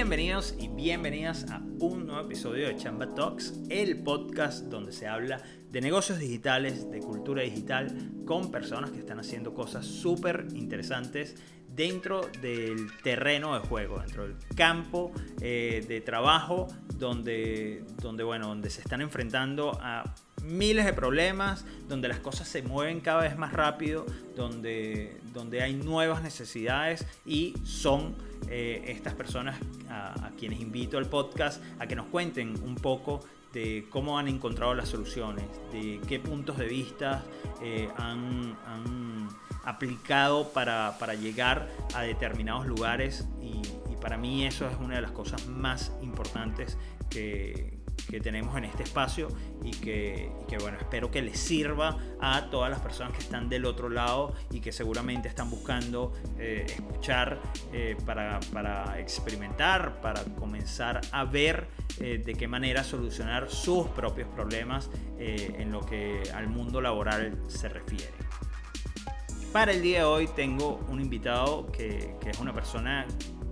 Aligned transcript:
Bienvenidos 0.00 0.54
y 0.58 0.68
bienvenidas 0.68 1.44
a 1.50 1.60
un 1.78 2.06
nuevo 2.06 2.22
episodio 2.22 2.68
de 2.68 2.76
Chamba 2.76 3.14
Talks, 3.14 3.52
el 3.68 4.02
podcast 4.02 4.64
donde 4.64 4.92
se 4.92 5.06
habla 5.06 5.42
de 5.70 5.82
negocios 5.82 6.18
digitales, 6.18 6.90
de 6.90 7.00
cultura 7.00 7.42
digital, 7.42 7.94
con 8.24 8.50
personas 8.50 8.92
que 8.92 8.98
están 9.00 9.20
haciendo 9.20 9.52
cosas 9.52 9.84
súper 9.84 10.46
interesantes 10.54 11.36
dentro 11.68 12.22
del 12.40 12.90
terreno 13.02 13.52
de 13.52 13.60
juego, 13.68 13.98
dentro 13.98 14.26
del 14.26 14.36
campo 14.56 15.12
eh, 15.42 15.84
de 15.86 16.00
trabajo, 16.00 16.68
donde, 16.96 17.84
donde, 18.00 18.24
bueno, 18.24 18.48
donde 18.48 18.70
se 18.70 18.80
están 18.80 19.02
enfrentando 19.02 19.78
a 19.82 20.14
miles 20.42 20.86
de 20.86 20.94
problemas, 20.94 21.66
donde 21.88 22.08
las 22.08 22.20
cosas 22.20 22.48
se 22.48 22.62
mueven 22.62 23.00
cada 23.00 23.20
vez 23.20 23.36
más 23.36 23.52
rápido, 23.52 24.06
donde, 24.34 25.20
donde 25.34 25.60
hay 25.62 25.74
nuevas 25.74 26.22
necesidades 26.22 27.06
y 27.26 27.52
son 27.64 28.14
eh, 28.48 28.84
estas 28.88 29.14
personas 29.14 29.58
a, 29.90 30.30
quienes 30.38 30.60
invito 30.60 30.98
al 30.98 31.06
podcast 31.06 31.62
a 31.78 31.86
que 31.86 31.96
nos 31.96 32.06
cuenten 32.06 32.54
un 32.62 32.76
poco 32.76 33.20
de 33.52 33.86
cómo 33.90 34.18
han 34.18 34.28
encontrado 34.28 34.74
las 34.74 34.88
soluciones, 34.88 35.44
de 35.72 36.00
qué 36.06 36.20
puntos 36.20 36.56
de 36.56 36.66
vista 36.66 37.24
eh, 37.62 37.88
han, 37.96 38.56
aplicado 39.64 40.48
para, 40.52 41.14
llegar 41.14 41.68
a 41.94 42.02
determinados 42.02 42.66
lugares 42.66 43.28
y 43.42 43.62
para 44.00 44.16
mí 44.16 44.46
eso 44.46 44.66
es 44.66 44.76
una 44.80 44.96
de 44.96 45.02
las 45.02 45.12
cosas 45.12 45.46
más 45.46 45.92
importantes 46.00 46.78
que, 47.10 47.79
que 48.10 48.20
tenemos 48.20 48.56
en 48.56 48.64
este 48.64 48.82
espacio 48.82 49.28
y 49.62 49.70
que, 49.70 50.30
bueno, 50.60 50.78
espero 50.78 51.10
que 51.10 51.22
les 51.22 51.38
sirva 51.38 51.96
a 52.20 52.50
todas 52.50 52.70
las 52.70 52.80
personas 52.80 53.12
que 53.12 53.20
están 53.20 53.48
del 53.48 53.64
otro 53.64 53.88
lado 53.88 54.34
y 54.50 54.60
que 54.60 54.72
seguramente 54.72 55.28
están 55.28 55.48
buscando 55.48 56.12
eh, 56.38 56.66
escuchar 56.68 57.40
eh, 57.72 57.96
para, 58.04 58.40
para, 58.52 58.98
experimentar, 58.98 60.00
para 60.00 60.24
comenzar 60.38 61.00
a 61.12 61.24
ver 61.24 61.68
eh, 62.00 62.20
de 62.24 62.34
qué 62.34 62.48
manera 62.48 62.82
solucionar 62.82 63.48
sus 63.48 63.86
propios 63.88 64.28
problemas 64.28 64.90
en 65.18 65.70
lo 65.70 65.84
que 65.84 66.22
al 66.34 66.48
mundo 66.48 66.80
laboral 66.80 67.38
se 67.46 67.68
refiere. 67.68 68.08
Para 69.52 69.72
el 69.72 69.82
día 69.82 69.98
de 69.98 70.04
hoy 70.04 70.28
tengo 70.34 70.80
un 70.88 70.98
invitado 70.98 71.70
que, 71.70 72.16
que 72.22 72.30
es 72.30 72.38
una 72.38 72.54
persona 72.54 73.06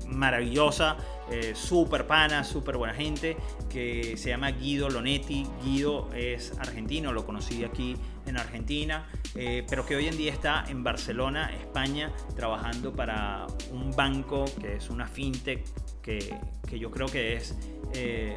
maravillosa, 0.06 0.96
eh, 1.30 1.52
súper 1.54 2.06
pana, 2.06 2.44
súper 2.44 2.76
buena 2.76 2.94
gente, 2.94 3.36
que 3.68 4.16
se 4.16 4.30
llama 4.30 4.50
Guido 4.50 4.88
Lonetti. 4.88 5.46
Guido 5.62 6.10
es 6.14 6.52
argentino, 6.58 7.12
lo 7.12 7.26
conocí 7.26 7.64
aquí 7.64 7.96
en 8.26 8.36
Argentina, 8.36 9.08
eh, 9.34 9.64
pero 9.68 9.86
que 9.86 9.96
hoy 9.96 10.06
en 10.06 10.16
día 10.16 10.32
está 10.32 10.64
en 10.68 10.84
Barcelona, 10.84 11.50
España, 11.54 12.12
trabajando 12.36 12.92
para 12.92 13.46
un 13.72 13.94
banco 13.94 14.44
que 14.60 14.76
es 14.76 14.90
una 14.90 15.06
fintech 15.06 15.64
que, 16.02 16.34
que 16.66 16.78
yo 16.78 16.90
creo 16.90 17.06
que 17.06 17.34
es 17.34 17.54
eh, 17.94 18.36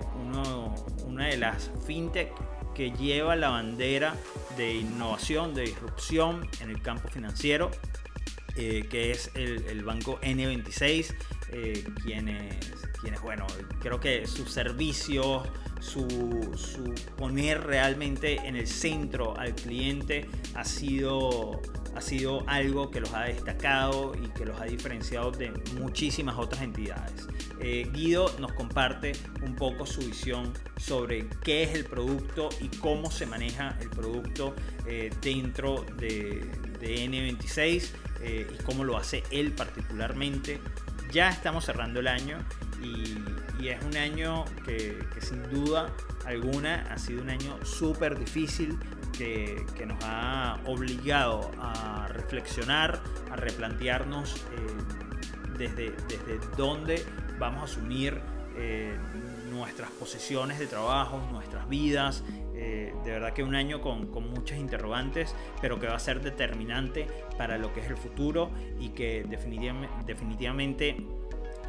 una 1.08 1.28
de 1.28 1.38
las 1.38 1.72
fintech 1.86 2.31
que 2.73 2.92
lleva 2.92 3.36
la 3.36 3.50
bandera 3.50 4.16
de 4.58 4.75
innovación, 4.75 5.53
de 5.53 5.64
disrupción 5.64 6.47
en 6.62 6.69
el 6.69 6.81
campo 6.81 7.09
financiero. 7.09 7.72
Que 8.55 9.11
es 9.11 9.31
el, 9.35 9.66
el, 9.67 9.83
banco 9.83 10.19
N26, 10.21 11.13
eh, 11.53 11.83
quienes, 12.02 12.55
quienes, 13.02 13.21
bueno, 13.21 13.45
creo 13.81 13.99
que 13.99 14.25
sus 14.25 14.52
servicios, 14.52 15.44
su, 15.81 16.05
poner 17.17 17.61
realmente 17.61 18.35
en 18.35 18.55
el 18.55 18.67
centro 18.67 19.38
al 19.38 19.53
cliente 19.53 20.29
ha 20.55 20.63
sido, 20.63 21.61
ha 21.94 22.02
sido 22.02 22.44
algo 22.47 22.89
que 22.89 23.02
los 23.02 23.13
ha 23.13 23.23
destacado 23.23 24.13
y 24.16 24.29
que 24.29 24.45
los 24.45 24.61
ha 24.61 24.66
diferenciado 24.66 25.31
de 25.31 25.51
muchísimas 25.78 26.38
otras 26.38 26.61
entidades. 26.61 27.28
Eh, 27.59 27.90
Guido 27.91 28.34
nos 28.40 28.53
comparte 28.53 29.11
un 29.44 29.56
poco 29.56 29.85
su 29.85 30.00
visión 30.01 30.53
sobre 30.78 31.28
qué 31.44 31.63
es 31.63 31.75
el 31.75 31.84
producto 31.84 32.47
y 32.61 32.69
cómo 32.78 33.11
se 33.11 33.25
maneja 33.25 33.78
el 33.81 33.90
producto 33.90 34.56
eh, 34.88 35.11
dentro 35.22 35.85
de, 35.97 36.50
de 36.81 37.06
N26 37.06 37.90
y 38.24 38.64
cómo 38.64 38.84
lo 38.84 38.97
hace 38.97 39.24
él 39.31 39.53
particularmente. 39.53 40.59
Ya 41.12 41.30
estamos 41.30 41.66
cerrando 41.66 42.00
el 42.00 42.08
año 42.08 42.40
y, 42.81 43.18
es 43.68 43.84
un 43.84 43.96
año 43.96 44.46
que, 44.66 44.97
sin 45.20 45.44
duda 45.52 45.94
alguna 46.25 46.88
ha 46.91 46.97
sido 46.97 47.22
un 47.22 47.30
año 47.30 47.64
súper 47.64 48.18
difícil 48.18 48.78
que, 49.16 49.64
nos 49.86 50.03
ha 50.03 50.59
obligado 50.66 51.52
a 51.59 52.08
reflexionar, 52.08 53.02
a 53.30 53.36
replantearnos 53.36 54.36
eh, 54.36 55.58
desde, 55.58 55.91
desde 56.08 56.40
dónde 56.58 57.06
vamos 57.38 57.62
a 57.62 57.66
asumir 57.66 58.20
eh, 58.58 58.97
nuestras 59.51 59.91
posiciones 59.91 60.57
de 60.57 60.67
trabajo, 60.67 61.22
nuestras 61.31 61.67
vidas. 61.69 62.23
Eh, 62.56 62.94
de 63.03 63.12
verdad 63.12 63.34
que 63.34 63.44
un 63.44 63.56
año 63.56 63.81
con, 63.81 64.07
con, 64.07 64.29
muchas 64.29 64.59
interrogantes, 64.59 65.35
pero 65.62 65.79
que 65.79 65.88
va 65.88 65.95
a 65.95 66.00
ser 66.00 66.22
determinante 66.22 67.07
para 67.38 67.57
lo 67.57 67.73
que 67.73 67.81
es 67.81 67.88
el 67.88 67.97
futuro 67.97 68.51
y 68.79 68.90
que 68.90 69.25
definitivamente, 69.28 69.90
definitivamente 70.06 70.95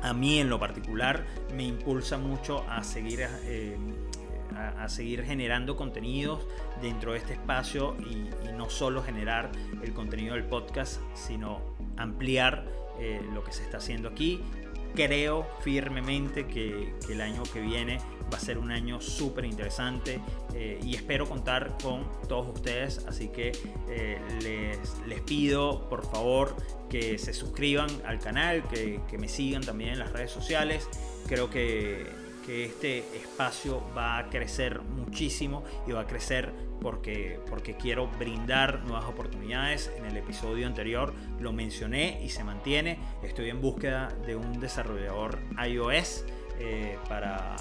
a 0.03 0.13
mí 0.13 0.41
en 0.41 0.51
lo 0.51 0.59
particular 0.59 1.25
me 1.55 1.65
impulsa 1.65 2.19
mucho 2.19 2.65
a 2.69 2.83
seguir, 2.83 3.27
eh, 3.45 3.77
a, 4.57 4.89
seguir 4.89 5.25
generando 5.25 5.77
contenidos 5.77 6.47
dentro 6.81 7.13
de 7.13 7.19
este 7.19 7.35
espacio 7.35 7.97
y, 8.01 8.29
no 8.57 8.69
solo 8.69 9.03
generar 9.03 9.51
el 9.83 9.93
contenido 9.93 10.35
del 10.35 10.45
podcast, 10.45 11.01
sino 11.15 11.63
ampliar 11.97 12.65
eh, 13.01 13.21
lo 13.33 13.43
que 13.43 13.53
se 13.53 13.63
está 13.63 13.79
haciendo 13.79 14.09
aquí. 14.09 14.41
Creo 14.95 15.47
firmemente 15.61 16.47
que, 16.47 16.95
el 17.09 17.21
año 17.21 17.43
que 17.53 17.61
viene 17.61 17.99
va 18.33 18.37
a 18.37 18.41
ser 18.41 18.59
un 18.59 18.71
año 18.71 19.01
súper 19.01 19.45
interesante 19.45 20.21
eh, 20.55 20.81
y 20.83 20.95
espero 20.95 21.27
contar 21.27 21.77
con 21.83 22.07
todos 22.29 22.49
ustedes. 22.55 23.05
Así 23.09 23.29
que 23.29 23.53
les, 24.43 24.79
les 25.07 25.21
pido 25.21 25.89
por 25.89 26.07
favor 26.07 26.57
que 26.93 27.17
se 27.17 27.33
suscriban 27.33 27.89
al 28.05 28.19
canal, 28.19 28.63
que, 28.69 29.01
me 29.19 29.27
sigan 29.27 29.63
también 29.63 29.95
en 29.95 29.99
las 29.99 30.13
redes 30.13 30.31
sociales. 30.31 30.87
Creo 31.27 31.49
que, 31.49 32.07
que, 32.45 32.67
este 32.67 32.99
espacio 33.17 33.83
va 33.97 34.19
a 34.19 34.29
crecer 34.29 34.83
muchísimo 34.83 35.65
y 35.87 35.93
va 35.93 36.03
a 36.03 36.07
crecer 36.07 36.53
porque, 36.83 37.39
porque 37.49 37.77
quiero 37.77 38.09
brindar 38.19 38.85
nuevas 38.85 39.07
oportunidades. 39.07 39.91
En 39.97 40.05
el 40.05 40.17
episodio 40.17 40.67
anterior 40.67 41.15
lo 41.41 41.53
mencioné 41.53 42.21
y 42.23 42.29
se 42.29 42.45
mantiene. 42.45 42.99
Estoy 43.23 43.51
en 43.51 43.61
búsqueda 43.61 44.09
de 44.27 44.37
un 44.37 44.61
desarrollador 44.61 45.39
iOS 45.67 46.25
eh, 46.59 46.99
para, 47.09 47.57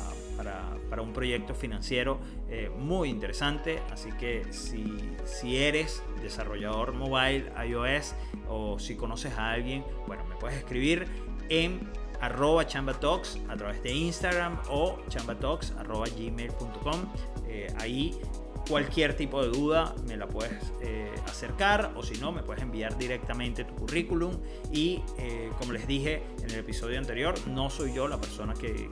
para, 0.89 1.01
un 1.01 1.13
proyecto 1.13 1.55
financiero 1.55 2.19
eh, 2.49 2.69
muy 2.77 3.09
interesante. 3.09 3.79
Así 3.91 4.11
que 4.19 4.51
si, 4.51 4.97
si 5.23 5.57
eres 5.57 6.03
desarrollador 6.21 6.93
mobile, 6.93 7.51
iOS, 7.67 8.13
o 8.49 8.77
si 8.77 8.95
conoces 8.95 9.37
a 9.37 9.51
alguien, 9.51 9.83
bueno, 10.07 10.25
me 10.25 10.35
puedes 10.35 10.57
escribir 10.57 11.07
en 11.49 11.79
arroba 12.21 12.65
chambatalks 12.65 13.39
a 13.49 13.55
través 13.55 13.81
de 13.81 13.91
Instagram 13.93 14.59
o 14.69 14.99
chambatalks 15.09 15.71
arroba 15.71 16.05
gmail.com. 16.15 17.01
Eh, 17.47 17.67
ahí 17.79 18.17
cualquier 18.67 19.15
tipo 19.15 19.41
de 19.41 19.49
duda 19.49 19.95
me 20.07 20.17
la 20.17 20.27
puedes 20.27 20.73
eh, 20.81 21.13
acercar 21.25 21.93
o 21.95 22.03
si 22.03 22.19
no 22.19 22.31
me 22.31 22.43
puedes 22.43 22.63
enviar 22.63 22.97
directamente 22.97 23.63
tu 23.63 23.75
currículum. 23.75 24.37
Y 24.71 25.01
eh, 25.17 25.51
como 25.57 25.73
les 25.73 25.87
dije 25.87 26.23
en 26.39 26.51
el 26.51 26.59
episodio 26.59 26.97
anterior 26.97 27.35
no 27.47 27.69
soy 27.69 27.93
yo 27.93 28.07
la 28.07 28.19
persona 28.19 28.53
que, 28.53 28.89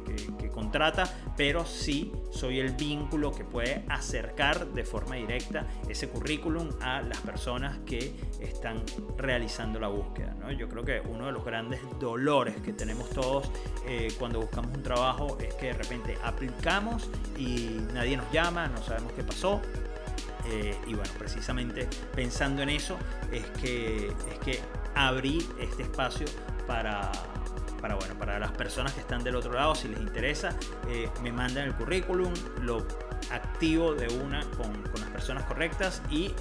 contrata 0.54 1.04
pero 1.38 1.66
sí 1.66 2.12
soy 2.32 2.60
el 2.60 2.74
vínculo 2.74 3.32
que 3.32 3.44
puede 3.44 3.86
acercar 3.88 4.68
de 4.68 4.84
forma 4.84 5.16
directa 5.16 5.66
ese 5.88 6.10
currículum 6.10 6.70
a 6.82 7.02
las 7.02 7.20
personas 7.20 7.78
que 7.86 8.14
están 8.42 8.84
realizando 9.18 9.80
la 9.80 9.88
búsqueda 9.88 10.36
yo 10.58 10.68
creo 10.68 10.84
que 10.84 11.02
uno 11.08 11.28
de 11.28 11.32
los 11.32 11.46
grandes 11.46 11.80
dolores 12.00 12.56
que 12.62 12.74
tenemos 12.74 13.10
todos 13.10 13.50
eh, 13.88 14.12
cuando 14.18 14.40
buscamos 14.40 14.76
un 14.76 14.84
trabajo 14.84 15.38
es 15.40 15.54
que 15.56 15.68
de 15.68 15.74
repente 15.74 16.18
aplicamos 16.24 17.10
y 17.38 17.78
nadie 17.94 18.18
nos 18.18 18.32
llama 18.32 18.68
no 18.68 18.82
sabemos 18.82 19.14
qué 19.14 19.24
pasó 19.24 19.62
eh, 20.46 20.76
y 20.88 20.94
bueno, 20.94 21.12
precisamente 21.18 21.88
pensando 22.16 22.62
en 22.62 22.70
eso 22.70 22.98
es 23.32 23.46
que, 23.62 24.08
es 24.08 24.40
que 24.44 24.60
abrí 24.96 25.48
este 25.60 25.84
espacio 25.84 26.28
para, 26.66 27.12
para, 27.82 27.96
bueno, 27.96 28.16
para 28.16 28.40
las 28.40 28.52
personas 28.52 28.94
que 28.94 29.02
están 29.02 29.24
del 29.24 29.36
otro 29.36 29.54
lado, 29.54 29.76
si 29.76 29.88
les 29.88 30.00
interesa, 30.00 30.56
eh, 30.88 31.10
me 31.22 31.32
mandan 31.32 31.66
el 31.66 31.76
currículum, 31.76 32.34
lo 32.62 32.86
activo 33.32 33.94
de 33.94 34.08
una 34.08 34.42
con, 34.52 34.82
con 34.84 35.02
las 35.02 35.10
personas 35.10 35.44
correctas 35.44 36.02
y 36.10 36.34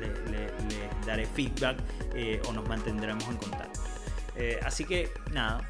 les 0.00 1.06
daré 1.06 1.26
feedback 1.26 1.78
eh, 2.14 2.40
o 2.48 2.52
nos 2.52 2.66
mantendremos 2.68 3.24
en 3.28 3.36
contacto. 3.36 3.80
así 4.64 4.84
que 4.84 5.12
nada, 5.30 5.60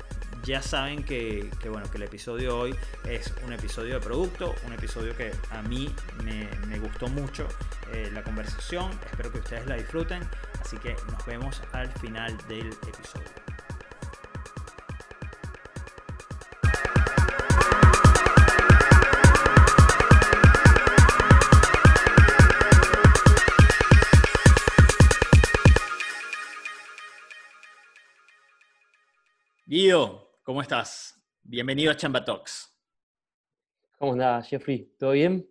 ya 0.45 0.61
saben 0.61 1.05
que, 1.05 1.49
bueno, 1.71 1.91
que 1.91 1.99
el 1.99 2.05
episodio 2.05 2.49
de 2.49 2.49
hoy 2.49 2.77
es 3.09 3.33
un 3.45 3.53
episodio 3.53 3.95
de 3.95 4.01
producto, 4.01 4.55
un 4.67 4.73
episodio 4.73 5.17
que 5.17 5.33
a 5.51 5.63
mí 5.63 5.95
me, 6.25 6.79
gustó 6.79 7.07
mucho 7.09 7.47
eh, 7.93 8.11
la 8.13 8.23
conversación. 8.23 8.91
Espero 9.11 9.31
que 9.31 9.39
ustedes 9.39 9.67
la 9.67 9.77
disfruten. 9.77 10.23
Así 10.61 10.77
que 10.79 10.97
nos 11.11 11.25
vemos 11.27 11.63
al 11.73 11.91
final 11.93 12.37
del 12.49 12.69
episodio. 12.69 13.29
Guido, 29.67 30.22
¿cómo 30.43 30.61
estás? 30.61 31.23
Bienvenido 31.43 31.93
a 31.93 31.97
Chamba 31.97 32.25
Talks. 32.25 32.77
¿Cómo 33.97 34.13
andás, 34.13 34.49
Jeffrey? 34.49 34.93
¿Todo 34.99 35.13
bien? 35.13 35.49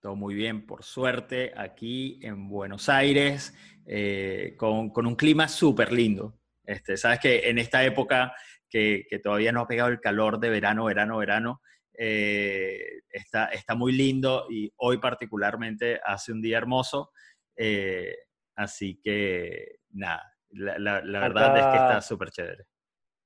Todo 0.00 0.14
muy 0.14 0.34
bien, 0.34 0.64
por 0.64 0.84
suerte, 0.84 1.52
aquí 1.56 2.20
en 2.22 2.48
Buenos 2.48 2.88
Aires, 2.88 3.52
eh, 3.84 4.54
con, 4.56 4.92
un 4.94 5.16
clima 5.16 5.48
súper 5.48 5.92
lindo. 5.92 6.38
Este, 6.62 6.96
Sabes 6.96 7.18
que 7.18 7.48
en 7.50 7.58
esta 7.58 7.82
época 7.84 8.32
que, 8.70 9.06
todavía 9.22 9.50
no 9.50 9.62
ha 9.62 9.66
pegado 9.66 9.90
el 9.90 10.00
calor 10.00 10.38
de 10.38 10.50
verano, 10.50 10.84
verano, 10.84 11.18
verano, 11.18 11.62
eh, 11.94 13.00
está, 13.10 13.46
está 13.46 13.74
muy 13.74 13.92
lindo 13.92 14.46
y 14.48 14.72
hoy 14.76 14.98
particularmente 14.98 16.00
hace 16.04 16.30
un 16.30 16.40
día 16.40 16.58
hermoso. 16.58 17.10
Eh, 17.56 18.14
así 18.54 19.00
que, 19.02 19.80
nada, 19.90 20.22
la, 20.50 21.00
verdad 21.00 21.58
es 21.58 21.66
que 21.66 21.76
está 21.76 22.00
súper 22.00 22.30
chévere. 22.30 22.66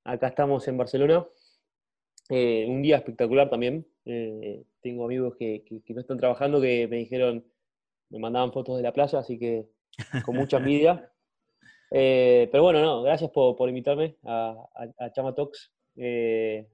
Acá 0.05 0.27
estamos 0.27 0.67
en 0.67 0.77
Barcelona. 0.77 1.25
Eh, 2.29 2.65
un 2.67 2.81
día 2.81 2.97
espectacular 2.97 3.49
también. 3.49 3.85
Eh, 4.05 4.63
tengo 4.81 5.05
amigos 5.05 5.35
que, 5.37 5.63
no 5.89 6.01
están 6.01 6.17
trabajando 6.17 6.59
que 6.59 6.87
me 6.89 6.97
dijeron, 6.97 7.45
me 8.09 8.19
mandaban 8.19 8.51
fotos 8.51 8.77
de 8.77 8.83
la 8.83 8.93
playa, 8.93 9.19
así 9.19 9.39
que 9.39 9.67
con 10.25 10.35
mucha 10.35 10.57
envidia. 10.57 11.09
Eh, 11.95 12.49
pero 12.51 12.63
bueno, 12.63 12.81
no, 12.81 13.03
gracias 13.03 13.29
por, 13.29 13.69
invitarme 13.69 14.15
a, 14.23 14.55
Chama 15.13 15.35
Talks. 15.35 15.71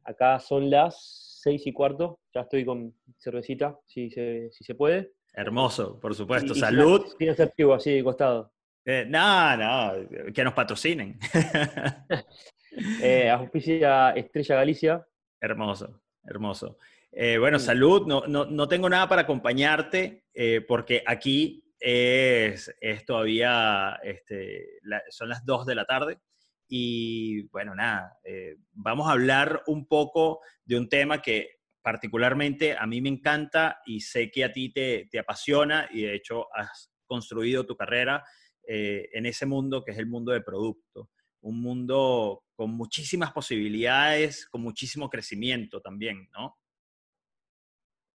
acá 0.06 0.40
son 0.40 0.70
las 0.70 1.42
seis 1.44 1.68
y 1.68 1.74
cuarto, 1.74 2.22
ya 2.34 2.40
estoy 2.40 2.64
con 2.64 2.96
cervecita, 3.18 3.78
si 3.86 4.10
se, 4.12 4.50
si 4.50 4.64
se 4.64 4.76
puede. 4.76 5.12
Hermoso, 5.34 6.00
por 6.00 6.16
supuesto. 6.16 6.56
Salud. 6.56 7.06
Tiene 7.18 7.36
ser 7.36 7.52
así 7.76 7.96
de 7.96 8.04
costado. 8.06 8.54
no, 8.86 9.58
no, 9.58 10.10
que 10.34 10.42
nos 10.46 10.54
patrocinen. 10.54 11.20
Eh, 13.02 13.30
auspicia 13.30 14.12
Estrella 14.12 14.56
Galicia. 14.56 15.08
Hermoso, 15.42 16.02
hermoso. 16.24 16.78
Eh, 17.12 17.38
bueno, 17.38 17.60
salud. 17.60 18.06
No, 18.06 18.26
no, 18.28 18.68
tengo 18.68 18.90
nada 18.90 19.08
para 19.08 19.24
acompañarte 19.24 20.26
eh, 20.34 20.62
porque 20.68 21.04
aquí 21.06 21.64
es, 21.80 22.74
es 22.80 23.06
todavía, 23.06 24.00
este, 24.04 24.80
son 25.10 25.30
las 25.30 25.46
2 25.46 25.66
de 25.66 25.76
la 25.76 25.86
tarde. 25.86 26.20
Y 26.68 27.44
bueno, 27.48 27.74
nada, 27.74 28.20
eh, 28.24 28.58
vamos 28.72 29.08
a 29.08 29.14
hablar 29.14 29.64
un 29.66 29.88
poco 29.88 30.42
de 30.64 30.78
un 30.78 30.88
tema 30.88 31.20
que 31.20 31.58
particularmente 31.82 32.78
a 32.78 32.86
mí 32.86 33.02
me 33.02 33.10
encanta 33.10 33.80
y 33.86 34.02
sé 34.02 34.30
que 34.30 34.44
a 34.44 34.52
ti 34.52 34.72
te, 34.72 35.08
te 35.10 35.18
apasiona 35.18 35.90
y 35.92 36.04
de 36.04 36.16
hecho 36.16 36.46
has 36.54 36.92
construido 37.08 37.66
tu 37.66 37.76
carrera 37.76 38.24
en 38.72 39.26
ese 39.26 39.48
mundo 39.48 39.84
que 39.84 39.94
es 39.94 39.98
el 39.98 40.06
mundo 40.06 40.32
de 40.32 40.42
producto 40.42 41.10
un 41.42 41.62
mundo 41.62 42.44
con 42.56 42.72
muchísimas 42.72 43.32
posibilidades, 43.32 44.46
con 44.48 44.62
muchísimo 44.62 45.10
crecimiento 45.10 45.82
también, 45.82 46.30
¿no? 46.34 46.58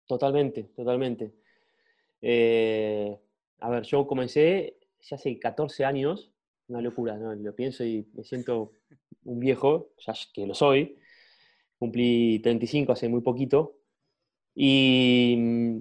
Totalmente, 0.07 0.65
totalmente. 0.77 1.35
Eh, 2.21 3.19
a 3.61 3.71
ver, 3.71 3.85
yo 3.85 4.07
comencé 4.07 4.79
ya 5.01 5.17
hace 5.17 5.39
14 5.39 5.85
años, 5.85 6.33
una 6.69 6.81
locura, 6.81 7.17
¿no? 7.17 7.35
Lo 7.35 7.55
pienso 7.55 7.85
y 7.85 8.07
me 8.15 8.25
siento 8.25 8.73
un 9.25 9.41
viejo, 9.41 9.91
ya 9.99 10.15
que 10.33 10.47
lo 10.47 10.55
soy. 10.55 10.99
Cumplí 11.79 12.41
35 12.41 12.93
hace 12.93 13.09
muy 13.09 13.21
poquito. 13.21 13.79
Y 14.55 15.37
mm, 15.39 15.79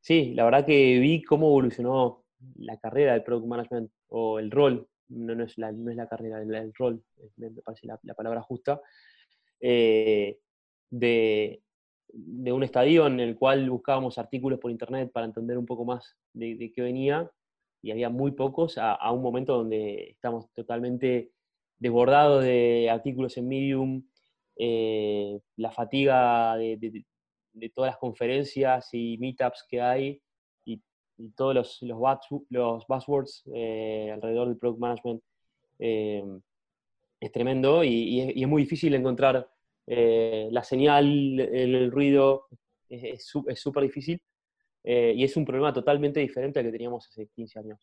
sí, 0.00 0.34
la 0.34 0.44
verdad 0.44 0.66
que 0.66 0.98
vi 0.98 1.22
cómo 1.22 1.48
evolucionó 1.48 2.24
la 2.56 2.78
carrera 2.78 3.12
del 3.12 3.22
Product 3.22 3.48
Management 3.48 3.90
o 4.08 4.38
el 4.38 4.50
rol 4.50 4.89
no, 5.10 5.42
es, 5.42 5.58
la, 5.58 5.72
no 5.72 5.90
es 5.90 5.96
la 5.96 6.08
carrera, 6.08 6.40
el, 6.40 6.72
rol, 6.74 7.02
me 7.36 7.50
parece 7.50 7.86
la, 7.86 8.14
palabra 8.14 8.42
justa, 8.42 8.80
eh, 9.60 10.38
de, 10.90 11.62
un 12.12 12.62
estadio 12.62 13.06
en 13.06 13.20
el 13.20 13.36
cual 13.36 13.68
buscábamos 13.70 14.18
artículos 14.18 14.58
por 14.58 14.70
internet 14.70 15.10
para 15.12 15.26
entender 15.26 15.58
un 15.58 15.66
poco 15.66 15.84
más 15.84 16.16
de, 16.32 16.72
qué 16.74 16.82
venía, 16.82 17.30
y 17.82 17.90
había 17.90 18.10
muy 18.10 18.32
pocos, 18.32 18.76
a, 18.78 19.12
un 19.12 19.22
momento 19.22 19.56
donde 19.56 20.10
estamos 20.10 20.50
totalmente 20.54 21.32
desbordados 21.78 22.44
de 22.44 22.88
artículos 22.90 23.36
en 23.36 23.48
Medium, 23.48 24.04
eh, 24.56 25.40
la 25.56 25.70
fatiga 25.70 26.56
de, 26.56 27.04
todas 27.74 27.92
las 27.92 27.98
conferencias 27.98 28.88
y 28.92 29.16
meetups 29.18 29.64
que 29.68 29.80
hay, 29.80 30.22
y 31.20 31.30
todos 31.32 31.54
los, 31.54 31.82
los, 31.82 32.00
los 32.48 32.86
buzzwords 32.86 33.44
eh, 33.54 34.10
alrededor 34.12 34.48
del 34.48 34.56
product 34.56 34.80
management 34.80 35.22
eh, 35.78 36.24
es 37.20 37.32
tremendo 37.32 37.84
y, 37.84 38.42
es, 38.42 38.48
muy 38.48 38.62
difícil 38.62 38.94
encontrar 38.94 39.48
eh, 39.86 40.48
la 40.50 40.64
señal, 40.64 41.38
el, 41.38 41.90
ruido, 41.90 42.46
es 42.88 43.26
súper 43.26 43.82
difícil 43.82 44.20
y 44.82 45.22
es 45.22 45.36
un 45.36 45.44
problema 45.44 45.74
totalmente 45.74 46.20
diferente 46.20 46.58
al 46.58 46.64
que 46.64 46.72
teníamos 46.72 47.06
hace 47.06 47.26
15 47.26 47.58
años. 47.58 47.78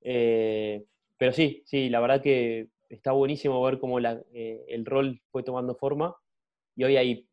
pero 0.00 1.32
sí, 1.32 1.62
sí, 1.66 1.90
la 1.90 2.00
verdad 2.00 2.22
que 2.22 2.68
está 2.88 3.12
buenísimo 3.12 3.62
ver 3.62 3.78
cómo 3.78 3.98
el 3.98 4.86
rol 4.86 5.20
fue 5.30 5.42
tomando 5.42 5.74
forma 5.74 6.16
y 6.76 6.84
hoy 6.84 6.96
hay 6.96 7.28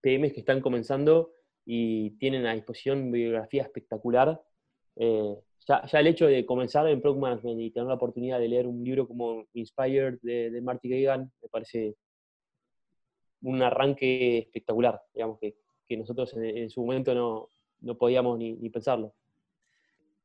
PMs 0.00 0.32
que 0.32 0.40
están 0.40 0.60
comenzando 0.60 1.32
y 1.64 2.10
tienen 2.18 2.46
a 2.46 2.54
disposición 2.54 3.10
bibliografía 3.10 3.64
espectacular 3.64 4.40
eh, 4.96 5.34
ya, 5.68 5.82
el 5.92 6.06
hecho 6.06 6.26
de 6.26 6.46
comenzar 6.46 6.86
en 6.88 7.00
Product 7.00 7.20
Management 7.20 7.60
y 7.60 7.70
tener 7.70 7.88
la 7.88 7.94
oportunidad 7.94 8.38
de 8.38 8.48
leer 8.48 8.66
un 8.66 8.84
libro 8.84 9.06
como 9.06 9.46
Inspired 9.54 10.18
de, 10.22 10.60
Marty 10.62 10.88
Gagan 10.88 11.30
me 11.42 11.48
parece 11.48 11.96
un 13.42 13.62
arranque 13.62 14.38
espectacular, 14.38 15.00
digamos, 15.12 15.38
que, 15.40 15.56
nosotros 15.96 16.34
en, 16.36 16.68
su 16.68 16.80
momento 16.80 17.50
no, 17.80 17.94
podíamos 17.96 18.38
ni, 18.38 18.70
pensarlo. 18.70 19.14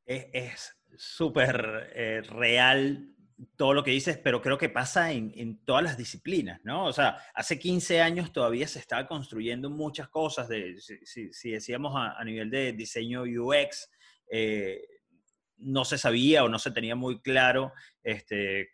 Es 0.05 0.75
súper 0.95 1.91
eh, 1.93 2.21
real 2.21 3.11
todo 3.55 3.73
lo 3.73 3.83
que 3.83 3.91
dices, 3.91 4.17
pero 4.17 4.41
creo 4.41 4.57
que 4.57 4.69
pasa 4.69 5.11
en, 5.11 5.63
todas 5.65 5.83
las 5.83 5.97
disciplinas, 5.97 6.59
¿no? 6.63 6.85
O 6.85 6.93
sea, 6.93 7.17
hace 7.33 7.57
15 7.59 8.01
años 8.01 8.31
todavía 8.31 8.67
se 8.67 8.79
estaba 8.79 9.07
construyendo 9.07 9.69
muchas 9.69 10.09
cosas, 10.09 10.47
de, 10.47 10.77
si, 10.79 11.51
decíamos 11.51 11.93
a, 11.95 12.23
nivel 12.23 12.49
de 12.49 12.73
diseño 12.73 13.23
UX, 13.23 13.89
eh, 14.31 14.81
no 15.57 15.85
se 15.85 15.97
sabía 15.97 16.43
o 16.43 16.49
no 16.49 16.57
se 16.57 16.71
tenía 16.71 16.95
muy 16.95 17.21
claro 17.21 17.73
este, 18.01 18.71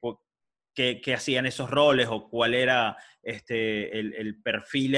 qué, 0.74 1.14
hacían 1.14 1.48
esos 1.48 1.70
roles 1.70 2.08
o 2.10 2.30
cuál 2.30 2.54
era 2.54 2.96
este, 3.24 3.98
el, 4.00 4.42
perfil 4.42 4.96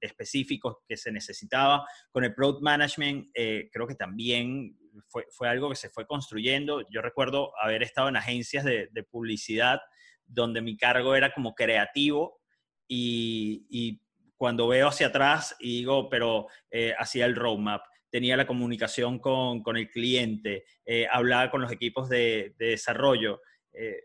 específico 0.00 0.82
que 0.86 0.96
se 0.96 1.12
necesitaba. 1.12 1.86
Con 2.10 2.24
el 2.24 2.34
Product 2.34 2.62
Management 2.62 3.28
eh, 3.34 3.70
creo 3.72 3.86
que 3.86 3.94
también 3.94 4.76
fue, 5.08 5.48
algo 5.48 5.70
que 5.70 5.76
se 5.76 5.88
fue 5.88 6.06
construyendo. 6.06 6.84
Yo 6.90 7.00
recuerdo 7.00 7.52
haber 7.60 7.82
estado 7.82 8.08
en 8.08 8.16
agencias 8.16 8.64
de, 8.64 8.88
publicidad 9.10 9.80
donde 10.26 10.60
mi 10.60 10.76
cargo 10.76 11.14
era 11.14 11.32
como 11.32 11.54
creativo 11.54 12.40
y, 12.88 14.00
cuando 14.36 14.68
veo 14.68 14.88
hacia 14.88 15.08
atrás 15.08 15.54
y 15.60 15.80
digo, 15.80 16.08
pero 16.08 16.46
eh, 16.70 16.94
hacía 16.98 17.26
el 17.26 17.36
roadmap, 17.36 17.82
tenía 18.10 18.36
la 18.36 18.46
comunicación 18.46 19.18
con, 19.18 19.62
con 19.62 19.76
el 19.76 19.90
cliente, 19.90 20.64
eh, 20.84 21.06
hablaba 21.10 21.50
con 21.50 21.62
los 21.62 21.72
equipos 21.72 22.08
de, 22.08 22.54
de 22.58 22.66
desarrollo. 22.66 23.40
Eh, 23.72 24.02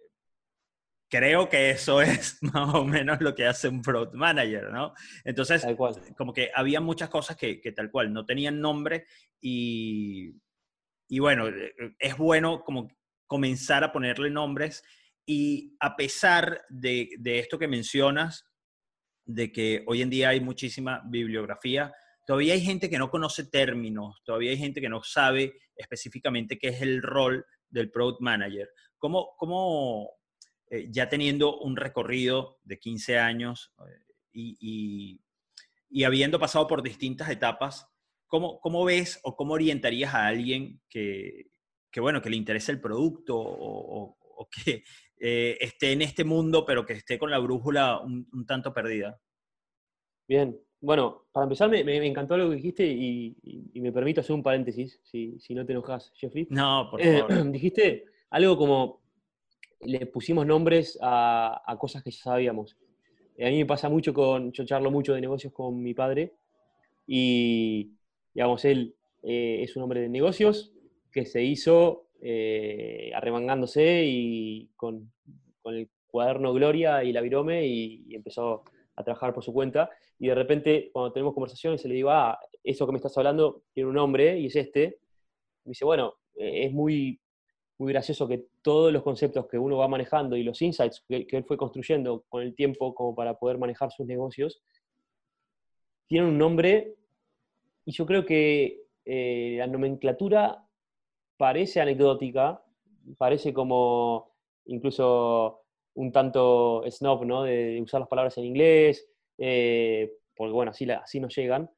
creo 1.09 1.49
que 1.49 1.71
eso 1.71 2.01
es 2.01 2.37
más 2.41 2.73
o 2.73 2.85
menos 2.85 3.21
lo 3.21 3.33
que 3.35 3.45
hace 3.45 3.67
un 3.67 3.81
product 3.81 4.13
manager, 4.13 4.71
¿no? 4.71 4.93
Entonces, 5.23 5.65
como 6.17 6.33
que 6.33 6.51
había 6.53 6.81
muchas 6.81 7.09
cosas 7.09 7.35
que, 7.35 7.59
que, 7.59 7.71
tal 7.71 7.91
cual 7.91 8.13
no 8.13 8.25
tenían 8.25 8.61
nombre 8.61 9.05
y, 9.41 10.35
y 11.07 11.19
bueno, 11.19 11.47
eh, 11.47 11.73
es 11.99 12.17
bueno 12.17 12.63
como 12.63 12.89
comenzar 13.27 13.83
a 13.83 13.91
ponerle 13.91 14.29
nombres 14.29 14.83
y 15.25 15.75
a 15.79 15.95
pesar 15.95 16.63
de, 16.69 17.09
de 17.17 17.39
esto 17.39 17.57
que 17.57 17.67
mencionas, 17.67 18.45
de 19.25 19.51
que 19.51 19.83
hoy 19.87 20.03
en 20.03 20.11
día 20.11 20.29
hay 20.29 20.39
muchísima 20.39 21.01
bibliografía, 21.05 21.91
todavía 22.25 22.53
hay 22.53 22.61
gente 22.61 22.89
que 22.89 22.97
no 22.97 23.09
conoce 23.09 23.45
términos, 23.45 24.21
todavía 24.23 24.51
hay 24.51 24.57
gente 24.57 24.81
que 24.81 24.89
no 24.89 25.03
sabe 25.03 25.59
específicamente 25.75 26.57
qué 26.57 26.69
es 26.69 26.81
el 26.81 27.01
rol 27.01 27.45
del 27.69 27.91
product 27.91 28.21
manager. 28.21 28.69
¿Cómo, 28.97 29.35
cómo 29.37 30.09
eh, 30.69 30.87
ya 30.89 31.07
teniendo 31.07 31.59
un 31.59 31.75
recorrido 31.75 32.59
de 32.63 32.79
15 32.79 33.19
años 33.19 33.73
eh, 33.79 34.13
y, 34.33 35.21
y, 35.89 36.03
habiendo 36.03 36.39
pasado 36.39 36.67
por 36.67 36.81
distintas 36.81 37.29
etapas, 37.29 37.87
¿cómo, 38.27 38.59
¿cómo, 38.59 38.83
ves 38.83 39.19
o 39.23 39.35
cómo 39.35 39.53
orientarías 39.53 40.13
a 40.13 40.25
alguien 40.25 40.81
que, 40.89 41.51
que 41.91 42.01
bueno, 42.01 42.21
que 42.21 42.29
le 42.29 42.35
interese 42.35 42.71
el 42.71 42.81
producto 42.81 43.37
o, 43.37 44.17
o, 44.19 44.49
que 44.49 44.83
eh, 45.19 45.57
esté 45.61 45.93
en 45.93 46.01
este 46.01 46.23
mundo, 46.23 46.65
pero 46.65 46.85
que 46.85 46.93
esté 46.93 47.17
con 47.17 47.31
la 47.31 47.39
brújula 47.39 47.99
un, 47.99 48.27
un 48.33 48.45
tanto 48.45 48.73
perdida? 48.73 49.21
Bien, 50.27 50.59
bueno, 50.85 51.23
para 51.31 51.45
empezar, 51.45 51.67
me, 51.69 52.05
encantó 52.05 52.37
lo 52.37 52.49
que 52.49 52.57
dijiste 52.57 52.85
y, 52.85 53.35
me 53.73 53.91
permito 53.91 54.21
hacer 54.21 54.35
un 54.35 54.43
paréntesis, 54.43 54.99
si, 55.03 55.37
no 55.49 55.65
te 55.65 55.71
enojas, 55.71 56.11
Jeffrey. 56.15 56.47
No, 56.51 56.87
por 56.91 57.01
eh, 57.01 57.19
favor. 57.19 57.43
dijiste 57.51 58.05
algo 58.29 58.55
como 58.55 59.01
le 59.81 60.05
pusimos 60.05 60.45
nombres 60.45 60.97
a, 61.01 61.75
cosas 61.79 62.03
que 62.03 62.11
ya 62.11 62.19
sabíamos. 62.19 62.77
A 63.39 63.49
mí 63.49 63.57
me 63.57 63.65
pasa 63.65 63.89
mucho 63.89 64.13
con, 64.13 64.51
yo 64.51 64.63
charlo 64.63 64.91
mucho 64.91 65.13
de 65.13 65.21
negocios 65.21 65.51
con 65.51 65.81
mi 65.81 65.93
padre 65.93 66.33
y, 67.07 67.91
digamos, 68.33 68.63
él 68.65 68.95
eh, 69.23 69.61
es 69.63 69.75
un 69.75 69.83
hombre 69.83 70.01
de 70.01 70.09
negocios 70.09 70.71
que 71.11 71.25
se 71.25 71.43
hizo 71.43 72.09
eh, 72.21 73.11
arremangándose 73.15 74.03
y 74.05 74.69
con, 74.75 75.11
el 75.65 75.89
cuaderno 76.07 76.53
Gloria 76.53 77.03
y 77.03 77.11
la 77.11 77.21
virome 77.21 77.65
y, 77.65 78.05
y, 78.07 78.15
empezó 78.15 78.63
a 78.95 79.03
trabajar 79.03 79.33
por 79.33 79.43
su 79.43 79.53
cuenta. 79.53 79.89
Y 80.19 80.27
de 80.27 80.35
repente, 80.35 80.89
cuando 80.93 81.11
tenemos 81.11 81.33
conversaciones, 81.33 81.81
se 81.81 81.87
le 81.87 81.95
digo, 81.95 82.11
ah, 82.11 82.39
eso 82.63 82.85
que 82.85 82.91
me 82.91 82.97
estás 82.97 83.17
hablando 83.17 83.63
tiene 83.73 83.89
un 83.89 83.95
nombre 83.95 84.39
y 84.39 84.47
es 84.47 84.55
este. 84.55 84.99
Me 85.63 85.71
dice, 85.71 85.85
bueno, 85.85 86.15
es 86.35 86.71
muy 86.71 87.19
muy 87.77 87.91
gracioso 87.91 88.27
que 88.27 88.45
todos 88.61 88.91
los 88.91 89.03
conceptos 89.03 89.47
que 89.47 89.57
uno 89.57 89.77
va 89.77 89.87
manejando 89.87 90.35
y 90.35 90.43
los 90.43 90.61
insights 90.61 91.03
que, 91.07 91.27
él 91.29 91.43
fue 91.43 91.57
construyendo 91.57 92.23
con 92.29 92.41
el 92.41 92.55
tiempo 92.55 92.93
como 92.95 93.13
para 93.15 93.37
poder 93.37 93.57
manejar 93.57 93.91
sus 93.91 94.05
negocios, 94.05 94.61
tienen 96.07 96.29
un 96.29 96.37
nombre 96.37 96.95
y 97.83 97.91
yo 97.91 98.05
creo 98.05 98.25
que 98.25 98.83
eh, 99.03 99.55
la 99.57 99.67
nomenclatura 99.67 100.65
parece 101.37 101.81
anecdótica, 101.81 102.63
parece 103.17 103.53
como 103.53 104.31
incluso 104.65 105.64
un 105.95 106.11
tanto 106.11 106.83
snob, 106.89 107.25
¿no? 107.25 107.43
De, 107.43 107.81
usar 107.81 107.99
las 108.01 108.09
palabras 108.09 108.37
en 108.37 108.45
inglés, 108.45 109.07
eh, 109.37 110.13
porque 110.35 110.53
bueno, 110.53 110.71
así, 110.71 110.89
así 110.89 111.19
nos 111.19 111.35
llegan, 111.35 111.69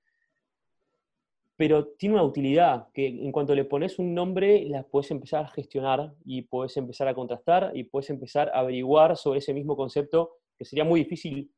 pero 1.57 1.87
tiene 1.87 2.15
una 2.15 2.23
utilidad 2.23 2.87
que 2.93 3.07
en 3.07 3.31
cuanto 3.31 3.55
le 3.55 3.65
pones 3.65 3.97
un 3.97 4.13
nombre, 4.13 4.63
las 4.65 4.85
puedes 4.85 5.09
empezar 5.09 5.43
a 5.43 5.47
gestionar 5.47 6.13
y 6.23 6.43
puedes 6.43 6.77
empezar 6.77 7.07
a 7.07 7.15
contrastar 7.15 7.71
y 7.73 7.83
puedes 7.83 8.11
empezar 8.11 8.49
a 8.49 8.59
averiguar 8.59 9.17
sobre 9.17 9.39
ese 9.39 9.55
mismo 9.55 9.75
concepto, 9.75 10.37
que 10.55 10.65
sería 10.65 10.83
muy 10.83 10.99
difícil 10.99 11.51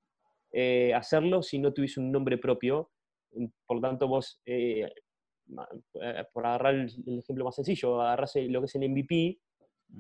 eh, 0.53 0.93
hacerlo 0.93 1.43
si 1.43 1.59
no 1.59 1.73
tuviese 1.73 1.99
un 1.99 2.11
nombre 2.11 2.37
propio. 2.37 2.91
Por 3.65 3.77
lo 3.77 3.81
tanto, 3.81 4.07
vos, 4.07 4.41
eh, 4.45 4.89
eh, 6.01 6.23
por 6.31 6.45
agarrar 6.45 6.75
el, 6.75 7.19
ejemplo 7.19 7.43
más 7.43 7.55
sencillo, 7.55 8.01
agarras 8.01 8.35
lo 8.37 8.61
que 8.61 8.65
es 8.65 8.75
el 8.75 8.89
MVP 8.89 9.37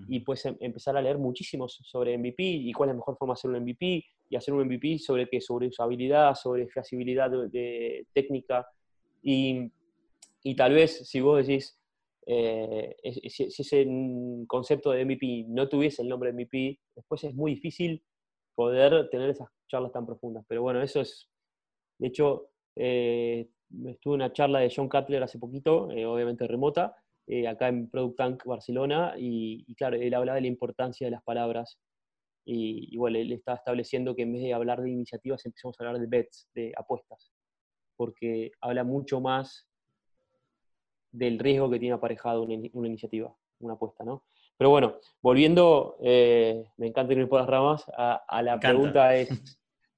y 0.07 0.19
puedes 0.19 0.45
em, 0.45 0.55
empezar 0.59 0.95
a 0.97 1.01
leer 1.01 1.17
muchísimo 1.17 1.67
sobre 1.67 2.17
MVP 2.17 2.43
y 2.43 2.71
cuál 2.73 2.89
es 2.89 2.93
la 2.93 2.97
mejor 2.99 3.17
forma 3.17 3.33
de 3.33 3.39
hacer 3.39 3.51
un 3.51 3.61
MVP 3.61 4.05
y 4.29 4.35
hacer 4.35 4.53
un 4.53 4.65
MVP 4.65 4.99
sobre 4.99 5.27
qué, 5.27 5.41
sobre 5.41 5.67
usabilidad, 5.67 6.35
sobre 6.35 6.67
fiabilidad 6.67 7.31
de 7.49 8.05
técnica. 8.13 8.67
Y 9.23 9.71
y 10.43 10.55
tal 10.55 10.73
vez 10.73 11.07
si 11.07 11.21
vos 11.21 11.45
decís, 11.45 11.77
eh, 12.25 12.95
si, 13.29 13.43
ese 13.43 13.87
concepto 14.47 14.91
de 14.91 15.05
MVP 15.05 15.45
no 15.47 15.67
tuviese 15.67 16.01
el 16.01 16.09
nombre 16.09 16.31
MVP, 16.31 16.79
después 16.95 17.23
es 17.23 17.33
muy 17.33 17.55
difícil 17.55 18.01
poder 18.55 19.09
tener 19.09 19.29
esas 19.29 19.49
charlas 19.67 19.91
tan 19.91 20.05
profundas. 20.05 20.45
Pero 20.47 20.61
bueno, 20.61 20.81
eso 20.81 21.01
es, 21.01 21.29
de 21.97 22.07
hecho, 22.07 22.49
eh, 22.75 23.49
estuve 23.85 24.15
en 24.15 24.21
una 24.21 24.33
charla 24.33 24.59
de 24.59 24.71
John 24.73 24.89
Cutler 24.89 25.23
hace 25.23 25.39
poquito, 25.39 25.91
eh, 25.91 26.05
obviamente 26.05 26.47
remota, 26.47 26.95
acá 27.47 27.67
en 27.67 27.89
Product 27.89 28.17
Tank 28.17 28.45
Barcelona, 28.45 29.13
y, 29.17 29.75
claro, 29.75 29.97
él 29.97 30.13
hablaba 30.13 30.35
de 30.35 30.41
la 30.41 30.47
importancia 30.47 31.05
de 31.07 31.11
las 31.11 31.23
palabras. 31.23 31.79
Y, 32.45 32.97
bueno, 32.97 33.19
él 33.19 33.31
estaba 33.31 33.57
estableciendo 33.57 34.15
que 34.15 34.23
en 34.23 34.33
vez 34.33 34.41
de 34.41 34.53
hablar 34.53 34.81
de 34.81 34.89
iniciativas, 34.89 35.45
empezamos 35.45 35.79
a 35.79 35.83
hablar 35.83 36.01
de 36.01 36.07
bets, 36.07 36.49
de 36.55 36.73
apuestas, 36.75 37.31
porque 37.95 38.51
habla 38.61 38.83
mucho 38.83 39.21
más 39.21 39.67
del 41.11 41.37
riesgo 41.37 41.69
que 41.69 41.79
tiene 41.79 41.93
aparejado 41.95 42.43
una, 42.43 42.53
iniciativa, 42.87 43.35
una 43.59 43.73
apuesta, 43.73 44.03
¿no? 44.03 44.23
Pero 44.57 44.71
bueno, 44.71 44.97
volviendo, 45.21 45.97
eh, 46.01 46.65
me 46.77 46.87
encanta 46.87 47.13
ir 47.13 47.29
por 47.29 47.39
las 47.39 47.49
ramas, 47.49 47.85
a, 47.95 48.41
la 48.41 48.59
pregunta 48.59 49.15
es, 49.15 49.29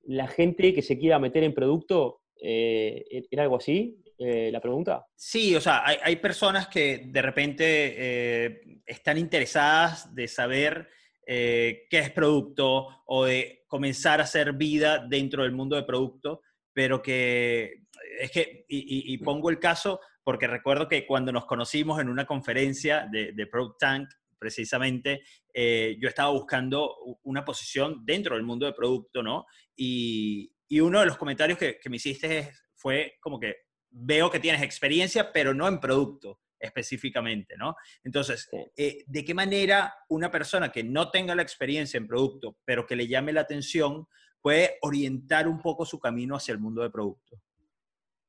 ¿la 0.04 0.28
gente 0.28 0.74
que 0.74 0.82
se 0.82 1.00
quiera 1.00 1.20
meter 1.20 1.44
en 1.44 1.54
producto, 1.54 2.22
eh, 2.36 3.26
¿era 3.32 3.44
algo 3.44 3.56
así 3.56 4.02
eh, 4.24 4.50
la 4.52 4.62
pregunta? 4.62 5.06
Sí, 5.16 5.56
o 5.56 5.62
sea, 5.62 5.84
hay, 5.86 6.16
personas 6.18 6.68
que 6.68 7.04
de 7.08 7.22
repente 7.22 8.82
están 8.86 9.18
interesadas 9.18 10.14
de 10.14 10.28
saber 10.28 10.90
qué 11.26 11.88
es 11.90 12.12
producto 12.12 13.04
o 13.06 13.26
de 13.26 13.64
comenzar 13.68 14.20
a 14.20 14.24
hacer 14.24 14.54
vida 14.54 15.06
dentro 15.08 15.44
del 15.44 15.54
mundo 15.54 15.76
de 15.76 15.84
producto, 15.84 16.42
pero 16.74 17.02
que 17.02 17.84
es 18.20 18.32
que, 18.32 18.66
y 18.68 19.18
pongo 19.20 19.50
el 19.50 19.60
caso, 19.60 20.00
porque 20.24 20.48
recuerdo 20.48 20.88
que 20.88 21.06
cuando 21.06 21.32
nos 21.32 21.46
conocimos 21.46 22.00
en 22.00 22.10
una 22.10 22.26
conferencia 22.26 23.08
de, 23.12 23.32
de 23.34 23.48
Product 23.48 23.80
Tank, 23.80 24.10
precisamente, 24.42 25.24
eh, 25.54 25.98
yo 26.00 26.10
estaba 26.10 26.32
buscando 26.32 26.96
una 27.24 27.46
posición 27.46 28.04
dentro 28.04 28.36
del 28.36 28.44
mundo 28.44 28.66
de 28.66 28.74
producto, 28.74 29.22
¿no? 29.22 29.46
Y, 29.76 30.52
y 30.68 30.80
uno 30.80 31.00
de 31.00 31.06
los 31.06 31.18
comentarios 31.18 31.60
que, 31.60 31.78
que, 31.80 31.90
me 31.90 31.98
hiciste 31.98 32.52
fue 32.76 33.18
como 33.22 33.40
que 33.40 33.56
veo 33.92 34.32
que 34.32 34.40
tienes 34.40 34.62
experiencia, 34.62 35.32
pero 35.32 35.54
no 35.54 35.68
en 35.68 35.80
producto 35.80 36.40
específicamente, 36.60 37.56
¿no? 37.58 37.76
Entonces, 38.04 38.50
eh, 38.78 39.04
¿de 39.08 39.26
qué 39.26 39.34
manera 39.34 39.96
una 40.10 40.30
persona 40.30 40.72
que 40.72 40.84
no 40.84 41.10
tenga 41.10 41.36
la 41.36 41.42
experiencia 41.42 41.98
en 41.98 42.08
producto, 42.08 42.58
pero 42.66 42.86
que 42.86 42.96
le 42.96 43.08
llame 43.08 43.34
la 43.34 43.42
atención, 43.42 44.08
puede 44.42 44.78
orientar 44.82 45.48
un 45.48 45.60
poco 45.60 45.86
su 45.86 46.00
camino 46.00 46.36
hacia 46.36 46.54
el 46.54 46.60
mundo 46.60 46.84
de 46.84 46.90
producto? 46.92 47.40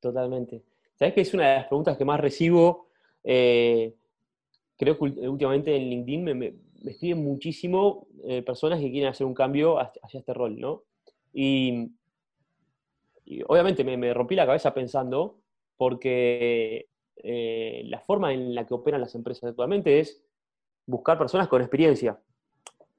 Totalmente. 0.01 0.63
¿Sabes 0.95 1.15
que 1.15 1.21
es 1.21 1.35
una 1.35 1.49
de 1.49 1.57
las 1.57 1.67
preguntas 1.67 1.97
que 1.97 2.05
más 2.05 2.21
recibo? 2.21 2.89
Eh, 3.23 3.95
creo 4.77 4.99
que 4.99 5.05
últimamente 5.05 5.77
en 5.77 5.91
LinkedIn 5.91 6.25
me, 6.25 6.35
me, 6.35 6.55
escriben 6.85 7.23
muchísimo 7.23 8.07
eh, 8.25 8.43
personas 8.43 8.81
que 8.81 8.91
quieren 8.91 9.11
hacer 9.11 9.27
un 9.27 9.35
cambio 9.35 9.79
hacia, 9.79 10.19
este 10.19 10.35
rol, 10.35 10.59
¿no? 10.59 10.85
Y, 11.33 11.93
obviamente 13.47 13.85
me, 13.85 14.13
rompí 14.13 14.35
la 14.35 14.47
cabeza 14.47 14.75
pensando, 14.75 15.42
porque 15.83 16.91
eh, 17.17 17.83
la 17.87 17.99
forma 17.99 18.33
en 18.33 18.55
la 18.55 18.65
que 18.65 18.73
operan 18.73 19.01
las 19.01 19.17
empresas 19.17 19.51
actualmente 19.51 19.99
es 19.99 20.23
buscar 20.87 21.19
personas 21.19 21.49
con 21.49 21.61
experiencia. 21.61 22.21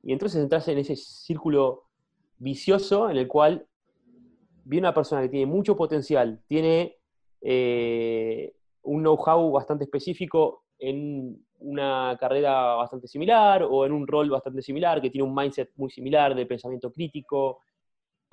Y 0.02 0.12
entonces 0.12 0.44
entras 0.44 0.68
en 0.68 0.80
ese 0.80 0.98
círculo 0.98 1.84
vicioso 2.40 3.10
en 3.10 3.16
el 3.16 3.26
cual 3.26 3.66
viene 4.66 4.88
una 4.88 4.94
persona 4.94 5.22
que 5.22 5.30
tiene 5.30 5.46
mucho 5.46 5.78
potencial, 5.78 6.42
tiene 6.46 6.98
eh, 7.40 8.54
un 8.82 9.02
know-how 9.02 9.50
bastante 9.50 9.86
específico 9.86 10.66
en 10.78 11.42
una 11.60 12.18
carrera 12.20 12.76
bastante 12.76 13.08
similar 13.08 13.64
o 13.64 13.86
en 13.86 13.94
un 13.94 14.06
rol 14.06 14.30
bastante 14.30 14.62
similar, 14.62 15.02
que 15.02 15.10
tiene 15.10 15.26
un 15.26 15.34
mindset 15.34 15.72
muy 15.78 15.90
similar 15.90 16.36
de 16.36 16.46
pensamiento 16.46 16.92
crítico, 16.92 17.62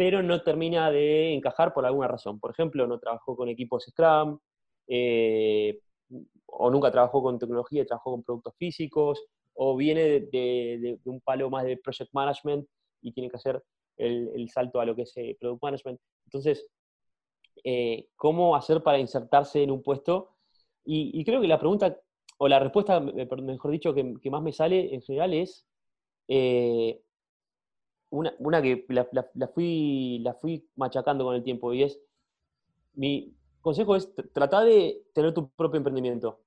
pero 0.00 0.22
no 0.22 0.40
termina 0.42 0.90
de 0.90 1.34
encajar 1.34 1.74
por 1.74 1.84
alguna 1.84 2.08
razón. 2.08 2.40
Por 2.40 2.52
ejemplo, 2.52 2.86
no 2.86 2.98
trabajó 2.98 3.36
con 3.36 3.50
equipos 3.50 3.84
Scrum, 3.84 4.38
eh, 4.88 5.78
o 6.46 6.70
nunca 6.70 6.90
trabajó 6.90 7.22
con 7.22 7.38
tecnología, 7.38 7.84
trabajó 7.84 8.12
con 8.12 8.22
productos 8.22 8.54
físicos, 8.56 9.22
o 9.52 9.76
viene 9.76 10.20
de, 10.20 10.98
un 11.04 11.20
palo 11.20 11.50
más 11.50 11.64
de 11.64 11.76
project 11.76 12.14
management 12.14 12.66
y 13.02 13.12
tiene 13.12 13.28
que 13.28 13.36
hacer 13.36 13.62
el, 13.98 14.48
salto 14.48 14.80
a 14.80 14.86
lo 14.86 14.96
que 14.96 15.02
es 15.02 15.12
eh, 15.18 15.36
product 15.38 15.62
management. 15.62 16.00
Entonces, 16.24 16.66
eh, 17.62 18.08
cómo 18.16 18.56
hacer 18.56 18.82
para 18.82 18.98
insertarse 18.98 19.62
en 19.62 19.70
un 19.70 19.82
puesto. 19.82 20.30
Y, 20.82 21.22
creo 21.26 21.42
que 21.42 21.46
la 21.46 21.58
pregunta, 21.58 21.94
o 22.38 22.48
la 22.48 22.58
respuesta, 22.58 23.00
mejor 23.00 23.70
dicho, 23.70 23.92
que, 23.92 24.30
más 24.30 24.42
me 24.42 24.54
sale 24.54 24.94
en 24.94 25.02
general 25.02 25.34
es 25.34 25.66
eh, 26.26 27.02
una, 28.10 28.62
que 28.62 28.84
la, 28.88 29.48
fui, 29.48 30.18
la 30.20 30.34
fui 30.34 30.68
machacando 30.76 31.24
con 31.24 31.34
el 31.34 31.42
tiempo 31.42 31.72
y 31.72 31.84
es, 31.84 32.00
mi 32.94 33.34
consejo 33.60 33.96
es 33.96 34.12
tratar 34.32 34.66
de 34.66 35.02
tener 35.14 35.32
tu 35.32 35.48
propio 35.50 35.78
emprendimiento 35.78 36.40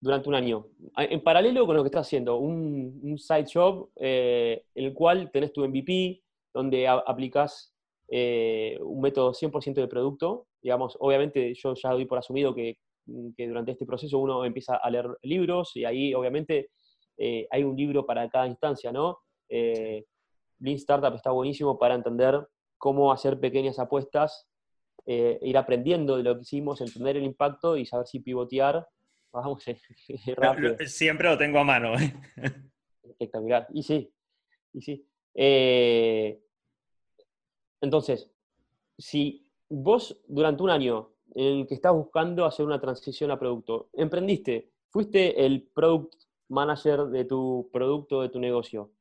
durante 0.00 0.28
un 0.28 0.34
año, 0.34 0.66
en 0.96 1.22
paralelo 1.22 1.64
con 1.64 1.76
lo 1.76 1.82
que 1.82 1.88
estás 1.88 2.06
haciendo, 2.06 2.36
un, 2.36 3.16
side 3.18 3.46
job 3.52 3.90
eh, 3.96 4.64
en 4.74 4.84
el 4.86 4.94
cual 4.94 5.30
tenés 5.30 5.52
tu 5.52 5.66
MVP, 5.66 6.22
donde 6.52 6.88
aplicas 6.88 7.72
eh, 8.14 8.78
un 8.82 9.00
método 9.00 9.32
100% 9.32 9.74
de 9.74 9.88
producto. 9.88 10.46
Digamos, 10.60 10.98
obviamente 11.00 11.54
yo 11.54 11.72
ya 11.74 11.92
doy 11.92 12.04
por 12.04 12.18
asumido 12.18 12.54
que, 12.54 12.78
durante 13.06 13.72
este 13.72 13.86
proceso 13.86 14.18
uno 14.18 14.44
empieza 14.44 14.76
a 14.76 14.90
leer 14.90 15.06
libros 15.22 15.74
y 15.74 15.84
ahí 15.84 16.14
obviamente 16.14 16.70
eh, 17.16 17.48
hay 17.50 17.64
un 17.64 17.74
libro 17.74 18.06
para 18.06 18.28
cada 18.28 18.46
instancia, 18.46 18.92
¿no? 18.92 19.18
Eh, 19.48 20.04
Lean 20.62 20.76
Startup 20.76 21.14
está 21.14 21.30
buenísimo 21.30 21.78
para 21.78 21.94
entender 21.94 22.46
cómo 22.78 23.12
hacer 23.12 23.38
pequeñas 23.38 23.78
apuestas, 23.78 24.48
eh, 25.06 25.38
ir 25.42 25.58
aprendiendo 25.58 26.16
de 26.16 26.22
lo 26.22 26.36
que 26.36 26.42
hicimos, 26.42 26.80
entender 26.80 27.16
el 27.16 27.24
impacto 27.24 27.76
y 27.76 27.84
saber 27.84 28.06
si 28.06 28.20
pivotear. 28.20 28.86
Vamos, 29.32 29.64
rápido. 30.36 30.76
Siempre 30.86 31.28
lo 31.28 31.38
tengo 31.38 31.58
a 31.58 31.64
mano. 31.64 31.94
Espectacular. 33.02 33.66
Y 33.72 33.82
sí, 33.82 34.12
y 34.74 34.82
sí. 34.82 35.06
Entonces, 37.80 38.30
si 38.98 39.48
vos 39.68 40.20
durante 40.28 40.62
un 40.62 40.70
año 40.70 41.10
en 41.34 41.60
el 41.60 41.66
que 41.66 41.74
estás 41.74 41.92
buscando 41.92 42.44
hacer 42.44 42.66
una 42.66 42.80
transición 42.80 43.30
a 43.30 43.38
producto, 43.38 43.88
emprendiste, 43.94 44.70
fuiste 44.90 45.44
el 45.44 45.62
product 45.74 46.14
manager 46.48 47.06
de 47.06 47.24
tu 47.24 47.70
producto, 47.72 48.20
de 48.22 48.28
tu 48.28 48.38
negocio, 48.38 48.92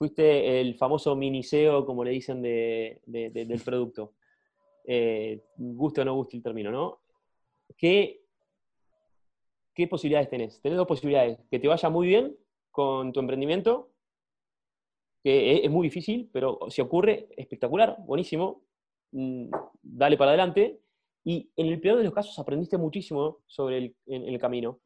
fuiste 0.00 0.62
el 0.62 0.76
famoso 0.76 1.14
miniseo, 1.14 1.84
como 1.84 2.02
le 2.02 2.12
dicen, 2.12 2.40
del 2.40 3.62
producto. 3.62 4.14
Eh, 4.82 5.44
guste 5.58 6.00
o 6.00 6.04
no 6.06 6.14
guste 6.14 6.38
el 6.38 6.42
término, 6.42 6.70
¿no? 6.70 7.02
¿Qué, 7.76 8.22
¿Qué 9.74 9.86
posibilidades 9.88 10.30
tenés? 10.30 10.58
Tenés 10.62 10.78
dos 10.78 10.86
posibilidades. 10.86 11.38
Que 11.50 11.58
te 11.58 11.68
vaya 11.68 11.90
muy 11.90 12.06
bien 12.06 12.34
con 12.70 13.12
tu 13.12 13.20
emprendimiento, 13.20 13.90
que 15.22 15.66
es, 15.66 15.70
muy 15.70 15.88
difícil, 15.88 16.30
pero 16.32 16.60
si 16.70 16.80
ocurre, 16.80 17.28
espectacular, 17.36 17.98
buenísimo, 18.06 18.62
mm, 19.12 19.50
dale 19.82 20.16
para 20.16 20.30
adelante. 20.30 20.80
Y 21.24 21.50
en 21.56 21.66
el 21.66 21.78
peor 21.78 21.98
de 21.98 22.04
los 22.04 22.14
casos 22.14 22.38
aprendiste 22.38 22.78
muchísimo 22.78 23.40
sobre 23.46 23.76
el, 23.76 23.96
el 24.06 24.38
camino. 24.38 24.80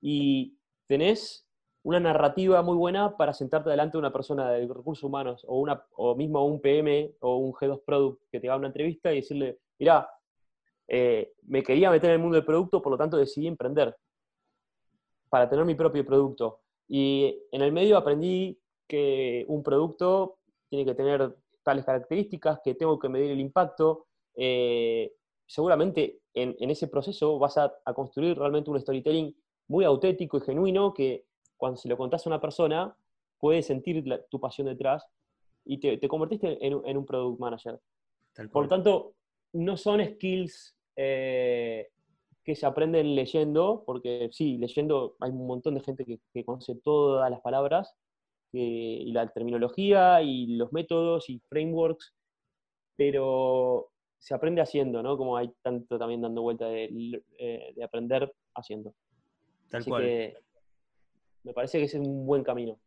Y 0.00 0.56
tenés 0.88 1.45
una 1.86 2.00
narrativa 2.00 2.62
muy 2.62 2.76
buena 2.76 3.16
para 3.16 3.32
sentarte 3.32 3.70
delante 3.70 3.92
de 3.92 4.00
una 4.00 4.12
persona 4.12 4.50
de 4.50 4.66
recursos 4.66 5.04
humanos 5.04 5.44
o, 5.46 5.60
una, 5.60 5.86
o 5.94 6.16
mismo 6.16 6.44
un 6.44 6.60
PM 6.60 7.14
o 7.20 7.36
un 7.36 7.52
G2 7.52 7.84
Product 7.84 8.22
que 8.28 8.40
te 8.40 8.48
haga 8.48 8.58
una 8.58 8.66
entrevista 8.66 9.12
y 9.12 9.16
decirle, 9.16 9.60
mira, 9.78 10.10
eh, 10.88 11.32
me 11.44 11.62
quería 11.62 11.92
meter 11.92 12.10
en 12.10 12.14
el 12.14 12.18
mundo 12.18 12.34
del 12.34 12.44
producto, 12.44 12.82
por 12.82 12.90
lo 12.90 12.98
tanto 12.98 13.16
decidí 13.16 13.46
emprender 13.46 13.96
para 15.28 15.48
tener 15.48 15.64
mi 15.64 15.76
propio 15.76 16.04
producto. 16.04 16.62
Y 16.88 17.38
en 17.52 17.62
el 17.62 17.70
medio 17.70 17.96
aprendí 17.96 18.58
que 18.88 19.44
un 19.46 19.62
producto 19.62 20.38
tiene 20.68 20.84
que 20.84 20.94
tener 20.94 21.36
tales 21.62 21.84
características, 21.84 22.58
que 22.64 22.74
tengo 22.74 22.98
que 22.98 23.08
medir 23.08 23.30
el 23.30 23.38
impacto. 23.38 24.08
Eh, 24.34 25.12
seguramente 25.46 26.18
en, 26.34 26.68
ese 26.68 26.88
proceso 26.88 27.38
vas 27.38 27.58
a, 27.58 27.72
construir 27.94 28.36
realmente 28.36 28.70
un 28.70 28.80
storytelling 28.80 29.36
muy 29.68 29.84
auténtico 29.84 30.38
y 30.38 30.40
genuino 30.40 30.92
que 30.92 31.25
cuando 31.56 31.76
se 31.76 31.88
lo 31.88 31.96
contás 31.96 32.26
a 32.26 32.30
una 32.30 32.40
persona 32.40 32.96
puede 33.38 33.62
sentir 33.62 34.04
tu 34.30 34.40
pasión 34.40 34.66
detrás 34.66 35.06
y 35.64 35.78
te, 35.78 36.08
convertiste 36.08 36.64
en, 36.64 36.74
un 36.74 37.06
product 37.06 37.40
manager. 37.40 37.80
Por 38.52 38.64
lo 38.64 38.68
tanto, 38.68 39.14
no 39.52 39.76
son 39.76 40.04
skills 40.04 40.76
eh, 40.96 41.88
que 42.44 42.54
se 42.54 42.66
aprenden 42.66 43.14
leyendo, 43.14 43.82
porque 43.84 44.28
sí, 44.32 44.58
leyendo 44.58 45.16
hay 45.20 45.30
un 45.30 45.46
montón 45.46 45.74
de 45.74 45.80
gente 45.80 46.04
que, 46.04 46.20
que 46.32 46.44
conoce 46.44 46.76
todas 46.76 47.30
las 47.30 47.40
palabras, 47.40 47.96
y 48.52 49.12
la 49.12 49.28
terminología 49.28 50.22
y 50.22 50.56
los 50.56 50.72
métodos 50.72 51.28
y 51.28 51.40
frameworks, 51.48 52.14
pero 52.96 53.90
se 54.18 54.34
aprende 54.34 54.62
haciendo, 54.62 55.02
¿no? 55.02 55.16
Como 55.16 55.36
hay 55.36 55.52
tanto 55.62 55.98
también 55.98 56.22
dando 56.22 56.42
vuelta 56.42 56.66
de, 56.68 57.22
eh, 57.38 57.74
aprender 57.82 58.32
haciendo. 58.54 58.94
Tal 59.68 59.84
cual. 59.84 60.36
Me 61.46 61.52
parece 61.52 61.78
que 61.78 61.84
es 61.84 61.94
un 61.94 62.26
buen 62.26 62.42
camino. 62.42 62.78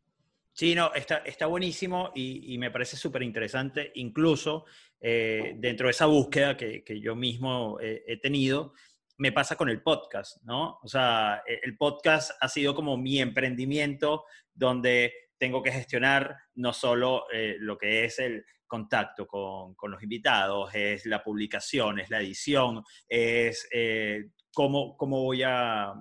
Sí, 0.51 0.75
no, 0.75 0.94
está, 0.94 1.20
está 1.20 1.46
buenísimo 1.46 2.12
y, 2.13 2.58
me 2.58 2.70
parece 2.70 2.98
súper 2.98 3.24
interesante, 3.24 3.92
incluso 3.96 4.66
eh, 5.00 5.54
dentro 5.58 5.88
de 5.88 5.92
esa 5.92 6.06
búsqueda 6.06 6.58
que, 6.58 6.84
que 6.84 7.00
yo 7.00 7.16
mismo 7.16 7.78
he 7.80 8.18
tenido, 8.18 8.74
me 9.18 9.32
pasa 9.32 9.56
con 9.56 9.70
el 9.70 9.82
podcast, 9.82 10.44
¿no? 10.44 10.80
O 10.82 10.88
sea, 10.88 11.44
e, 11.48 11.60
el 11.63 11.78
podcast 11.78 12.32
ha 12.42 12.50
sido 12.50 12.75
como 12.75 12.98
mi 12.98 13.20
emprendimiento 13.20 14.25
donde 14.54 15.13
tengo 15.38 15.63
que 15.63 15.72
gestionar 15.72 16.36
no 16.56 16.74
solo 16.74 17.26
eh, 17.32 17.56
lo 17.60 17.78
que 17.78 18.06
es 18.06 18.19
el 18.19 18.45
contacto 18.67 19.26
con, 19.26 19.76
los 19.89 20.04
invitados, 20.04 20.69
es 20.76 21.06
la 21.06 21.24
publicación, 21.24 22.00
es 22.00 22.10
la 22.10 22.19
edición, 22.19 22.84
es 23.08 23.67
eh, 23.72 24.30
cómo, 24.54 24.95
cómo, 24.95 25.24
voy 25.24 25.41
a, 25.43 25.93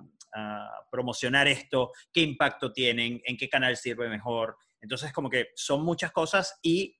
promocionar 0.91 1.47
esto, 1.47 1.91
qué 2.13 2.21
impacto 2.21 2.71
tienen, 2.71 3.21
en 3.25 3.37
qué 3.37 3.49
canal 3.49 3.77
sirve 3.77 4.09
mejor. 4.09 4.57
Entonces, 4.81 5.11
como 5.11 5.29
que 5.29 5.49
son 5.55 5.83
muchas 5.83 6.11
cosas 6.11 6.57
y 6.61 6.97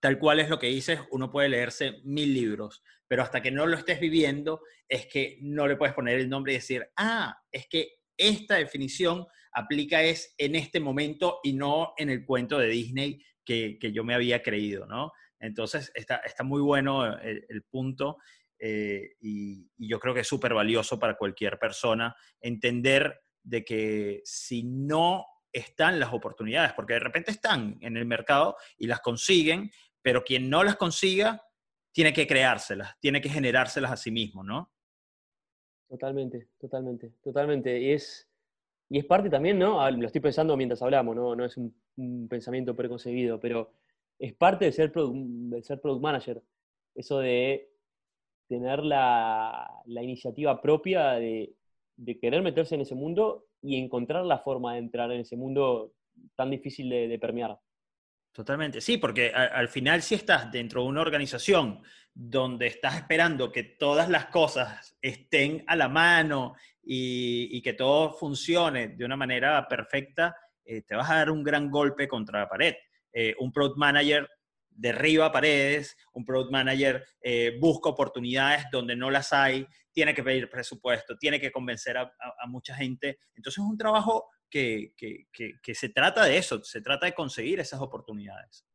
tal 0.00 0.18
cual 0.18 0.40
es 0.40 0.48
lo 0.48 0.58
que 0.58 0.68
dices, 0.68 0.98
uno 1.10 1.30
puede 1.30 1.50
leerse 1.50 2.00
mil 2.04 2.32
libros, 2.32 2.82
pero 3.06 3.22
hasta 3.22 3.42
que 3.42 3.50
no 3.50 3.66
lo 3.66 3.76
estés 3.76 4.00
viviendo, 4.00 4.62
es 4.88 5.06
que 5.06 5.38
no 5.42 5.66
le 5.66 5.76
puedes 5.76 5.94
poner 5.94 6.18
el 6.18 6.28
nombre 6.28 6.52
y 6.52 6.56
decir, 6.56 6.88
ah, 6.96 7.36
es 7.52 7.66
que 7.68 7.98
esta 8.16 8.56
definición 8.56 9.26
aplica 9.52 10.02
es 10.02 10.34
en 10.38 10.54
este 10.54 10.80
momento 10.80 11.40
y 11.42 11.52
no 11.52 11.92
en 11.96 12.08
el 12.10 12.24
cuento 12.24 12.58
de 12.58 12.68
Disney 12.68 13.22
que, 13.44 13.78
yo 13.92 14.04
me 14.04 14.14
había 14.14 14.42
creído, 14.42 14.86
¿no? 14.86 15.12
Entonces, 15.40 15.90
está, 15.94 16.16
está 16.16 16.44
muy 16.44 16.60
bueno 16.60 17.18
el, 17.18 17.62
punto 17.70 18.18
eh, 18.62 19.16
y, 19.20 19.70
yo 19.78 19.98
creo 19.98 20.12
que 20.12 20.20
es 20.20 20.28
súper 20.28 20.52
valioso 20.52 20.98
para 20.98 21.16
cualquier 21.16 21.58
persona 21.58 22.14
entender 22.40 23.22
de 23.42 23.64
que 23.64 24.20
si 24.24 24.62
no 24.62 25.24
están 25.50 25.98
las 25.98 26.12
oportunidades, 26.12 26.74
porque 26.74 26.92
de 26.92 27.00
repente 27.00 27.30
están 27.30 27.78
en 27.80 27.96
el 27.96 28.04
mercado 28.04 28.56
y 28.76 28.86
las 28.86 29.00
consiguen, 29.00 29.70
pero 30.02 30.22
quien 30.22 30.50
no 30.50 30.62
las 30.62 30.76
consiga 30.76 31.42
tiene 31.92 32.12
que 32.12 32.26
creárselas, 32.26 32.94
tiene 33.00 33.20
que 33.20 33.30
generárselas 33.30 33.90
a 33.90 33.96
sí 33.96 34.10
mismo, 34.10 34.44
¿no? 34.44 34.70
Totalmente, 35.88 36.50
totalmente, 36.58 37.14
totalmente. 37.22 37.80
Y 37.80 37.92
es, 37.92 38.30
y 38.90 38.98
es 38.98 39.06
parte 39.06 39.28
también, 39.28 39.58
¿no? 39.58 39.80
Ah, 39.80 39.90
lo 39.90 40.06
estoy 40.06 40.20
pensando 40.20 40.56
mientras 40.56 40.82
hablamos, 40.82 41.16
no, 41.16 41.34
no 41.34 41.44
es 41.44 41.56
un, 41.56 41.74
pensamiento 42.28 42.76
preconcebido, 42.76 43.40
pero 43.40 43.72
es 44.18 44.32
parte 44.34 44.66
de 44.66 44.72
ser, 44.72 44.92
product, 44.92 45.64
ser 45.64 45.80
product 45.80 46.02
manager. 46.02 46.42
Eso 46.94 47.18
de 47.18 47.69
tener 48.50 48.80
la, 48.80 49.70
iniciativa 49.86 50.60
propia 50.60 51.12
de, 51.12 51.54
querer 52.20 52.42
meterse 52.42 52.74
en 52.74 52.80
ese 52.80 52.96
mundo 52.96 53.46
y 53.62 53.76
encontrar 53.76 54.24
la 54.24 54.40
forma 54.40 54.72
de 54.72 54.80
entrar 54.80 55.12
en 55.12 55.20
ese 55.20 55.36
mundo 55.36 55.92
tan 56.34 56.50
difícil 56.50 56.90
de, 56.90 57.18
permear. 57.20 57.56
Totalmente, 58.32 58.80
sí, 58.80 58.96
porque 58.98 59.30
al 59.30 59.68
final 59.68 60.02
si 60.02 60.16
estás 60.16 60.50
dentro 60.50 60.82
de 60.82 60.88
una 60.88 61.00
organización 61.00 61.80
donde 62.12 62.66
estás 62.66 62.96
esperando 62.96 63.52
que 63.52 63.62
todas 63.62 64.08
las 64.08 64.26
cosas 64.26 64.96
estén 65.00 65.62
a 65.68 65.76
la 65.76 65.88
mano 65.88 66.54
y, 66.82 67.62
que 67.62 67.74
todo 67.74 68.14
funcione 68.14 68.88
de 68.88 69.04
una 69.04 69.16
manera 69.16 69.66
perfecta, 69.68 70.34
eh, 70.64 70.82
te 70.82 70.96
vas 70.96 71.08
a 71.08 71.16
dar 71.16 71.30
un 71.30 71.44
gran 71.44 71.70
golpe 71.70 72.08
contra 72.08 72.40
la 72.40 72.48
pared. 72.48 72.74
Eh, 73.12 73.34
un 73.38 73.52
product 73.52 73.76
manager 73.76 74.28
derriba 74.80 75.30
paredes, 75.30 75.96
un 76.14 76.24
product 76.24 76.50
manager 76.50 77.04
eh, 77.22 77.56
busca 77.60 77.90
oportunidades 77.90 78.64
donde 78.72 78.96
no 78.96 79.10
las 79.10 79.32
hay, 79.32 79.66
tiene 79.92 80.14
que 80.14 80.22
pedir 80.22 80.48
presupuesto, 80.48 81.18
tiene 81.18 81.38
que 81.38 81.52
convencer 81.52 81.98
a, 81.98 82.10
mucha 82.48 82.74
gente. 82.74 83.18
Entonces 83.34 83.62
es 83.62 83.70
un 83.70 83.76
trabajo 83.76 84.28
que, 84.48 84.94
que, 84.96 85.74
se 85.74 85.90
trata 85.90 86.24
de 86.24 86.38
eso, 86.38 86.62
se 86.64 86.80
trata 86.80 87.06
de 87.06 87.14
conseguir 87.14 87.60
esas 87.60 87.80
oportunidades. 87.80 88.66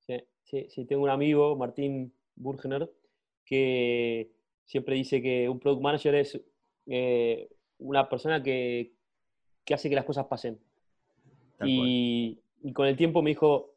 Sí, 0.00 0.22
sí, 0.44 0.66
sí, 0.68 0.84
tengo 0.84 1.04
un 1.04 1.10
amigo, 1.10 1.56
Martín 1.56 2.12
Burgener, 2.36 2.90
que 3.44 4.30
siempre 4.64 4.96
dice 4.96 5.22
que 5.22 5.48
un 5.48 5.58
product 5.58 5.82
manager 5.82 6.14
es 6.14 6.40
eh, 6.86 7.48
una 7.78 8.08
persona 8.08 8.42
que, 8.42 8.92
hace 9.72 9.88
que 9.88 9.94
las 9.94 10.04
cosas 10.04 10.26
pasen. 10.26 10.60
Y, 11.64 12.38
con 12.74 12.86
el 12.86 12.96
tiempo 12.96 13.22
me 13.22 13.30
dijo, 13.30 13.74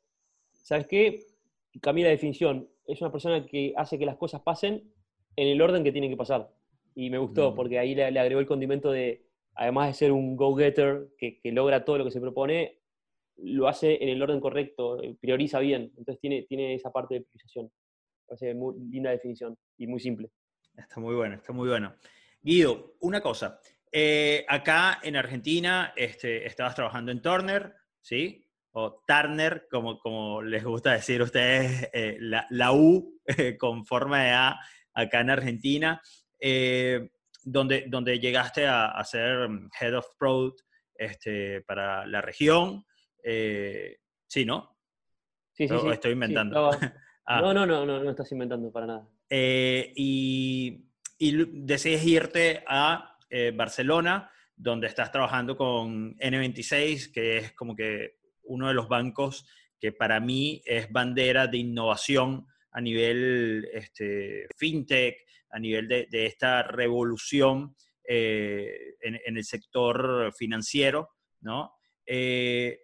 ¿sabes 0.53 0.87
qué? 0.87 1.30
Cambié 1.79 2.05
la 2.05 2.11
definición. 2.11 2.69
Es 2.85 3.01
una 3.01 3.11
persona 3.11 3.45
que 3.45 3.73
hace 3.77 3.97
que 3.97 4.05
las 4.05 4.17
cosas 4.17 4.41
pasen 4.41 4.91
en 5.35 5.47
el 5.47 5.61
orden 5.61 5.83
que 5.83 5.91
tienen 5.91 6.11
que 6.11 6.17
pasar. 6.17 6.49
Y 6.95 7.09
me 7.09 7.17
gustó, 7.17 7.51
mm. 7.51 7.55
porque 7.55 7.79
ahí 7.79 7.95
le, 7.95 8.19
agregó 8.19 8.41
el 8.41 8.47
condimento 8.47 8.91
de, 8.91 9.25
además 9.55 9.87
de 9.87 9.93
ser 9.93 10.11
un 10.11 10.35
go-getter 10.35 11.09
que, 11.17 11.39
logra 11.45 11.85
todo 11.85 11.99
lo 11.99 12.05
que 12.05 12.11
se 12.11 12.19
propone, 12.19 12.79
lo 13.37 13.67
hace 13.67 14.03
en 14.03 14.09
el 14.09 14.21
orden 14.21 14.39
correcto, 14.39 15.01
prioriza 15.19 15.59
bien. 15.59 15.93
Entonces 15.97 16.19
tiene, 16.19 16.43
tiene 16.43 16.75
esa 16.75 16.91
parte 16.91 17.15
de 17.15 17.21
priorización. 17.21 17.71
Parece 18.27 18.53
muy 18.53 18.75
linda 18.89 19.11
definición 19.11 19.57
y 19.77 19.87
muy 19.87 19.99
simple. 19.99 20.29
Está 20.75 20.99
muy 20.99 21.15
bueno, 21.15 21.35
está 21.35 21.53
muy 21.53 21.69
bueno. 21.69 21.95
Guido, 22.41 22.95
una 23.01 23.21
cosa. 23.21 23.59
Eh, 23.91 24.45
acá 24.47 24.99
en 25.03 25.15
Argentina 25.17 25.93
este, 25.95 26.45
estabas 26.45 26.75
trabajando 26.75 27.11
en 27.11 27.21
Turner, 27.21 27.75
¿sí? 27.99 28.40
O 28.73 29.03
Turner, 29.05 29.67
como, 29.69 29.99
como 29.99 30.41
les 30.41 30.63
gusta 30.63 30.93
decir 30.93 31.21
a 31.21 31.25
ustedes, 31.25 31.89
eh, 31.93 32.17
la, 32.19 32.71
U 32.71 33.19
con 33.59 33.85
forma 33.85 34.23
de 34.23 34.29
A 34.31 34.59
acá 34.93 35.21
en 35.21 35.29
Argentina, 35.29 36.01
eh, 36.39 37.09
donde, 37.43 37.85
donde 37.87 38.19
llegaste 38.19 38.65
a, 38.67 39.03
ser 39.03 39.49
Head 39.79 39.97
of 39.97 40.07
Product 40.17 40.59
este, 40.95 41.61
para 41.61 42.05
la 42.05 42.21
región. 42.21 42.85
sí, 43.23 44.45
¿no? 44.45 44.77
Sí, 45.53 45.67
sí, 45.67 45.75
sí. 45.79 45.87
Estoy 45.89 46.13
inventando. 46.13 46.71
Ah. 47.23 47.39
no, 47.39 47.53
no, 47.53 47.67
no, 47.67 47.85
no, 47.85 48.03
no 48.03 48.09
estás 48.09 48.29
inventando 48.31 48.71
para 48.71 48.87
nada. 48.87 49.07
y 49.29 50.91
y 51.21 51.45
decides 51.51 52.03
irte 52.03 52.63
a 52.67 53.15
eh, 53.29 53.51
Barcelona, 53.55 54.31
donde 54.55 54.87
estás 54.87 55.11
trabajando 55.11 55.55
con 55.55 56.17
N26, 56.17 57.11
que 57.11 57.37
es 57.37 57.51
como 57.51 57.75
que 57.75 58.15
uno 58.51 58.67
de 58.67 58.73
los 58.73 58.87
bancos 58.87 59.45
que 59.79 59.91
para 59.91 60.19
mí 60.19 60.61
es 60.65 60.91
bandera 60.91 61.47
de 61.47 61.57
innovación 61.57 62.45
a 62.71 62.81
nivel 62.81 63.67
este, 63.73 64.47
fintech, 64.55 65.25
a 65.49 65.59
nivel 65.59 65.87
de, 65.87 66.25
esta 66.25 66.63
revolución 66.63 67.75
eh, 68.07 68.95
en, 69.01 69.37
el 69.37 69.43
sector 69.43 70.31
financiero, 70.37 71.09
¿no? 71.41 71.73
Eh, 72.05 72.79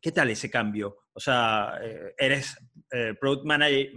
¿qué 0.00 0.12
tal 0.12 0.30
ese 0.30 0.50
cambio? 0.50 0.96
O 1.12 1.20
sea, 1.20 1.78
eh, 1.82 2.14
eres 2.16 2.56
product, 3.20 3.44
manager, 3.44 3.92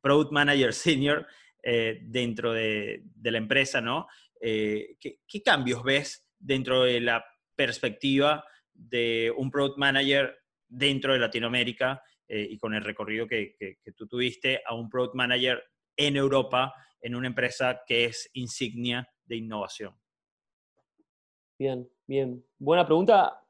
product 0.00 0.32
Manager 0.32 0.72
Senior 0.72 1.26
dentro 1.62 2.52
de, 2.52 3.02
la 3.22 3.38
empresa, 3.38 3.80
¿no? 3.80 4.08
¿qué, 4.40 4.96
¿qué, 5.28 5.42
cambios 5.42 5.82
ves 5.84 6.26
dentro 6.38 6.84
de 6.84 7.00
la 7.00 7.24
perspectiva 7.54 8.42
de 8.88 9.32
un 9.36 9.50
Product 9.50 9.78
Manager 9.78 10.36
dentro 10.68 11.12
de 11.12 11.18
Latinoamérica 11.18 12.02
y 12.28 12.56
con 12.58 12.74
el 12.74 12.84
recorrido 12.84 13.26
que, 13.26 13.56
que, 13.58 13.78
que 13.82 13.92
tú 13.92 14.06
tuviste 14.06 14.62
a 14.64 14.74
un 14.74 14.88
Product 14.88 15.16
Manager 15.16 15.60
en 15.96 16.16
Europa 16.16 16.72
en 17.00 17.14
una 17.14 17.26
empresa 17.26 17.82
que 17.86 18.04
es 18.04 18.30
insignia 18.34 19.08
de 19.24 19.36
innovación? 19.36 19.94
Bien, 21.58 21.88
bien. 22.06 22.44
Buena 22.58 22.86
pregunta, 22.86 23.44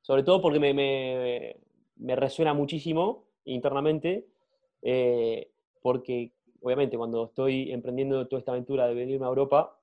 sobre 0.00 0.22
todo 0.22 0.40
porque 0.40 0.58
me, 0.58 2.16
resuena 2.16 2.54
muchísimo 2.54 3.26
internamente, 3.44 4.26
eh, 4.82 5.50
porque 5.82 6.32
obviamente 6.60 6.96
cuando 6.96 7.26
estoy 7.26 7.70
emprendiendo 7.70 8.26
toda 8.28 8.40
esta 8.40 8.52
aventura 8.52 8.86
de 8.86 8.94
venirme 8.94 9.26
a 9.26 9.28
Europa, 9.28 9.78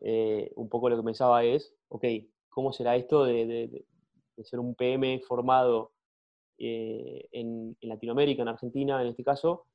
eh, 0.00 0.52
un 0.54 0.68
poco 0.68 0.88
lo 0.88 0.96
que 0.96 1.02
pensaba 1.02 1.42
es, 1.44 1.74
ok, 1.88 2.04
¿cómo 2.48 2.72
será 2.72 2.96
esto 2.96 3.24
de, 3.24 3.84
ser 4.42 4.60
un 4.60 4.74
PM 4.74 5.20
formado 5.20 5.92
eh, 6.58 7.28
en, 7.32 7.76
Latinoamérica, 7.82 8.42
en 8.42 8.48
Argentina 8.48 9.00
en 9.00 9.08
este 9.08 9.24
caso, 9.24 9.66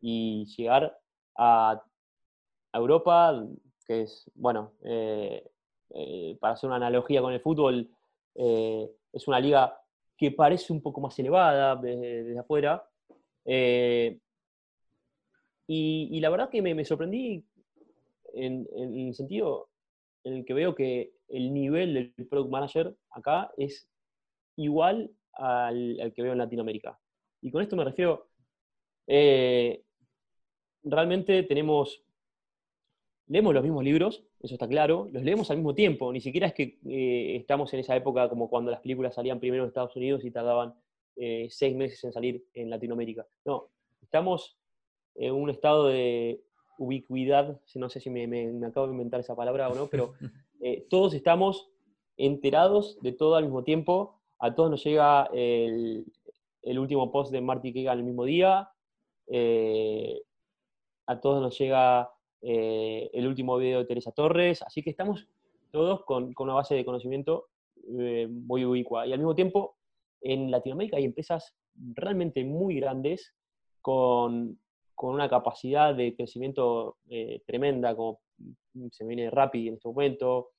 y 0.00 0.46
llegar 0.56 0.98
a, 1.36 1.82
Europa, 2.72 3.44
que 3.84 4.02
es, 4.02 4.30
bueno, 4.36 4.74
eh, 4.84 5.44
eh, 5.90 6.36
para 6.40 6.54
hacer 6.54 6.68
una 6.68 6.76
analogía 6.76 7.20
con 7.20 7.32
el 7.32 7.40
fútbol, 7.40 7.90
es 8.32 9.26
una 9.26 9.40
liga 9.40 9.76
que 10.16 10.30
parece 10.30 10.72
un 10.72 10.80
poco 10.80 11.00
más 11.00 11.18
elevada 11.18 11.74
desde, 11.74 12.38
afuera. 12.38 12.88
Y, 15.66 16.20
la 16.20 16.30
verdad 16.30 16.48
que 16.48 16.62
me, 16.62 16.84
sorprendí 16.84 17.44
en, 18.34 18.68
el 18.72 19.14
sentido 19.14 19.69
en 20.24 20.34
el 20.34 20.44
que 20.44 20.54
veo 20.54 20.74
que 20.74 21.12
el 21.28 21.52
nivel 21.52 21.94
del 21.94 22.26
product 22.28 22.50
manager 22.50 22.96
acá 23.10 23.50
es 23.56 23.88
igual 24.56 25.10
al, 25.32 26.12
que 26.14 26.22
veo 26.22 26.32
en 26.32 26.38
Latinoamérica. 26.38 26.98
Y 27.40 27.50
con 27.50 27.62
esto 27.62 27.76
me 27.76 27.84
refiero, 27.84 28.28
realmente 30.82 31.42
tenemos, 31.44 32.02
leemos 33.26 33.54
los 33.54 33.62
mismos 33.62 33.84
libros, 33.84 34.24
eso 34.40 34.54
está 34.54 34.68
claro, 34.68 35.08
los 35.12 35.22
leemos 35.22 35.50
al 35.50 35.58
mismo 35.58 35.74
tiempo, 35.74 36.12
ni 36.12 36.20
siquiera 36.20 36.46
es 36.46 36.54
que 36.54 36.78
eh, 36.88 37.36
estamos 37.36 37.72
en 37.74 37.80
esa 37.80 37.96
época 37.96 38.28
como 38.28 38.48
cuando 38.48 38.70
las 38.70 38.80
películas 38.80 39.14
salían 39.14 39.40
primero 39.40 39.62
en 39.64 39.68
Estados 39.68 39.96
Unidos 39.96 40.24
y 40.24 40.30
tardaban 40.30 40.74
eh, 41.16 41.48
seis 41.50 41.76
meses 41.76 42.02
en 42.04 42.12
salir 42.12 42.44
en 42.54 42.70
Latinoamérica. 42.70 43.26
No, 43.44 43.68
estamos 44.00 44.56
en 45.14 45.34
un 45.34 45.50
estado 45.50 45.88
de 45.88 46.40
ubicuidad, 46.80 47.60
no 47.74 47.88
sé 47.88 48.00
si 48.00 48.10
me, 48.10 48.24
acabo 48.66 48.86
de 48.86 48.92
inventar 48.92 49.20
esa 49.20 49.36
palabra 49.36 49.68
o 49.68 49.74
no, 49.74 49.86
pero 49.86 50.14
eh, 50.60 50.86
todos 50.88 51.14
estamos 51.14 51.70
enterados 52.16 52.98
de 53.02 53.12
todo 53.12 53.36
al 53.36 53.44
mismo 53.44 53.62
tiempo, 53.64 54.18
a 54.38 54.54
todos 54.54 54.70
nos 54.70 54.82
llega 54.82 55.28
el, 55.32 56.04
último 56.64 57.12
post 57.12 57.30
de 57.32 57.40
Marty 57.40 57.72
Keegan 57.72 57.98
el 57.98 58.04
mismo 58.04 58.24
día, 58.24 58.70
a 61.06 61.20
todos 61.20 61.42
nos 61.42 61.58
llega 61.58 62.10
eh, 62.42 63.10
el 63.12 63.26
último 63.26 63.58
video 63.58 63.80
de 63.80 63.84
Teresa 63.84 64.12
Torres, 64.12 64.62
así 64.62 64.82
que 64.82 64.90
estamos 64.90 65.28
todos 65.70 66.04
con, 66.04 66.32
una 66.38 66.54
base 66.54 66.74
de 66.74 66.84
conocimiento 66.84 67.48
eh, 67.98 68.28
muy 68.28 68.64
ubicua. 68.64 69.06
Y 69.06 69.12
al 69.12 69.18
mismo 69.18 69.34
tiempo, 69.34 69.76
en 70.20 70.50
Latinoamérica 70.50 70.96
hay 70.96 71.04
empresas 71.04 71.54
realmente 71.94 72.44
muy 72.44 72.76
grandes 72.76 73.34
con, 73.82 74.58
una 75.08 75.28
capacidad 75.28 75.94
de 75.94 76.14
crecimiento 76.14 76.98
eh, 77.08 77.42
tremenda, 77.46 77.96
como 77.96 78.20
se 78.90 79.04
viene 79.04 79.30
Rappi 79.30 79.68
en 79.68 79.74
este 79.74 79.88
momento, 79.88 80.50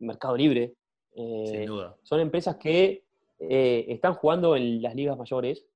Mercado 0.00 0.36
Libre. 0.36 0.74
Sin 1.14 1.66
duda. 1.66 1.96
Son 2.02 2.20
empresas 2.20 2.56
que 2.56 3.04
están 3.38 4.14
jugando 4.14 4.56
en 4.56 4.82
las 4.82 4.94
ligas 4.94 5.16
mayores 5.16 5.66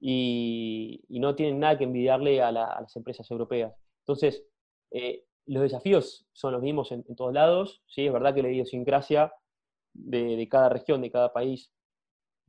y, 0.00 1.04
no 1.08 1.34
tienen 1.34 1.60
nada 1.60 1.78
que 1.78 1.84
envidiarle 1.84 2.42
a, 2.42 2.52
las 2.52 2.94
empresas 2.96 3.30
europeas. 3.30 3.74
Entonces, 4.00 4.44
eh, 4.90 5.24
los 5.46 5.62
desafíos 5.62 6.26
son 6.32 6.52
los 6.52 6.62
mismos 6.62 6.92
en, 6.92 7.04
todos 7.16 7.32
lados, 7.32 7.82
¿sí? 7.86 8.06
es 8.06 8.12
verdad 8.12 8.34
que 8.34 8.42
la 8.42 8.50
idiosincrasia 8.50 9.32
de, 9.92 10.36
de 10.36 10.48
cada 10.48 10.68
región, 10.68 11.00
de 11.02 11.10
cada 11.10 11.32
país 11.32 11.72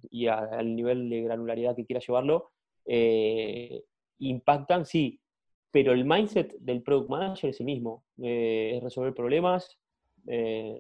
y 0.10 0.28
al 0.28 0.76
nivel 0.76 1.10
de 1.10 1.22
granularidad 1.22 1.76
que 1.76 1.86
quiera 1.86 2.02
llevarlo, 2.06 2.52
eh, 2.88 3.84
impactan, 4.20 4.86
sí, 4.86 5.20
pero 5.72 5.92
el 5.92 6.06
mindset 6.06 6.56
del 6.60 6.82
product 6.82 7.10
manager 7.10 7.50
es 7.50 7.60
el 7.60 7.66
mismo, 7.66 8.06
eh, 8.22 8.74
es 8.76 8.84
resolver 8.84 9.14
problemas, 9.14 9.78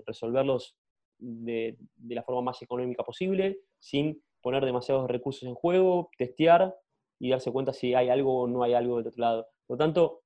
resolverlos 0.05 0.75
de, 1.19 1.77
la 2.09 2.23
forma 2.23 2.41
más 2.41 2.61
económica 2.61 3.03
posible, 3.03 3.59
sin 3.79 4.21
poner 4.41 4.65
demasiados 4.65 5.09
recursos 5.09 5.43
en 5.43 5.55
juego, 5.55 6.09
testear 6.17 6.75
y 7.19 7.29
darse 7.29 7.51
cuenta 7.51 7.73
si 7.73 7.93
hay 7.93 8.09
algo 8.09 8.41
o 8.41 8.47
no 8.47 8.63
hay 8.63 8.73
algo 8.73 8.97
del 8.97 9.07
otro 9.07 9.21
lado. 9.21 9.47
Por 9.65 9.75
lo 9.75 9.77
tanto, 9.77 10.21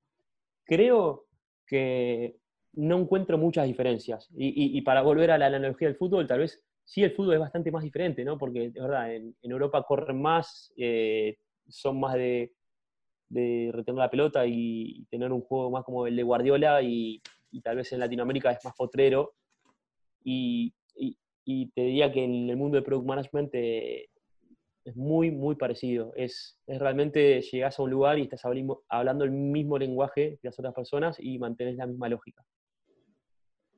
creo 0.66 1.26
que 1.66 2.38
no 2.74 3.00
encuentro 3.00 3.38
muchas 3.38 3.66
diferencias. 3.66 4.30
Y, 4.36 4.82
para 4.82 5.02
volver 5.02 5.32
a 5.32 5.38
la 5.38 5.48
analogía 5.48 5.88
del 5.88 5.98
fútbol, 5.98 6.28
tal 6.28 6.40
vez 6.40 6.64
sí 6.84 7.04
el 7.04 7.12
fútbol 7.12 7.36
es 7.36 7.40
bastante 7.40 7.72
más 7.72 7.84
diferente, 7.84 8.24
¿no? 8.24 8.38
Porque, 8.38 8.70
de 8.70 8.82
verdad, 8.82 9.14
en, 9.14 9.36
Europa 9.42 9.84
corren 9.84 10.22
más, 10.22 10.72
eh, 10.78 11.38
son 11.72 12.00
más 12.00 12.16
de, 12.16 12.54
retener 13.30 14.00
la 14.00 14.10
pelota 14.10 14.46
y, 14.46 15.06
tener 15.10 15.32
un 15.32 15.42
juego 15.42 15.72
más 15.72 15.84
como 15.84 16.08
el 16.08 16.16
de 16.16 16.24
Guardiola 16.24 16.82
y, 16.82 17.22
y 17.52 17.62
tal 17.62 17.78
vez 17.78 17.92
en 17.94 18.00
Latinoamérica 18.00 18.52
es 18.52 18.64
más 18.64 18.76
potrero. 18.76 19.34
Y, 20.24 20.74
y 21.46 21.68
te 21.72 21.82
diría 21.82 22.12
que 22.12 22.24
en 22.24 22.50
el 22.50 22.58
mundo 22.58 22.78
de 22.78 22.84
product 22.84 23.08
management 23.08 23.50
eh, 23.54 24.10
es 24.86 24.96
muy, 24.96 25.32
muy 25.32 25.56
parecido. 25.56 26.14
Es, 26.16 26.60
es, 26.68 26.80
realmente 26.80 27.42
llegas 27.42 27.78
a 27.78 27.84
un 27.84 27.90
lugar 27.90 28.20
y 28.20 28.24
estás 28.24 28.44
hablando 28.90 29.24
el 29.24 29.32
mismo 29.32 29.78
lenguaje 29.78 30.40
que 30.42 30.48
las 30.48 30.60
otras 30.60 30.74
personas 30.74 31.18
y 31.20 31.38
mantienes 31.40 31.78
la 31.78 31.88
misma 31.88 32.10
lógica. 32.10 32.44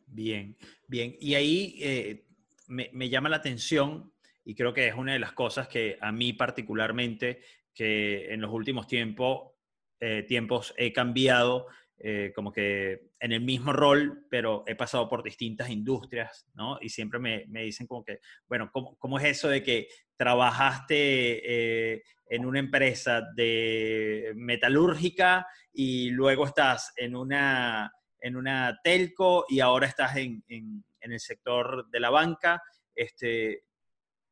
Bien, 0.05 0.55
bien. 0.87 1.15
Y 1.19 1.35
ahí 1.35 1.75
eh, 1.81 2.25
me, 2.67 2.89
me, 2.93 3.09
llama 3.09 3.29
la 3.29 3.37
atención 3.37 4.13
y 4.45 4.53
creo 4.55 4.73
que 4.73 4.87
es 4.87 4.95
una 4.95 5.13
de 5.13 5.19
las 5.19 5.33
cosas 5.33 5.67
que 5.67 5.97
a 5.99 6.11
mí 6.11 6.33
particularmente, 6.33 7.41
que 7.73 8.33
en 8.33 8.41
los 8.41 8.51
últimos 8.51 8.87
tiempos, 8.87 9.51
eh, 9.99 10.23
tiempos 10.23 10.73
he 10.77 10.91
cambiado 10.93 11.67
eh, 12.05 12.33
como 12.35 12.51
que 12.51 13.11
en 13.17 13.31
el 13.31 13.39
mismo 13.39 13.71
rol, 13.71 14.25
pero 14.29 14.65
he 14.67 14.75
pasado 14.75 15.07
por 15.07 15.23
distintas 15.23 15.69
industrias, 15.69 16.45
¿no? 16.53 16.77
Y 16.81 16.89
siempre 16.89 17.17
me, 17.17 17.45
me 17.47 17.63
dicen 17.63 17.87
como 17.87 18.03
que, 18.03 18.19
bueno, 18.45 18.69
¿cómo, 18.73 18.97
¿cómo, 18.97 19.19
es 19.19 19.25
eso 19.25 19.47
de 19.47 19.63
que 19.63 19.87
trabajaste 20.17 21.93
eh, 21.95 22.03
en 22.27 22.45
una 22.45 22.59
empresa 22.59 23.21
de 23.35 24.33
metalúrgica 24.35 25.47
y 25.71 26.09
luego 26.09 26.45
estás 26.45 26.91
en 26.97 27.15
una, 27.15 27.89
en 28.19 28.35
una 28.35 28.77
telco 28.83 29.45
y 29.47 29.61
ahora 29.61 29.87
estás 29.87 30.17
en, 30.17 30.43
en, 30.49 30.83
el 30.99 31.19
sector 31.21 31.89
de 31.89 31.99
la 32.01 32.09
banca? 32.09 32.61
Este, 32.93 33.63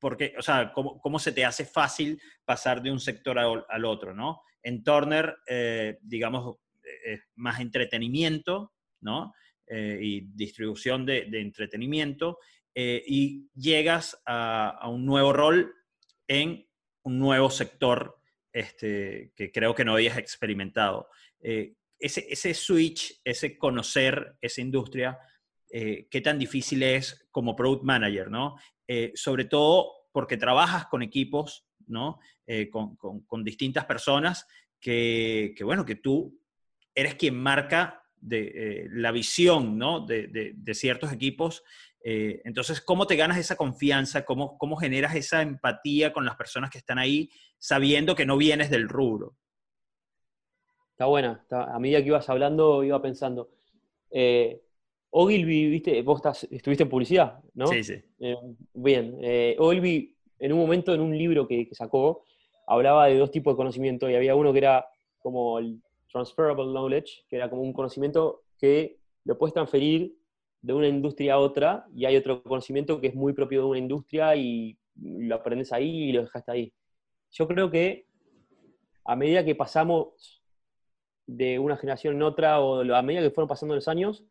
porque, 0.02 0.34
o 0.38 0.42
sea, 0.42 0.74
¿cómo, 0.74 1.00
¿cómo, 1.00 1.20
se 1.20 1.32
te 1.32 1.46
hace 1.46 1.64
fácil 1.64 2.22
pasar 2.44 2.82
de 2.82 2.92
un 2.92 3.00
sector 3.00 3.40
al, 3.40 3.66
al 3.70 3.86
otro, 3.86 4.14
¿no? 4.14 4.42
En 4.62 4.84
Turner, 4.84 5.38
eh, 5.48 5.98
digamos, 6.02 6.58
más 7.36 7.62
entretenimiento, 7.62 8.74
¿no? 9.00 9.34
Eh, 9.74 10.00
y 10.02 10.22
distribución 10.36 11.06
de, 11.06 11.30
entretenimiento, 11.32 12.40
eh, 12.76 13.02
y 13.08 13.50
llegas 13.56 14.22
a, 14.26 14.86
un 14.90 15.06
nuevo 15.06 15.32
rol 15.32 15.74
en 16.28 16.68
un 17.04 17.20
nuevo 17.20 17.50
sector 17.50 18.18
este, 18.52 19.32
que 19.34 19.50
creo 19.50 19.74
que 19.74 19.86
no 19.86 19.94
habías 19.94 20.18
experimentado. 20.18 21.08
Eh, 21.40 21.76
ese, 21.98 22.28
ese, 22.30 22.54
switch, 22.54 23.22
ese 23.24 23.58
conocer 23.58 24.36
esa 24.42 24.60
industria, 24.60 25.18
qué 25.72 26.22
tan 26.22 26.38
difícil 26.38 26.84
es 26.84 27.28
como 27.32 27.56
product 27.56 27.84
manager, 27.84 28.30
¿no? 28.30 28.58
sobre 29.16 29.46
todo 29.46 30.08
porque 30.12 30.36
trabajas 30.36 30.88
con 30.88 31.02
equipos, 31.02 31.66
¿no? 31.88 32.20
Con, 32.72 32.98
con, 32.98 33.44
distintas 33.44 33.86
personas 33.86 34.46
que, 34.82 35.54
que, 35.56 35.64
bueno, 35.64 35.86
que 35.86 35.96
tú 35.96 36.38
eres 36.94 37.16
quien 37.16 37.36
marca 37.36 38.02
de, 38.22 38.52
eh, 38.54 38.88
la 38.92 39.12
visión 39.12 39.78
¿no? 39.78 40.06
de, 40.06 40.74
ciertos 40.74 41.12
equipos. 41.12 41.64
Eh, 42.04 42.42
entonces, 42.46 42.82
¿cómo 42.82 43.08
te 43.08 43.16
ganas 43.16 43.38
esa 43.38 43.56
confianza? 43.56 44.24
¿Cómo, 44.26 44.58
¿Cómo 44.58 44.78
generas 44.78 45.16
esa 45.16 45.42
empatía 45.42 46.14
con 46.14 46.26
las 46.26 46.36
personas 46.36 46.70
que 46.70 46.78
están 46.78 47.00
ahí 47.00 47.30
sabiendo 47.58 48.16
que 48.16 48.26
no 48.26 48.38
vienes 48.38 48.70
del 48.70 48.88
rubro? 48.88 49.36
Está 50.92 51.06
buena. 51.06 51.44
a 51.50 51.80
medida 51.80 52.00
que 52.00 52.08
ibas 52.08 52.30
hablando, 52.30 52.84
iba 52.84 53.02
pensando. 53.02 53.50
Eh, 54.12 54.62
Ogilvy, 55.12 55.70
viste, 55.70 56.02
vos 56.02 56.22
estuviste 56.50 56.84
en 56.84 56.90
publicidad, 56.90 57.40
¿no? 57.54 57.68
Sí, 57.68 57.84
sí. 57.84 58.02
Eh, 58.20 58.38
bien, 58.74 59.18
eh, 59.22 59.56
Ogilvy 59.60 60.16
en 60.40 60.54
un 60.54 60.60
momento 60.60 60.94
en 60.94 61.02
un 61.02 61.16
libro 61.16 61.48
que, 61.48 61.68
sacó 61.74 62.24
hablaba 62.66 63.08
de 63.08 63.18
dos 63.18 63.30
tipos 63.30 63.54
de 63.54 63.58
conocimiento 63.58 64.10
y 64.10 64.16
había 64.16 64.36
uno 64.36 64.54
que 64.54 64.60
era 64.60 64.88
como 65.20 65.60
el 65.60 65.82
transferable 66.10 66.64
knowledge, 66.64 67.26
que 67.30 67.36
era 67.36 67.50
como 67.50 67.62
un 67.62 67.74
conocimiento 67.74 68.44
que 68.58 68.98
lo 69.26 69.38
puedes 69.38 69.54
transferir 69.54 70.16
de 70.62 70.74
una 70.74 70.88
industria 70.88 71.34
a 71.34 71.40
otra 71.40 71.86
y 71.94 72.06
hay 72.06 72.16
otro 72.16 72.42
conocimiento 72.44 73.02
que 73.02 73.08
es 73.08 73.16
muy 73.16 73.34
propio 73.34 73.62
de 73.62 73.68
una 73.68 73.80
industria 73.80 74.36
y 74.36 74.78
lo 74.96 75.36
aprendes 75.36 75.74
ahí 75.74 76.10
y 76.10 76.12
lo 76.14 76.22
dejaste 76.22 76.52
ahí. 76.52 76.74
Yo 77.32 77.48
creo 77.48 77.70
que 77.70 78.06
a 79.04 79.16
medida 79.16 79.44
que 79.44 79.56
pasamos 79.56 80.42
de 81.28 81.60
una 81.60 81.76
generación 81.76 82.16
en 82.16 82.24
otra 82.24 82.62
o 82.62 82.82
a 82.82 83.02
medida 83.02 83.22
que 83.22 83.32
fueron 83.32 83.50
pasando 83.50 83.76
los 83.76 83.88
años, 83.88 84.24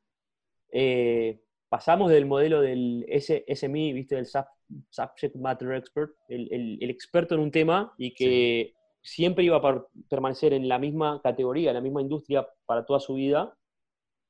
eh, 0.72 1.40
pasamos 1.68 2.10
del 2.10 2.26
modelo 2.26 2.60
del 2.60 3.06
SMI, 3.08 3.92
¿viste? 3.92 4.16
Del 4.16 4.26
Subject 4.26 5.36
Matter 5.36 5.72
Expert, 5.72 6.12
el, 6.28 6.78
experto 6.82 7.34
en 7.34 7.40
un 7.40 7.50
tema 7.50 7.94
y 7.96 8.12
que 8.12 8.74
siempre 9.02 9.44
iba 9.44 9.56
a 9.56 9.84
permanecer 10.08 10.52
en 10.52 10.68
la 10.68 10.78
misma 10.78 11.20
categoría, 11.22 11.70
en 11.70 11.76
la 11.76 11.80
misma 11.80 12.02
industria 12.02 12.46
para 12.66 12.84
toda 12.84 13.00
su 13.00 13.14
vida, 13.14 13.56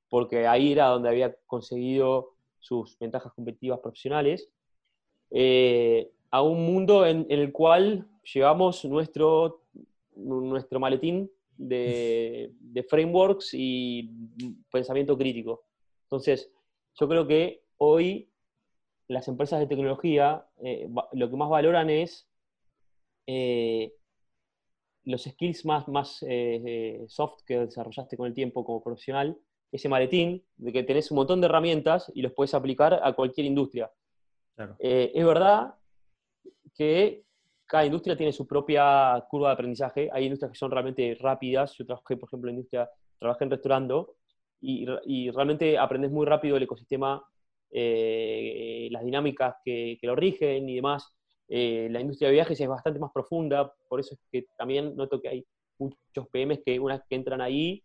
porque 0.09 0.46
ahí 0.46 0.72
era 0.72 0.88
donde 0.88 1.09
había 1.09 1.35
conseguido 1.46 2.35
sus 2.59 2.98
ventajas 2.98 3.33
competitivas 3.33 3.81
profesionales, 3.81 4.50
eh, 5.31 6.12
a 6.31 6.42
un 6.42 6.64
mundo 6.64 7.07
en, 7.07 7.26
el 7.31 7.53
cual 7.53 8.07
llevamos 8.22 8.85
nuestro, 8.85 9.62
nuestro 10.14 10.79
maletín 10.79 11.31
de, 11.57 12.53
de 12.61 12.83
frameworks 12.83 13.55
y 13.55 14.11
pensamiento 14.70 15.16
crítico. 15.16 15.64
Entonces, 16.11 16.51
yo 16.99 17.09
creo 17.09 17.27
que 17.27 17.62
hoy 17.77 18.29
las 19.07 19.29
empresas 19.29 19.61
de 19.61 19.68
tecnología 19.68 20.44
eh, 20.59 20.88
lo 21.12 21.31
que 21.31 21.37
más 21.37 21.49
valoran 21.49 21.88
es 21.88 22.29
eh, 23.27 23.94
los 25.05 25.23
skills 25.23 25.64
más, 25.64 25.87
más 25.87 26.25
eh, 26.29 27.05
soft 27.09 27.42
que 27.46 27.61
desarrollaste 27.61 28.16
con 28.16 28.27
el 28.27 28.35
tiempo 28.35 28.64
como 28.64 28.83
profesional, 28.83 29.38
ese 29.70 29.88
maletín 29.88 30.44
de 30.57 30.73
que 30.73 30.83
tenés 30.83 31.12
un 31.12 31.16
montón 31.16 31.40
de 31.40 31.46
herramientas 31.46 32.11
y 32.12 32.23
los 32.23 32.33
puedes 32.33 32.55
aplicar 32.55 33.01
a 33.03 33.12
cualquier 33.12 33.46
industria. 33.46 33.90
es 34.79 35.25
verdad 35.25 35.75
que 36.75 37.25
cada 37.66 37.87
industria 37.87 38.16
tiene 38.16 38.33
su 38.33 38.49
propia 38.49 39.25
curva 39.31 39.49
de 39.49 39.55
aprendizaje. 39.55 40.11
Hay 40.12 40.25
industrias 40.25 40.51
que 40.51 40.59
son 40.59 40.73
realmente 40.73 41.16
rápidas. 41.20 41.77
Yo 41.79 41.87
trabajé, 41.87 42.16
por 42.16 42.29
ejemplo, 42.29 42.51
en 42.51 42.57
industria, 42.57 42.90
trabajé 43.18 43.44
en 43.44 43.51
restaurando 43.51 44.16
y, 44.61 45.31
realmente 45.31 45.79
aprendes 45.79 46.11
muy 46.11 46.27
rápido 46.27 46.57
el 46.57 46.62
ecosistema, 46.62 47.23
eh, 47.70 48.88
las 48.90 49.05
dinámicas 49.05 49.57
que, 49.64 49.99
lo 50.03 50.16
rigen 50.16 50.68
y 50.68 50.77
demás. 50.77 51.14
Eh, 51.49 51.88
la 51.90 52.01
industria 52.01 52.29
de 52.29 52.35
viajes 52.35 52.61
es 52.61 52.68
bastante 52.68 53.01
más 53.01 53.11
profunda, 53.12 53.73
por 53.88 54.01
eso 54.01 54.14
es 54.14 54.20
que 54.31 54.46
también 54.57 54.94
noto 54.96 55.20
que 55.20 55.29
hay 55.29 55.46
muchos 55.79 56.29
PMs 56.31 56.61
que 56.64 56.79
una 56.79 56.96
vez 56.96 57.05
que 57.09 57.16
entran 57.16 57.40
ahí, 57.40 57.83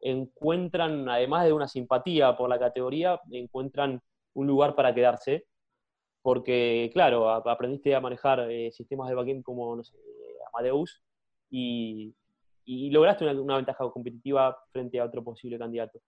encuentran, 0.00 1.08
además 1.08 1.44
de 1.44 1.52
una 1.52 1.66
simpatía 1.66 2.36
por 2.36 2.48
la 2.48 2.58
categoría, 2.58 3.20
encuentran 3.30 4.00
un 4.34 4.46
lugar 4.46 4.74
para 4.76 4.94
quedarse, 4.94 5.46
porque 6.22 6.90
claro, 6.92 7.28
aprendiste 7.30 7.94
a 7.94 8.00
manejar 8.00 8.50
eh, 8.50 8.70
sistemas 8.70 9.08
de 9.08 9.14
backend 9.14 9.42
como, 9.42 9.74
no 9.74 9.82
sé, 9.82 9.96
Amadeus, 10.52 11.02
y, 11.50 12.14
lograste 12.90 13.24
una, 13.26 13.56
ventaja 13.56 13.90
competitiva 13.90 14.56
frente 14.70 15.00
a 15.00 15.04
otro 15.04 15.24
posible 15.24 15.58
candidato. 15.58 16.00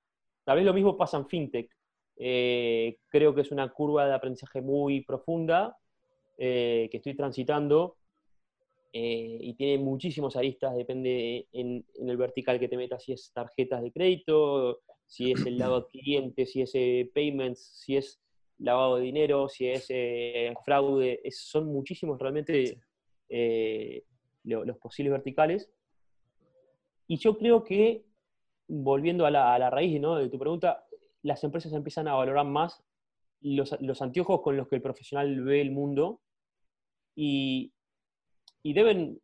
Tal 0.51 0.57
vez 0.57 0.67
lo 0.67 0.75
mismo 0.75 0.97
pasa 0.97 1.17
en 1.17 1.29
FinTech. 1.29 1.71
Eh, 2.17 2.99
creo 3.09 3.33
que 3.33 3.43
es 3.43 3.53
una 3.53 3.73
curva 3.73 4.09
de 4.09 4.15
aprendizaje 4.15 4.61
muy 4.61 5.05
profunda 5.05 5.79
eh, 6.37 6.89
que 6.91 6.97
estoy 6.97 7.15
transitando 7.15 7.99
eh, 8.93 9.39
y 9.41 9.55
tiene 9.55 9.81
muchísimos 9.81 10.35
aristas, 10.35 10.75
depende 10.75 11.47
en, 11.53 11.87
el 11.95 12.17
vertical 12.17 12.59
que 12.59 12.67
te 12.67 12.77
metas, 12.77 13.05
si 13.05 13.13
es 13.13 13.31
tarjetas 13.33 13.81
de 13.81 13.93
crédito, 13.93 14.81
si 15.07 15.31
es 15.31 15.47
el 15.47 15.57
lado 15.57 15.89
cliente, 15.93 16.45
si 16.47 16.63
es 16.63 16.73
payments, 17.15 17.61
si 17.85 17.97
es 17.97 18.21
lavado 18.59 18.97
de 18.97 19.03
dinero, 19.03 19.49
si 19.49 19.69
es 19.69 19.87
fraude, 20.65 21.23
son 21.31 21.67
muchísimos 21.67 22.19
realmente 22.19 22.81
los 24.43 24.79
posibles 24.79 25.13
verticales. 25.13 25.71
Y 27.07 27.19
yo 27.19 27.39
creo 27.39 27.63
que 27.63 28.10
volviendo 28.71 29.27
a 29.27 29.31
la, 29.31 29.71
raíz 29.71 30.01
de 30.01 30.29
tu 30.29 30.39
pregunta, 30.39 30.85
las 31.23 31.43
empresas 31.45 31.73
empiezan 31.73 32.09
a 32.09 32.15
valorar 32.15 32.47
más 32.47 32.83
los, 33.41 34.01
anteojos 34.01 34.41
con 34.43 34.57
los 34.57 34.69
que 34.69 34.77
el 34.77 34.83
profesional 34.83 35.43
ve 35.43 35.61
el 35.61 35.73
mundo 35.73 36.21
y, 37.15 37.73
deben, 38.63 39.21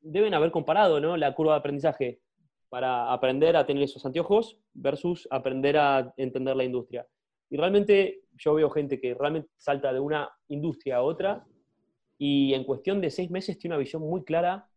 deben 0.00 0.34
haber 0.34 0.50
comparado 0.50 0.98
la 1.16 1.34
curva 1.34 1.52
de 1.52 1.58
aprendizaje 1.58 2.20
para 2.68 3.12
aprender 3.12 3.56
a 3.56 3.64
tener 3.64 3.84
esos 3.84 4.04
anteojos 4.04 4.58
versus 4.74 5.26
aprender 5.30 5.78
a 5.78 6.12
entender 6.16 6.56
la 6.56 6.64
industria. 6.64 7.06
Y 7.48 7.56
realmente 7.56 8.22
yo 8.36 8.54
veo 8.54 8.68
gente 8.70 9.00
que 9.00 9.14
realmente 9.14 9.48
salta 9.56 9.92
de 9.92 10.00
una 10.00 10.30
industria 10.48 10.96
a 10.96 11.02
otra 11.02 11.46
y 12.18 12.52
en 12.52 12.64
cuestión 12.64 13.00
de 13.00 13.10
seis 13.10 13.30
meses 13.30 13.58
tiene 13.58 13.76
una 13.76 13.80
visión 13.80 14.02
muy 14.02 14.24
clara 14.24 14.68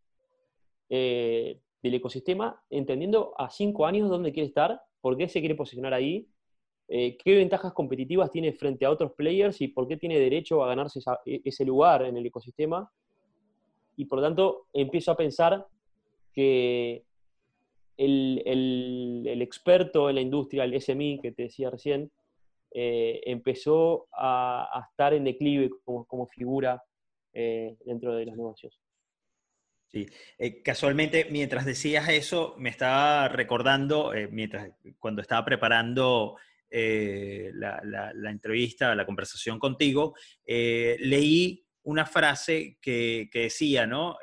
eh, 0.89 1.59
del 1.81 1.95
ecosistema, 1.95 2.61
entendiendo 2.69 3.33
a 3.37 3.49
cinco 3.49 3.85
años 3.85 4.09
dónde 4.09 4.31
quiere 4.31 4.47
estar, 4.47 4.81
por 5.01 5.17
qué 5.17 5.27
se 5.27 5.39
quiere 5.39 5.55
posicionar 5.55 5.93
ahí, 5.93 6.27
eh, 6.93 7.15
qué 7.23 7.37
ventajas 7.37 7.71
competitivas 7.71 8.31
tiene 8.31 8.51
frente 8.51 8.85
a 8.85 8.91
otros 8.91 9.13
players 9.13 9.61
y 9.61 9.69
por 9.69 9.87
qué 9.87 9.95
tiene 9.95 10.19
derecho 10.19 10.61
a 10.61 10.67
ganarse 10.67 10.99
e, 11.25 11.41
ese 11.45 11.63
lugar 11.63 12.03
en 12.03 12.17
el 12.17 12.25
ecosistema. 12.25 12.91
Y 13.95 14.05
por 14.05 14.19
lo 14.19 14.25
tanto, 14.25 14.67
empiezo 14.73 15.11
a 15.11 15.15
pensar 15.15 15.65
que 16.33 17.05
el, 17.95 19.41
experto 19.41 20.09
en 20.09 20.15
la 20.15 20.21
industria, 20.21 20.65
el 20.65 20.81
SMI 20.81 21.19
que 21.21 21.31
te 21.31 21.43
decía 21.43 21.69
recién, 21.69 22.11
eh, 22.71 23.21
empezó 23.25 24.07
a, 24.11 24.85
estar 24.89 25.13
en 25.13 25.23
declive 25.23 25.69
como, 25.85 26.27
figura 26.27 26.83
eh, 27.31 27.77
dentro 27.85 28.13
de 28.15 28.25
los 28.25 28.35
negocios. 28.35 28.80
Sí, 29.91 30.07
eh, 30.37 30.61
casualmente 30.63 31.27
mientras 31.31 31.65
decías 31.65 32.07
eso, 32.07 32.55
me 32.57 32.69
estaba 32.69 33.27
recordando, 33.27 34.13
eh, 34.13 34.29
mientras, 34.31 34.71
cuando 34.99 35.21
estaba 35.21 35.43
preparando 35.43 36.37
eh, 36.69 37.51
la, 37.53 38.13
entrevista, 38.29 38.95
la 38.95 39.05
conversación 39.05 39.59
contigo, 39.59 40.15
leí 40.45 41.65
una 41.83 42.05
frase 42.05 42.77
que, 42.81 43.29
decía, 43.33 43.85
¿no? 43.85 44.17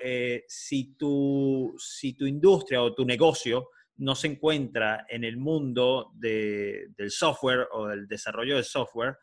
si, 0.46 0.94
tu, 0.94 1.74
si 1.78 2.14
tu 2.14 2.24
industria 2.24 2.82
o 2.82 2.94
tu 2.94 3.04
negocio 3.04 3.68
no 3.96 4.14
se 4.14 4.28
encuentra 4.28 5.04
en 5.06 5.24
el 5.24 5.36
mundo 5.36 6.12
del 6.14 7.10
software 7.10 7.68
o 7.72 7.88
del 7.88 8.08
desarrollo 8.08 8.56
de 8.56 8.64
software, 8.64 9.18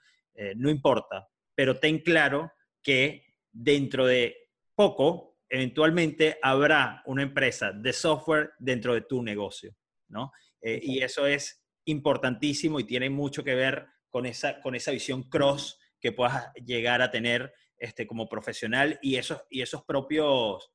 no 0.58 0.70
importa, 0.70 1.28
pero 1.56 1.80
ten 1.80 2.00
claro 2.00 2.52
que 2.84 3.24
dentro 3.52 4.06
de 4.06 4.36
poco 4.76 5.35
eventualmente 5.50 6.38
habrá 6.42 7.02
una 7.06 7.24
empresa 7.24 7.72
de 7.72 7.94
software 7.94 8.54
dentro 8.60 8.94
de 8.94 9.02
tu 9.02 9.22
negocio, 9.22 9.76
¿no? 10.10 10.32
Eh, 10.62 10.80
y 10.82 11.02
eso 11.02 11.28
es 11.28 11.64
importantísimo 11.86 12.80
y 12.80 12.86
tiene 12.86 13.10
mucho 13.10 13.44
que 13.44 13.56
ver 13.56 13.88
con 14.10 14.26
esa, 14.26 14.60
con 14.62 14.76
esa 14.76 14.92
visión 14.92 15.24
cross 15.24 15.80
que 16.00 16.12
puedas 16.12 16.52
llegar 16.66 17.02
a 17.02 17.12
tener 17.12 17.54
este, 17.78 18.08
como 18.08 18.28
profesional 18.28 19.00
y 19.02 19.16
esos, 19.16 19.44
y 19.50 19.62
esos 19.62 19.84
propios, 19.84 20.72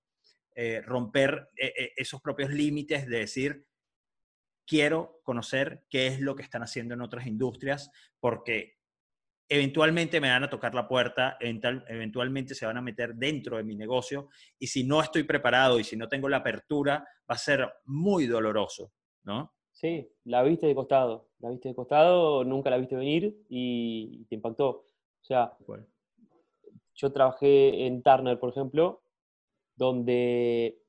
eh, 0.54 0.82
romper 0.82 1.48
eh, 1.56 1.92
esos 1.96 2.20
propios 2.20 2.50
límites 2.50 3.06
de 3.08 3.18
decir, 3.18 3.66
quiero 4.66 5.20
conocer 5.24 5.84
qué 5.90 6.06
es 6.06 6.20
lo 6.20 6.36
que 6.36 6.42
están 6.42 6.62
haciendo 6.62 6.94
en 6.94 7.00
otras 7.00 7.26
industrias, 7.26 7.90
porque 8.20 8.79
eventualmente 9.52 10.20
me 10.20 10.30
van 10.30 10.44
a 10.44 10.48
tocar 10.48 10.72
la 10.74 10.86
puerta, 10.86 11.36
eventualmente 11.40 12.54
se 12.54 12.66
van 12.66 12.76
a 12.76 12.82
meter 12.82 13.16
dentro 13.16 13.56
de 13.56 13.64
mi 13.64 13.74
negocio 13.74 14.28
y 14.56 14.68
si 14.68 14.84
no 14.84 15.02
estoy 15.02 15.24
preparado 15.24 15.80
y 15.80 15.84
si 15.84 15.96
no 15.96 16.08
tengo 16.08 16.28
la 16.28 16.36
apertura, 16.36 17.04
va 17.28 17.34
a 17.34 17.38
ser 17.38 17.68
muy 17.86 18.26
doloroso, 18.26 18.92
¿no? 19.24 19.52
Sí, 19.72 20.08
la 20.24 20.44
viste 20.44 20.68
de 20.68 20.74
costado, 20.74 21.30
la 21.40 21.50
viste 21.50 21.68
de 21.70 21.74
costado, 21.74 22.44
nunca 22.44 22.70
la 22.70 22.78
viste 22.78 22.94
venir 22.94 23.44
y 23.48 24.24
te 24.26 24.36
impactó. 24.36 24.68
O 24.68 25.24
sea, 25.24 25.56
yo 26.94 27.12
trabajé 27.12 27.86
en 27.86 28.02
Turner, 28.02 28.38
por 28.38 28.50
ejemplo, 28.50 29.02
donde 29.74 30.80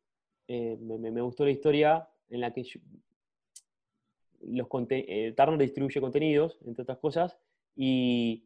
eh, 0.48 0.78
me, 0.80 1.22
gustó 1.22 1.46
la 1.46 1.52
historia 1.52 2.08
en 2.30 2.42
la 2.42 2.54
que 2.54 2.64
los 4.42 4.68
eh, 4.90 5.34
Turner 5.36 5.58
distribuye 5.58 6.00
contenidos, 6.00 6.60
entre 6.64 6.84
otras 6.84 7.00
cosas, 7.00 7.40
y 7.76 8.46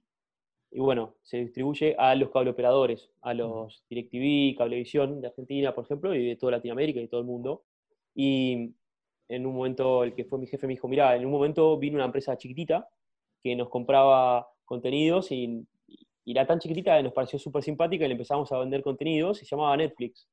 y 0.75 0.79
bueno, 0.81 1.15
se 1.23 1.37
distribuye 1.37 1.95
a 1.97 2.15
los 2.15 2.31
cableoperadores, 2.31 3.09
a 3.21 3.33
los 3.33 3.85
DirecTV, 3.89 4.57
Cablevisión 4.57 5.21
de 5.21 5.27
Argentina, 5.27 5.73
por 5.73 5.85
ejemplo, 5.85 6.13
y 6.13 6.27
de 6.27 6.35
toda 6.35 6.51
Latinoamérica 6.51 6.99
y 6.99 7.07
todo 7.07 7.21
el 7.21 7.25
mundo. 7.25 7.63
Y 8.13 8.75
en 9.29 9.45
un 9.45 9.55
momento, 9.55 10.03
el 10.03 10.13
que 10.13 10.25
fue 10.25 10.37
mi 10.37 10.47
jefe 10.47 10.67
me 10.67 10.73
dijo, 10.73 10.89
mira, 10.89 11.15
en 11.15 11.25
un 11.25 11.31
momento 11.31 11.77
vino 11.77 11.95
una 11.95 12.05
empresa 12.05 12.37
chiquitita 12.37 12.89
que 13.41 13.55
nos 13.55 13.69
compraba 13.69 14.49
contenidos 14.65 15.31
y, 15.31 15.65
y 16.25 16.31
era 16.31 16.45
tan 16.45 16.59
chiquitita 16.59 16.97
que 16.97 17.03
nos 17.03 17.13
pareció 17.13 17.39
súper 17.39 17.63
simpática 17.63 18.03
y 18.03 18.09
le 18.09 18.15
empezamos 18.15 18.51
a 18.51 18.59
vender 18.59 18.83
contenidos 18.83 19.41
y 19.41 19.45
se 19.45 19.55
llamaba 19.55 19.77
Netflix. 19.77 20.27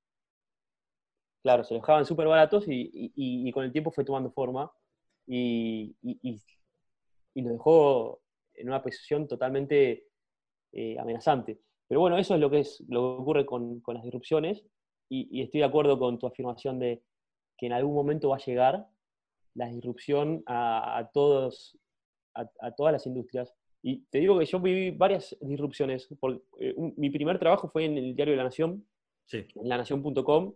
Claro, 1.43 1.63
se 1.63 1.75
dejaban 1.75 2.05
súper 2.05 2.27
baratos 2.27 2.65
y, 2.67 3.51
con 3.53 3.65
el 3.65 3.71
tiempo 3.71 3.93
fue 3.93 4.05
tomando 4.05 4.33
forma 4.33 4.73
y, 5.27 5.95
nos 7.35 7.53
dejó 7.53 8.23
en 8.55 8.69
una 8.69 8.83
posición 8.83 9.29
totalmente 9.29 10.07
eh, 10.73 10.99
amenazante. 10.99 11.61
Pero 11.89 12.01
bueno, 12.01 12.17
eso 12.17 12.35
es 12.35 12.41
lo 12.41 12.51
que, 12.51 12.61
es, 12.61 12.83
lo 12.89 13.01
que 13.01 13.23
ocurre 13.23 13.47
con, 13.47 13.83
las 13.87 14.03
disrupciones 14.03 14.65
y, 15.11 15.43
estoy 15.43 15.61
de 15.61 15.67
acuerdo 15.67 15.99
con 15.99 16.19
tu 16.19 16.27
afirmación 16.27 16.79
de 16.79 17.03
que 17.59 17.67
en 17.67 17.75
algún 17.75 17.95
momento 17.95 18.31
va 18.31 18.37
a 18.37 18.45
llegar 18.45 18.87
la 19.55 19.67
disrupción 19.67 20.43
a, 20.47 21.11
todos, 21.13 21.79
a, 22.35 22.71
todas 22.73 22.95
las 22.95 23.07
industrias. 23.07 23.55
Y 23.83 24.05
te 24.11 24.21
digo 24.21 24.39
que 24.39 24.47
yo 24.47 24.61
viví 24.61 24.91
varias 24.91 25.37
disrupciones. 25.43 26.09
Eh, 26.61 26.75
mi 26.97 27.11
primer 27.11 27.39
trabajo 27.39 27.69
fue 27.69 27.85
en 27.85 27.99
el 27.99 28.17
diario 28.17 28.33
de 28.33 28.39
La 28.39 28.45
Nación, 28.45 28.87
en 29.31 29.69
lanación.com, 29.69 30.55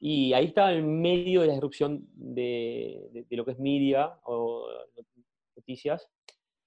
y 0.00 0.34
ahí 0.34 0.44
estaba 0.44 0.74
en 0.74 1.00
medio 1.00 1.40
de 1.40 1.46
la 1.46 1.54
disrupción 1.54 2.06
de, 2.12 3.24
lo 3.30 3.44
que 3.46 3.52
es 3.52 3.58
media 3.58 4.18
o 4.24 4.68
noticias. 5.56 6.06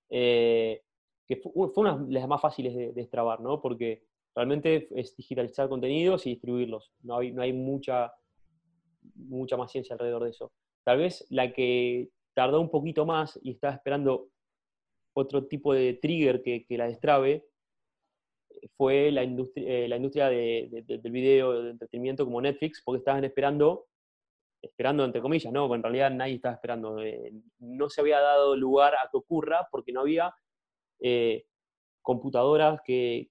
Eh, 0.10 0.82
que 1.28 1.38
fue, 1.38 1.52
una 1.76 1.98
de 1.98 2.13
las 2.13 2.28
más 2.28 2.42
fáciles 2.42 2.76
de, 2.76 2.94
de 2.94 3.02
extrabar, 3.02 3.42
¿no? 3.42 3.62
Porque 3.62 4.04
realmente 4.36 4.88
es 4.92 5.16
digitalizar 5.16 5.68
contenidos 5.68 6.26
y 6.26 6.32
distribuirlos. 6.32 6.92
No 7.02 7.18
hay, 7.18 7.32
no 7.32 7.42
hay 7.42 7.54
mucha, 7.54 8.13
mucha 9.16 9.58
más 9.58 9.72
ciencia 9.72 9.94
alrededor 9.94 10.24
de 10.24 10.30
eso. 10.30 10.52
Tal 10.84 11.00
vez 11.00 11.26
la 11.30 11.52
que 11.52 12.10
tardó 12.34 12.62
un 12.62 12.70
poquito 12.70 13.06
más 13.06 13.40
y 13.42 13.52
estaba 13.52 13.74
esperando 13.74 14.30
otro 15.13 15.48
tipo 15.48 15.74
de 15.74 15.96
trigger 15.96 16.44
que, 16.44 16.66
que 16.66 16.78
la 16.78 16.86
destrabe 16.86 17.48
fue 18.76 19.12
la 19.12 19.24
industria, 19.24 19.68
eh, 19.68 19.88
la 19.88 19.98
industria 19.98 20.30
de, 20.30 20.84
del 20.86 21.12
video, 21.12 21.63
de 21.63 21.72
entretenimiento 21.72 22.26
como 22.26 22.42
Netflix, 22.42 22.82
porque 22.84 23.00
estaban 23.00 23.24
esperando, 23.24 23.88
esperando 24.62 25.04
entre 25.04 25.22
comillas, 25.22 25.52
¿no? 25.52 25.74
en 25.74 25.84
realidad 25.84 26.12
nadie 26.12 26.36
estaba 26.36 26.56
esperando. 26.56 27.02
Eh, 27.02 27.34
no 27.60 27.90
se 27.90 28.02
había 28.02 28.20
dado 28.20 28.56
lugar 28.56 28.94
a 28.96 29.10
que 29.10 29.18
ocurra 29.18 29.68
porque 29.72 29.92
no 29.92 30.02
había 30.02 30.34
eh, 30.99 31.45
computadoras 32.01 32.81
que, 32.86 33.29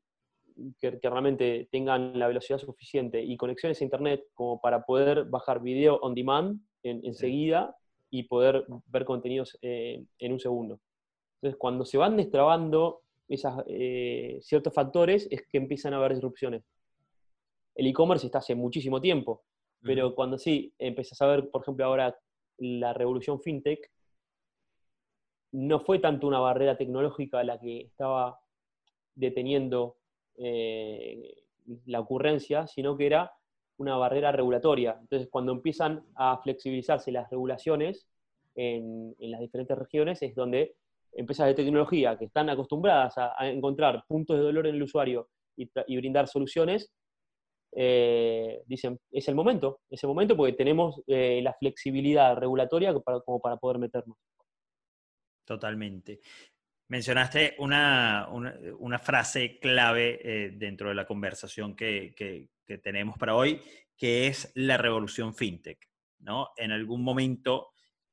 que, 0.78 0.90
realmente 1.02 1.68
tengan 1.70 2.18
la 2.18 2.28
velocidad 2.28 2.58
suficiente 2.58 3.22
y 3.22 3.36
conexiones 3.36 3.80
a 3.80 3.84
Internet 3.84 4.24
como 4.34 4.60
para 4.60 4.84
poder 4.84 5.24
bajar 5.24 5.62
video 5.62 5.96
on 5.96 6.14
demand 6.14 6.60
enseguida 6.82 7.76
y 8.10 8.24
poder 8.24 8.64
ver 8.86 9.04
contenidos 9.04 9.58
en 9.60 10.32
un 10.32 10.38
segundo. 10.38 10.80
Entonces, 11.36 11.58
cuando 11.58 11.84
se 11.84 11.98
van 11.98 12.16
destrabando 12.16 13.02
esas, 13.28 13.64
eh, 13.66 14.38
ciertos 14.42 14.72
factores, 14.72 15.28
es 15.30 15.42
que 15.48 15.58
empiezan 15.58 15.94
a 15.94 15.98
haber 15.98 16.14
disrupciones. 16.14 16.62
El 17.74 17.86
e-commerce 17.86 18.26
está 18.26 18.38
hace 18.38 18.54
muchísimo 18.54 19.00
tiempo, 19.00 19.44
pero 19.82 20.14
cuando 20.14 20.38
sí 20.38 20.72
empiezas 20.78 21.20
a 21.20 21.26
ver, 21.26 21.50
por 21.50 21.62
ejemplo, 21.62 21.84
ahora 21.84 22.16
la 22.58 22.92
revolución 22.94 23.40
fintech, 23.40 23.90
no 25.56 25.80
fue 25.80 25.98
tanto 25.98 26.26
una 26.26 26.38
barrera 26.38 26.76
tecnológica 26.76 27.42
la 27.42 27.58
que 27.58 27.80
estaba 27.80 28.38
deteniendo 29.14 29.96
eh, 30.36 31.34
la 31.86 32.00
ocurrencia, 32.00 32.66
sino 32.66 32.94
que 32.96 33.06
era 33.06 33.32
una 33.78 33.96
barrera 33.96 34.32
regulatoria. 34.32 34.98
Entonces, 35.00 35.28
cuando 35.30 35.52
empiezan 35.52 36.04
a 36.14 36.36
flexibilizarse 36.42 37.10
las 37.10 37.30
regulaciones 37.30 38.06
en, 38.54 39.14
las 39.18 39.40
diferentes 39.40 39.78
regiones, 39.78 40.20
es 40.20 40.34
donde 40.34 40.76
empresas 41.12 41.46
de 41.46 41.54
tecnología 41.54 42.18
que 42.18 42.26
están 42.26 42.50
acostumbradas 42.50 43.14
a, 43.16 43.48
encontrar 43.48 44.04
puntos 44.06 44.36
de 44.36 44.42
dolor 44.42 44.66
en 44.66 44.74
el 44.74 44.82
usuario 44.82 45.30
y, 45.56 45.96
brindar 45.96 46.28
soluciones, 46.28 46.92
eh, 47.72 48.62
dicen, 48.66 49.00
es 49.10 49.26
el 49.28 49.34
momento, 49.34 49.80
es 49.88 50.02
el 50.04 50.08
momento 50.08 50.36
porque 50.36 50.52
tenemos 50.52 51.00
eh, 51.06 51.40
la 51.42 51.54
flexibilidad 51.54 52.36
regulatoria 52.36 52.92
como 53.24 53.40
para 53.40 53.56
poder 53.56 53.78
meternos. 53.78 54.18
Totalmente. 55.46 56.20
Mencionaste 56.88 57.54
una, 57.58 58.28
frase 59.02 59.58
clave 59.60 60.20
eh, 60.22 60.50
dentro 60.54 60.88
de 60.88 60.94
la 60.96 61.06
conversación 61.06 61.74
que, 61.74 62.14
que, 62.16 62.78
tenemos 62.78 63.16
para 63.16 63.36
hoy, 63.36 63.62
que 63.96 64.26
es 64.26 64.50
la 64.56 64.76
revolución 64.76 65.34
fintech. 65.34 65.88
¿no? 66.18 66.48
En 66.56 66.72
algún 66.72 67.02
momento 67.02 67.70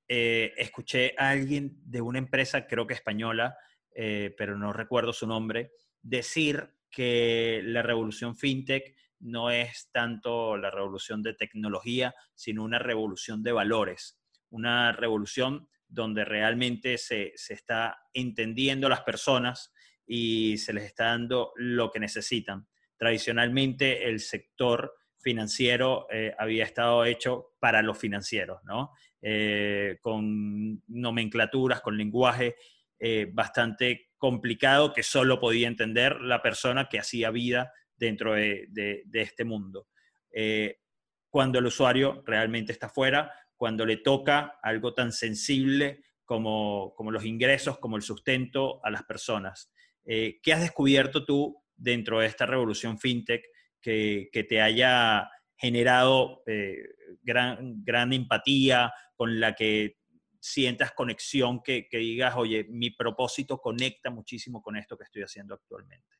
eh, 0.07 0.53
escuché 0.57 1.15
a 1.17 1.31
alguien 1.31 1.81
de 1.83 2.01
una 2.01 2.19
empresa, 2.19 2.67
creo 2.67 2.85
que 2.85 2.93
española, 2.93 3.57
eh, 3.95 4.33
pero 4.37 4.55
no 4.55 4.71
recuerdo 4.71 5.11
su 5.11 5.25
nombre, 5.25 5.71
decir 6.03 6.69
que 6.91 7.61
la 7.63 7.81
revolución 7.81 8.35
fintech 8.35 8.95
no 9.19 9.49
es 9.49 9.89
tanto 9.91 10.55
la 10.57 10.69
revolución 10.69 11.23
de 11.23 11.33
tecnología, 11.33 12.13
sino 12.35 12.63
una 12.63 12.77
revolución 12.77 13.41
de 13.41 13.53
valores, 13.53 14.19
una 14.51 14.91
revolución 14.91 15.67
donde 15.93 16.25
realmente 16.25 16.97
se, 16.97 17.33
se 17.35 17.53
está 17.53 17.97
entendiendo 18.13 18.89
las 18.89 19.01
personas 19.01 19.71
y 20.05 20.57
se 20.57 20.73
les 20.73 20.85
está 20.85 21.05
dando 21.05 21.53
lo 21.55 21.91
que 21.91 21.99
necesitan. 21.99 22.67
Tradicionalmente 22.97 24.09
el 24.09 24.19
sector 24.19 24.93
financiero 25.23 26.07
eh, 26.11 26.33
había 26.37 26.65
estado 26.65 27.05
hecho 27.05 27.53
para 27.59 27.81
los 27.81 27.97
financieros, 27.97 28.59
¿no? 28.65 28.91
Eh, 29.21 29.97
con 30.01 30.83
nomenclaturas, 30.87 31.81
con 31.81 31.97
lenguaje 31.97 32.55
eh, 32.99 33.29
bastante 33.31 34.11
complicado 34.17 34.93
que 34.93 35.01
solo 35.01 35.39
podía 35.39 35.67
entender 35.67 36.19
la 36.21 36.41
persona 36.41 36.89
que 36.89 36.99
hacía 36.99 37.31
vida 37.31 37.71
dentro 37.95 38.33
de, 38.33 39.03
este 39.13 39.45
mundo. 39.45 39.87
cuando 41.29 41.59
el 41.59 41.65
usuario 41.65 42.21
realmente 42.25 42.73
está 42.73 42.89
fuera, 42.89 43.31
cuando 43.57 43.85
le 43.85 43.97
toca 43.97 44.59
algo 44.61 44.93
tan 44.93 45.11
sensible 45.11 46.03
como, 46.25 46.93
como 46.95 47.11
los 47.11 47.25
ingresos, 47.25 47.79
como 47.79 47.97
el 47.97 48.01
sustento 48.01 48.83
a 48.83 48.89
las 48.89 49.03
personas. 49.03 49.71
¿Qué 50.05 50.53
has 50.53 50.61
descubierto 50.61 51.25
tú 51.25 51.63
dentro 51.75 52.19
de 52.19 52.27
esta 52.27 52.45
revolución 52.45 52.97
fintech 52.97 53.43
que, 53.83 54.45
te 54.47 54.61
haya 54.61 55.29
generado 55.57 56.41
eh, 56.47 56.77
gran, 57.21 57.83
gran 57.83 58.13
empatía, 58.13 58.91
con 59.15 59.39
la 59.39 59.53
que 59.53 59.97
sientas 60.39 60.91
conexión, 60.93 61.61
que, 61.61 61.87
digas, 61.91 62.35
oye, 62.35 62.65
mi 62.69 62.89
propósito 62.89 63.59
conecta 63.59 64.09
muchísimo 64.09 64.61
con 64.61 64.75
esto 64.75 64.97
que 64.97 65.03
estoy 65.03 65.23
haciendo 65.23 65.53
actualmente. 65.53 66.17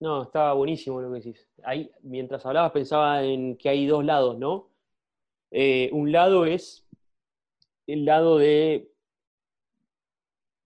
No, 0.00 0.22
estaba 0.22 0.54
buenísimo 0.54 1.00
lo 1.00 1.12
que 1.12 1.20
decís. 1.20 1.48
Ahí, 1.62 1.90
mientras 2.02 2.44
hablabas 2.44 2.72
pensaba 2.72 3.22
en 3.22 3.56
que 3.56 3.68
hay 3.68 3.86
dos 3.86 4.04
lados, 4.04 4.36
¿no? 4.38 4.71
Eh, 5.54 5.90
un 5.92 6.10
lado 6.12 6.46
es 6.46 6.82
el 7.86 8.06
lado 8.06 8.38
de 8.38 8.88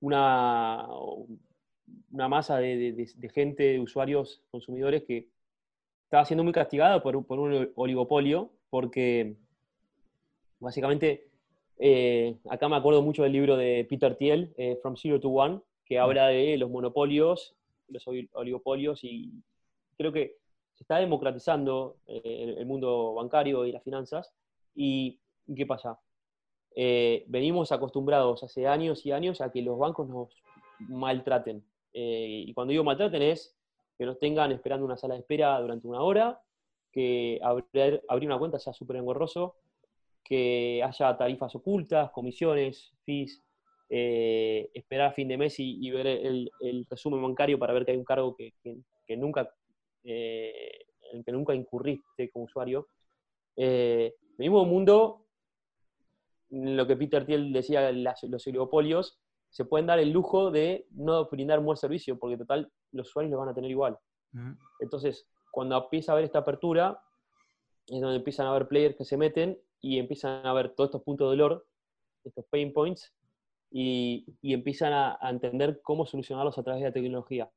una, 0.00 0.86
una 2.12 2.28
masa 2.28 2.58
de, 2.58 3.30
gente, 3.34 3.64
de 3.64 3.80
usuarios, 3.80 4.42
consumidores 4.50 5.02
que 5.02 5.28
estaba 6.04 6.24
siendo 6.24 6.44
muy 6.44 6.52
castigado 6.52 7.02
por, 7.02 7.16
un 7.16 7.72
oligopolio, 7.74 8.52
porque 8.70 9.34
básicamente, 10.60 11.26
eh, 11.78 12.36
acá 12.48 12.68
me 12.68 12.76
acuerdo 12.76 13.02
mucho 13.02 13.24
del 13.24 13.32
libro 13.32 13.56
de 13.56 13.84
Peter 13.90 14.16
Thiel, 14.16 14.54
eh, 14.56 14.78
From 14.80 14.96
Zero 14.96 15.18
to 15.18 15.30
One, 15.30 15.60
que 15.84 15.98
habla 15.98 16.28
de 16.28 16.56
los 16.58 16.70
monopolios, 16.70 17.56
los 17.88 18.06
oligopolios, 18.32 19.02
y 19.02 19.32
creo 19.96 20.12
que 20.12 20.36
se 20.74 20.84
está 20.84 20.98
democratizando 20.98 21.96
eh, 22.06 22.54
el 22.56 22.66
mundo 22.66 23.14
bancario 23.14 23.64
y 23.66 23.72
las 23.72 23.82
finanzas. 23.82 24.32
¿Y 24.76 25.18
qué 25.54 25.66
pasa? 25.66 25.98
venimos 27.28 27.72
acostumbrados 27.72 28.42
hace 28.42 28.66
años 28.66 29.06
y 29.06 29.10
años 29.10 29.40
a 29.40 29.50
que 29.50 29.62
los 29.62 29.78
bancos 29.78 30.06
nos 30.10 30.28
maltraten. 30.80 31.64
y 31.94 32.52
cuando 32.52 32.72
digo 32.72 32.84
maltraten 32.84 33.22
es 33.22 33.56
que 33.96 34.04
nos 34.04 34.18
tengan 34.18 34.52
esperando 34.52 34.84
una 34.84 34.96
sala 34.96 35.14
de 35.14 35.20
espera 35.20 35.58
durante 35.60 35.86
una 35.86 36.02
hora, 36.02 36.40
que 36.92 37.38
abrir, 37.42 38.02
una 38.08 38.38
cuenta 38.38 38.58
sea 38.58 38.72
súper 38.72 38.96
engorroso, 38.96 39.56
que 40.24 40.82
haya 40.82 41.16
tarifas 41.16 41.54
ocultas, 41.54 42.10
comisiones, 42.10 42.92
fees, 43.04 43.42
eh, 43.88 44.70
esperar 44.74 45.10
a 45.10 45.12
fin 45.12 45.28
de 45.28 45.36
mes 45.36 45.56
y, 45.58 45.90
ver 45.90 46.06
el, 46.06 46.86
resumen 46.90 47.22
bancario 47.22 47.58
para 47.58 47.72
ver 47.72 47.84
que 47.84 47.92
hay 47.92 47.98
un 47.98 48.04
cargo 48.04 48.36
que, 48.36 48.52
nunca, 49.16 49.48
eh, 50.04 50.86
en 51.12 51.18
el 51.18 51.24
que 51.24 51.32
nunca 51.32 51.54
incurriste 51.54 52.30
como 52.30 52.46
usuario. 52.46 52.88
Eh, 53.56 54.14
el 54.38 54.44
mismo 54.44 54.64
mundo, 54.64 55.26
lo 56.50 56.86
que 56.86 56.96
Peter 56.96 57.24
Thiel 57.24 57.52
decía, 57.52 57.90
los 57.92 58.46
oligopolios, 58.46 59.18
se 59.50 59.64
pueden 59.64 59.86
dar 59.86 59.98
el 59.98 60.10
lujo 60.10 60.50
de 60.50 60.86
no 60.90 61.26
brindar 61.26 61.58
un 61.58 61.66
buen 61.66 61.76
servicio, 61.76 62.18
porque 62.18 62.36
total 62.36 62.70
los 62.92 63.08
usuarios 63.08 63.32
lo 63.32 63.38
van 63.38 63.48
a 63.48 63.54
tener 63.54 63.70
igual. 63.70 63.98
Entonces, 64.80 65.26
cuando 65.50 65.76
empieza 65.78 66.12
a 66.12 66.14
haber 66.14 66.26
esta 66.26 66.40
apertura, 66.40 67.00
es 67.86 68.00
donde 68.00 68.16
empiezan 68.16 68.46
a 68.46 68.50
haber 68.50 68.68
players 68.68 68.96
que 68.96 69.04
se 69.04 69.16
meten 69.16 69.58
y 69.80 69.98
empiezan 69.98 70.44
a 70.44 70.52
ver 70.52 70.74
todos 70.74 70.88
estos 70.88 71.02
puntos 71.02 71.26
de 71.26 71.36
dolor, 71.36 71.66
estos 72.24 72.44
pain 72.50 72.72
points, 72.72 73.14
y, 73.70 74.26
empiezan 74.42 74.92
a, 74.92 75.18
entender 75.22 75.80
cómo 75.82 76.04
solucionarlos 76.06 76.58
a 76.58 76.62
través 76.62 76.82
de 76.82 76.88
la 76.88 76.92
tecnología. 76.92 77.50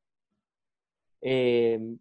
Em, 1.21 1.99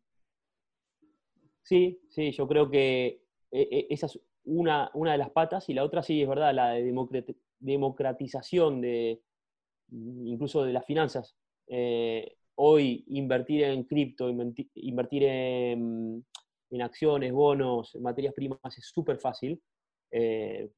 sí, 1.62 2.00
sí, 2.08 2.30
yo 2.30 2.46
creo 2.46 2.70
que 2.70 3.24
e, 3.50 3.62
e, 3.62 3.86
esa 3.90 4.06
es 4.06 4.20
una, 4.48 4.90
una, 4.94 5.12
de 5.12 5.18
las 5.18 5.30
patas 5.30 5.68
y 5.68 5.74
la 5.74 5.84
otra 5.84 6.02
sí 6.02 6.22
es 6.22 6.28
verdad, 6.28 6.54
la 6.54 6.70
de 6.70 7.34
democratización 7.60 8.80
de 8.80 9.20
incluso 9.90 10.64
de 10.64 10.72
las 10.72 10.84
finanzas. 10.84 11.36
Eh, 11.66 12.36
hoy 12.56 13.04
invertir 13.08 13.64
en 13.64 13.84
cripto, 13.84 14.28
invertir 14.28 15.24
en, 15.24 16.24
acciones, 16.80 17.32
bonos, 17.32 17.96
materias 18.00 18.34
primas 18.34 18.58
es 18.76 18.86
súper 18.86 19.18
fácil. 19.18 19.60
Eh, 20.10 20.70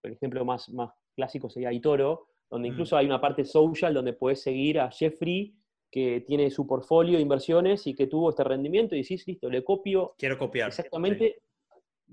por 0.00 0.10
ejemplo, 0.10 0.44
más, 0.44 0.68
más 0.70 0.92
clásico 1.14 1.50
sería 1.50 1.72
Itoro, 1.72 2.28
donde 2.50 2.68
mm. 2.68 2.72
incluso 2.72 2.96
hay 2.96 3.06
una 3.06 3.20
parte 3.20 3.44
social 3.44 3.92
donde 3.92 4.12
puedes 4.12 4.42
seguir 4.42 4.80
a 4.80 4.90
Jeffrey 4.90 5.54
que 5.90 6.20
tiene 6.26 6.50
su 6.50 6.66
portfolio 6.66 7.16
de 7.16 7.22
inversiones 7.22 7.86
y 7.86 7.94
que 7.94 8.06
tuvo 8.06 8.30
este 8.30 8.44
rendimiento 8.44 8.94
y 8.94 9.02
decís, 9.02 9.26
listo, 9.26 9.48
le 9.48 9.64
copio. 9.64 10.14
Quiero 10.18 10.38
copiar. 10.38 10.68
Exactamente, 10.68 11.42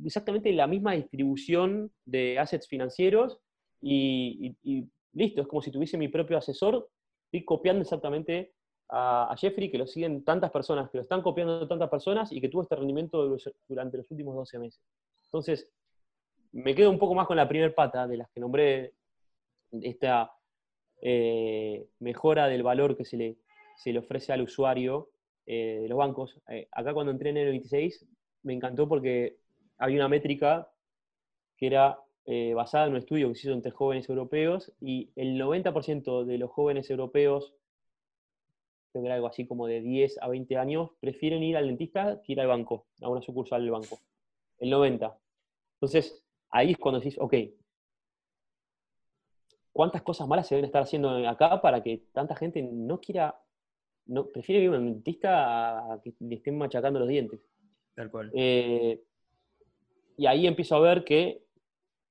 exactamente 0.03 0.51
la 0.53 0.67
misma 0.67 0.93
distribución 0.93 1.91
de 2.05 2.39
assets 2.39 2.67
financieros 2.67 3.39
y, 3.81 4.55
listo, 5.13 5.41
es 5.41 5.47
como 5.47 5.61
si 5.61 5.71
tuviese 5.71 5.97
mi 5.97 6.07
propio 6.07 6.37
asesor, 6.37 6.89
estoy 7.25 7.43
copiando 7.43 7.81
exactamente 7.81 8.53
a, 8.89 9.35
Jeffrey, 9.37 9.69
que 9.69 9.77
lo 9.77 9.87
siguen 9.87 10.23
tantas 10.23 10.51
personas, 10.51 10.89
que 10.89 10.97
lo 10.97 11.01
están 11.01 11.21
copiando 11.21 11.67
tantas 11.67 11.89
personas 11.89 12.31
y 12.31 12.39
que 12.39 12.49
tuvo 12.49 12.63
este 12.63 12.75
rendimiento 12.75 13.37
durante 13.67 13.97
los 13.97 14.09
últimos 14.11 14.35
12 14.35 14.59
meses. 14.59 14.81
Entonces, 15.25 15.69
me 16.51 16.75
quedo 16.75 16.89
un 16.89 16.99
poco 16.99 17.15
más 17.15 17.27
con 17.27 17.37
la 17.37 17.47
primera 17.47 17.73
pata 17.73 18.07
de 18.07 18.17
las 18.17 18.29
que 18.29 18.39
nombré 18.39 18.93
esta 19.81 20.31
eh, 21.01 21.87
mejora 21.99 22.47
del 22.47 22.63
valor 22.63 22.95
que 22.95 23.05
se 23.05 23.17
le, 23.17 23.37
se 23.75 23.91
le 23.91 23.99
ofrece 23.99 24.31
al 24.31 24.41
usuario 24.41 25.09
eh, 25.45 25.79
de 25.81 25.87
los 25.89 25.97
bancos. 25.97 26.39
Eh, 26.47 26.67
acá 26.71 26.93
cuando 26.93 27.11
entré 27.11 27.31
en 27.31 27.37
el 27.37 27.49
26 27.49 28.05
me 28.43 28.53
encantó 28.53 28.87
porque 28.87 29.37
había 29.83 29.97
una 29.97 30.07
métrica 30.07 30.71
que 31.57 31.67
era 31.67 31.99
basada 32.55 32.85
en 32.85 32.91
un 32.91 32.97
estudio 32.99 33.27
que 33.27 33.35
se 33.35 33.47
hizo 33.47 33.53
entre 33.53 33.71
jóvenes 33.71 34.07
europeos 34.07 34.71
y 34.79 35.11
el 35.17 35.37
90% 35.37 36.23
de 36.23 36.37
los 36.37 36.49
jóvenes 36.49 36.89
europeos, 36.89 37.53
creo 38.91 39.03
que 39.03 39.07
era 39.07 39.15
algo 39.15 39.27
así 39.27 39.45
como 39.45 39.67
de 39.67 39.81
10 39.81 40.19
a 40.21 40.29
20 40.29 40.57
años, 40.57 40.91
prefieren 41.01 41.43
ir 41.43 41.57
al 41.57 41.67
dentista 41.67 42.21
que 42.23 42.31
ir 42.31 42.39
al 42.39 42.47
banco, 42.47 42.85
a 43.01 43.09
una 43.09 43.21
sucursal 43.21 43.61
del 43.61 43.71
banco. 43.71 43.99
El 44.59 44.69
90. 44.69 45.17
Entonces, 45.73 46.23
ahí 46.49 46.71
es 46.71 46.77
cuando 46.77 47.01
decís, 47.01 47.17
ok, 47.19 47.33
¿cuántas 49.73 50.01
cosas 50.01 50.25
malas 50.25 50.47
se 50.47 50.55
deben 50.55 50.67
estar 50.67 50.83
haciendo 50.83 51.27
acá 51.27 51.61
para 51.61 51.83
que 51.83 52.05
tanta 52.13 52.37
gente 52.37 52.63
no 52.63 53.01
quiera, 53.01 53.37
no, 54.05 54.27
prefiere 54.27 54.63
ir 54.63 54.73
a 54.73 54.77
un 54.77 54.93
dentista 54.93 55.93
a 55.93 56.01
que 56.01 56.13
le 56.19 56.35
estén 56.35 56.57
machacando 56.57 56.99
los 56.99 57.09
dientes? 57.09 57.41
Tal 57.95 58.09
cual. 58.09 58.31
Eh, 58.33 59.03
y 60.17 60.25
ahí 60.25 60.47
empiezo 60.47 60.75
a 60.75 60.79
ver 60.79 61.03
que 61.03 61.43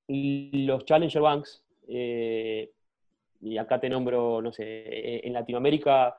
los 0.07 0.85
Challenger 0.85 1.21
Banks, 1.21 1.63
eh, 1.87 2.71
y 3.41 3.57
acá 3.57 3.79
te 3.79 3.89
nombro, 3.89 4.41
no 4.41 4.51
sé, 4.51 4.63
eh, 4.63 5.21
en 5.23 5.33
Latinoamérica, 5.33 6.17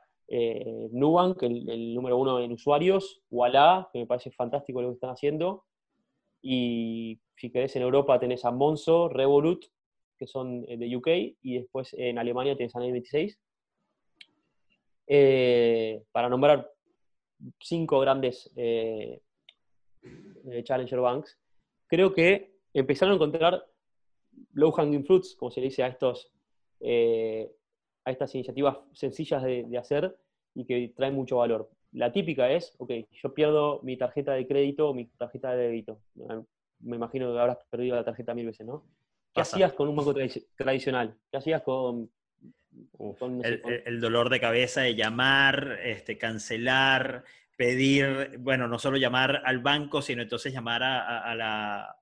Nubank, 0.93 1.43
el, 1.43 1.69
el, 1.69 1.95
número 1.95 2.17
uno 2.17 2.41
en 2.41 2.53
usuarios, 2.53 3.23
Walla, 3.31 3.89
que 3.93 3.99
me 4.01 4.07
parece 4.07 4.31
fantástico 4.31 4.81
lo 4.81 4.89
que 4.89 4.95
están 4.95 5.11
haciendo, 5.11 5.65
y 6.47 7.19
si 7.37 7.51
querés 7.51 7.75
en 7.77 7.83
Europa 7.83 8.21
tenés 8.21 8.45
a 8.45 8.51
Monzo, 8.51 9.09
Revolut, 9.09 9.65
que 10.19 10.27
son 10.27 10.65
eh, 10.69 10.77
de 10.77 10.95
UK, 10.95 11.09
y 11.43 11.59
después 11.59 11.95
en 11.95 12.19
Alemania 12.19 12.57
tenés 12.57 12.77
a 12.77 12.81
N26. 12.81 13.39
Eh, 15.07 16.03
para 16.13 16.29
nombrar 16.29 16.71
cinco 17.61 17.99
grandes 18.01 18.51
eh, 18.57 19.21
Challenger 20.65 21.01
Banks, 21.01 21.39
creo 21.87 22.13
que 22.13 22.55
empezaron 22.73 23.13
a 23.13 23.17
encontrar 23.17 23.65
low 24.53 24.73
hanging 24.73 25.05
fruits, 25.05 25.37
como 25.37 25.51
se 25.51 25.61
le 25.61 25.67
dice 25.67 25.83
a, 25.83 25.89
estos, 25.89 26.33
a 26.83 28.11
estas 28.11 28.35
iniciativas 28.35 28.79
sencillas 28.93 29.43
de, 29.43 29.65
de 29.65 29.79
hacer 29.79 30.17
y 30.55 30.65
que 30.65 30.93
traen 30.97 31.15
mucho 31.15 31.37
valor. 31.39 31.71
La 31.95 32.13
típica 32.13 32.51
es, 32.51 32.75
ok, 32.79 32.91
yo 33.13 33.35
pierdo 33.35 33.81
mi 33.85 33.97
tarjeta 33.97 34.33
de 34.33 34.47
crédito 34.47 34.89
o 34.89 34.95
mi 34.95 35.07
tarjeta 35.07 35.53
de 35.53 35.69
débito. 35.69 36.01
Me 36.81 36.97
imagino 36.97 37.33
que 37.33 37.39
habrás 37.39 37.59
perdido 37.71 37.95
la 37.95 38.05
tarjeta 38.05 38.35
mil 38.35 38.47
veces, 38.47 38.67
¿no? 38.67 38.85
¿Qué 39.33 39.41
hacías 39.41 39.73
con 39.73 39.89
un 39.89 39.97
banco 39.97 40.15
tradicional? 40.57 41.17
¿Qué 41.31 41.37
hacías 41.37 41.63
con... 41.63 42.11
el, 43.43 44.01
dolor 44.01 44.29
de 44.29 44.41
cabeza 44.41 44.83
de 44.83 44.97
llamar, 44.97 45.79
este, 45.85 46.19
cancelar, 46.19 47.25
pedir, 47.57 48.37
bueno, 48.39 48.69
no 48.69 48.79
solo 48.79 48.97
llamar 48.97 49.43
al 49.45 49.59
banco, 49.59 50.03
sino 50.03 50.23
entonces 50.23 50.53
llamar 50.53 50.83
a, 50.83 51.35
la, 51.35 51.97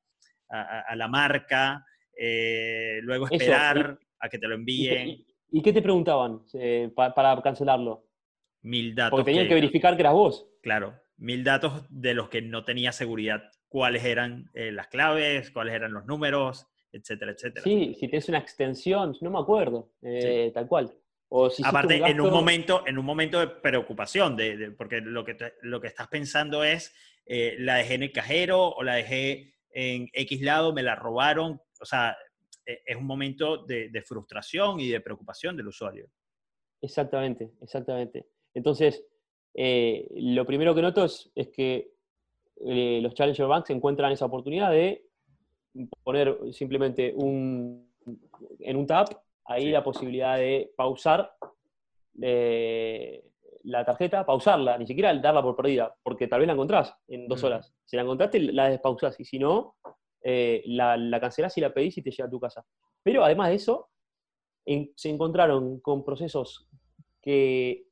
a, 0.48 0.96
la, 0.96 1.08
marca, 1.08 1.84
eh, 2.16 3.00
luego 3.02 3.28
esperar 3.30 3.98
a 4.18 4.28
que 4.28 4.38
te 4.38 4.48
lo 4.48 4.54
envíen. 4.54 5.24
¿Y, 5.50 5.62
qué 5.62 5.72
te 5.72 5.82
preguntaban 5.82 6.42
eh, 6.54 6.90
para 6.94 7.40
cancelarlo? 7.42 8.06
mil 8.62 8.94
datos. 8.94 9.10
Porque 9.10 9.32
tenían 9.32 9.48
que, 9.48 9.54
verificar 9.54 9.96
que 9.96 10.02
eras 10.02 10.12
vos. 10.12 10.46
Claro, 10.62 10.94
mil 11.16 11.42
datos 11.42 11.84
de 11.90 12.14
los 12.14 12.28
que 12.28 12.40
no 12.42 12.64
tenía 12.64 12.92
seguridad 12.92 13.50
cuáles 13.68 14.04
eran 14.04 14.50
eh, 14.54 14.70
las 14.70 14.86
claves, 14.86 15.50
cuáles 15.50 15.74
eran 15.74 15.92
los 15.92 16.06
números, 16.06 16.66
etcétera, 16.92 17.32
etcétera. 17.32 17.64
Sí, 17.64 17.94
si 17.94 18.06
tienes 18.06 18.28
una 18.28 18.38
extensión, 18.38 19.16
no 19.20 19.30
me 19.30 19.38
acuerdo, 19.40 19.90
tal 20.54 20.66
cual. 20.68 20.92
O 21.34 21.48
si 21.48 21.62
Aparte, 21.64 21.96
en, 21.96 22.20
un 22.20 22.30
momento, 22.30 22.84
en 22.86 22.98
un 22.98 23.06
momento 23.06 23.40
de 23.40 23.46
preocupación, 23.46 24.36
de, 24.36 24.70
porque 24.76 25.00
lo 25.00 25.24
que, 25.24 25.34
lo 25.62 25.80
que 25.80 25.86
estás 25.86 26.08
pensando 26.08 26.62
es, 26.62 26.94
eh, 27.24 27.56
la 27.58 27.76
dejé 27.76 27.94
en 27.94 28.02
el 28.02 28.12
cajero 28.12 28.68
o 28.68 28.82
la 28.82 28.96
dejé 28.96 29.54
en 29.70 30.10
X 30.12 30.42
lado, 30.42 30.74
me 30.74 30.82
la 30.82 30.94
robaron. 30.94 31.58
O 31.80 31.84
sea, 31.86 32.16
es 32.66 32.96
un 32.96 33.06
momento 33.06 33.64
de, 33.64 33.88
de 33.88 34.02
frustración 34.02 34.78
y 34.78 34.88
de 34.88 35.00
preocupación 35.00 35.56
del 35.56 35.68
usuario. 35.68 36.10
Exactamente, 36.82 37.52
exactamente. 37.62 38.26
Entonces, 38.52 39.02
eh, 39.54 40.08
lo 40.16 40.44
primero 40.44 40.74
que 40.74 40.82
noto 40.82 41.04
es, 41.04 41.30
que 41.54 41.94
eh, 42.56 43.00
los 43.02 43.14
Challenger 43.14 43.46
Banks 43.46 43.70
encuentran 43.70 44.12
esa 44.12 44.26
oportunidad 44.26 44.70
de 44.70 45.06
poner 46.02 46.36
simplemente 46.52 47.12
un, 47.16 47.90
en 48.60 48.76
un 48.76 48.86
tap 48.86 49.08
ahí 49.44 49.70
la 49.70 49.82
posibilidad 49.84 50.36
de 50.36 50.72
pausar 50.76 51.34
eh, 52.20 53.24
la 53.64 53.84
tarjeta, 53.84 54.26
pausarla, 54.26 54.76
ni 54.78 54.86
siquiera 54.86 55.14
darla 55.14 55.42
por 55.42 55.56
perdida, 55.56 55.94
porque 56.02 56.26
tal 56.28 56.40
vez 56.40 56.46
la 56.46 56.54
encontrás 56.54 56.94
en 57.08 57.28
dos 57.28 57.44
horas. 57.44 57.74
Si 57.84 57.96
la 57.96 58.02
encontraste, 58.02 58.40
la 58.40 58.68
despausás, 58.68 59.18
y 59.20 59.24
si 59.24 59.38
no, 59.38 59.76
la, 60.24 60.96
la, 60.96 61.20
cancelás 61.20 61.56
y 61.58 61.60
la 61.60 61.72
pedís 61.72 61.98
y 61.98 62.02
te 62.02 62.10
llega 62.10 62.26
a 62.26 62.30
tu 62.30 62.40
casa. 62.40 62.64
Pero 63.02 63.24
además 63.24 63.50
de 63.50 63.54
eso, 63.54 63.90
se 64.96 65.08
encontraron 65.08 65.80
con 65.80 66.04
procesos 66.04 66.68
que 67.20 67.86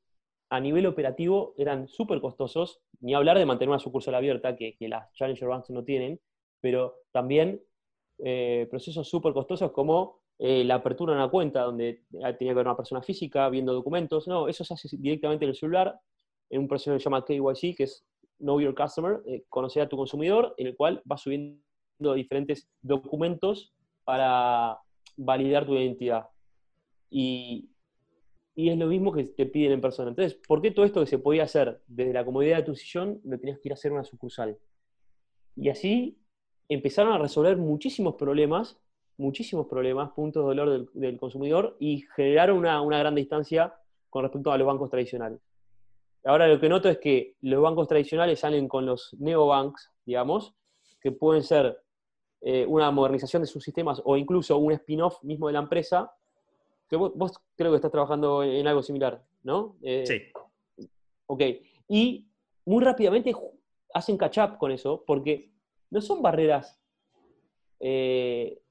a 0.49 0.59
nivel 0.59 0.85
operativo 0.85 1.53
eran 1.57 1.87
súper 1.87 2.19
costosos, 2.19 2.81
ni 2.99 3.13
hablar 3.13 3.37
de 3.37 3.45
mantener 3.45 3.69
una 3.69 3.79
sucursal 3.79 4.15
abierta, 4.15 4.55
que, 4.55 4.75
las 4.81 5.11
Challenger 5.13 5.47
Banks 5.47 5.69
no 5.69 5.83
tienen, 5.83 6.19
pero 6.59 6.97
también 7.11 7.63
eh, 8.19 8.67
procesos 8.69 9.09
súper 9.09 9.33
costosos 9.33 9.71
como 9.71 10.20
eh, 10.43 10.63
la 10.63 10.75
apertura 10.75 11.13
de 11.13 11.19
una 11.19 11.29
cuenta, 11.29 11.61
donde 11.61 12.01
tenía 12.09 12.35
que 12.35 12.49
haber 12.49 12.65
una 12.65 12.75
persona 12.75 13.03
física 13.03 13.47
viendo 13.49 13.73
documentos. 13.73 14.27
No, 14.27 14.47
eso 14.47 14.63
se 14.63 14.73
hace 14.73 14.89
directamente 14.97 15.45
en 15.45 15.49
el 15.49 15.55
celular, 15.55 15.99
en 16.49 16.61
un 16.61 16.67
proceso 16.67 16.93
que 16.93 16.99
se 16.99 17.03
llama 17.03 17.23
KYC, 17.23 17.77
que 17.77 17.83
es 17.83 18.03
Know 18.39 18.59
Your 18.59 18.73
Customer, 18.73 19.21
eh, 19.27 19.43
conocer 19.49 19.83
a 19.83 19.87
tu 19.87 19.97
consumidor, 19.97 20.55
en 20.57 20.65
el 20.65 20.75
cual 20.75 20.99
vas 21.05 21.21
subiendo 21.21 21.61
diferentes 22.15 22.67
documentos 22.81 23.71
para 24.03 24.79
validar 25.15 25.67
tu 25.67 25.75
identidad. 25.75 26.25
Y, 27.11 27.69
y 28.55 28.69
es 28.69 28.79
lo 28.79 28.87
mismo 28.87 29.11
que 29.11 29.25
te 29.25 29.45
piden 29.45 29.73
en 29.73 29.81
persona. 29.81 30.09
Entonces, 30.09 30.39
¿por 30.47 30.59
qué 30.59 30.71
todo 30.71 30.85
esto 30.85 31.01
que 31.01 31.05
se 31.05 31.19
podía 31.19 31.43
hacer 31.43 31.83
desde 31.85 32.13
la 32.13 32.25
comodidad 32.25 32.57
de 32.57 32.63
tu 32.63 32.73
sillón 32.73 33.21
lo 33.25 33.37
tenías 33.37 33.59
que 33.59 33.67
ir 33.67 33.73
a 33.73 33.75
hacer 33.75 33.91
una 33.91 34.03
sucursal? 34.03 34.57
Y 35.55 35.69
así 35.69 36.17
empezaron 36.67 37.13
a 37.13 37.19
resolver 37.19 37.57
muchísimos 37.57 38.15
problemas, 38.15 38.81
muchísimos 39.21 39.67
problemas, 39.67 40.11
puntos 40.11 40.43
de 40.43 40.47
dolor 40.47 40.91
del, 40.93 41.17
consumidor 41.17 41.77
y 41.79 42.03
generaron 42.15 42.57
una, 42.57 42.99
gran 42.99 43.15
distancia 43.15 43.73
con 44.09 44.23
respecto 44.23 44.51
a 44.51 44.57
los 44.57 44.67
bancos 44.67 44.89
tradicionales. 44.89 45.39
Ahora 46.25 46.47
lo 46.47 46.59
que 46.59 46.67
noto 46.67 46.89
es 46.89 46.97
que 46.97 47.35
los 47.41 47.61
bancos 47.61 47.87
tradicionales 47.87 48.39
salen 48.39 48.67
con 48.67 48.85
los 48.85 49.15
neobanks, 49.19 49.91
digamos, 50.05 50.55
que 50.99 51.11
pueden 51.11 51.43
ser 51.43 51.81
eh, 52.41 52.65
una 52.67 52.91
modernización 52.91 53.43
de 53.43 53.47
sus 53.47 53.63
sistemas 53.63 54.01
o 54.03 54.17
incluso 54.17 54.57
un 54.57 54.71
spin-off 54.73 55.23
mismo 55.23 55.47
de 55.47 55.53
la 55.53 55.59
empresa, 55.59 56.11
vos, 56.91 57.33
creo 57.55 57.71
que 57.71 57.77
estás 57.77 57.91
trabajando 57.91 58.43
en, 58.43 58.67
algo 58.67 58.83
similar, 58.83 59.23
¿no? 59.43 59.77
Eh, 59.81 60.03
sí. 60.05 60.87
Ok. 61.27 61.41
Y 61.87 62.27
muy 62.65 62.83
rápidamente 62.83 63.33
hacen 63.93 64.17
catch 64.17 64.39
up 64.39 64.57
con 64.57 64.71
eso, 64.71 65.03
porque 65.05 65.51
no 65.89 66.01
son 66.01 66.21
barreras 66.21 66.79
eh, 67.79 68.61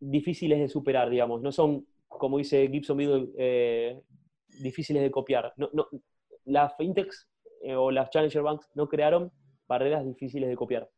difíciles 0.00 0.58
de 0.58 0.68
superar, 0.68 1.10
digamos, 1.10 1.42
no 1.42 1.52
son 1.52 1.86
como 2.08 2.38
dice 2.38 2.68
Gibson 2.68 2.96
Middle, 2.96 3.28
eh, 3.36 4.00
difíciles 4.60 5.02
de 5.02 5.10
copiar. 5.10 5.52
No, 5.56 5.70
no, 5.72 5.88
las 6.44 6.76
fintechs 6.76 7.28
eh, 7.62 7.74
o 7.74 7.90
las 7.90 8.10
challenger 8.10 8.42
banks 8.42 8.68
no 8.74 8.88
crearon 8.88 9.32
barreras 9.66 10.04
difíciles 10.04 10.48
de 10.48 10.56
copiar. 10.56 10.88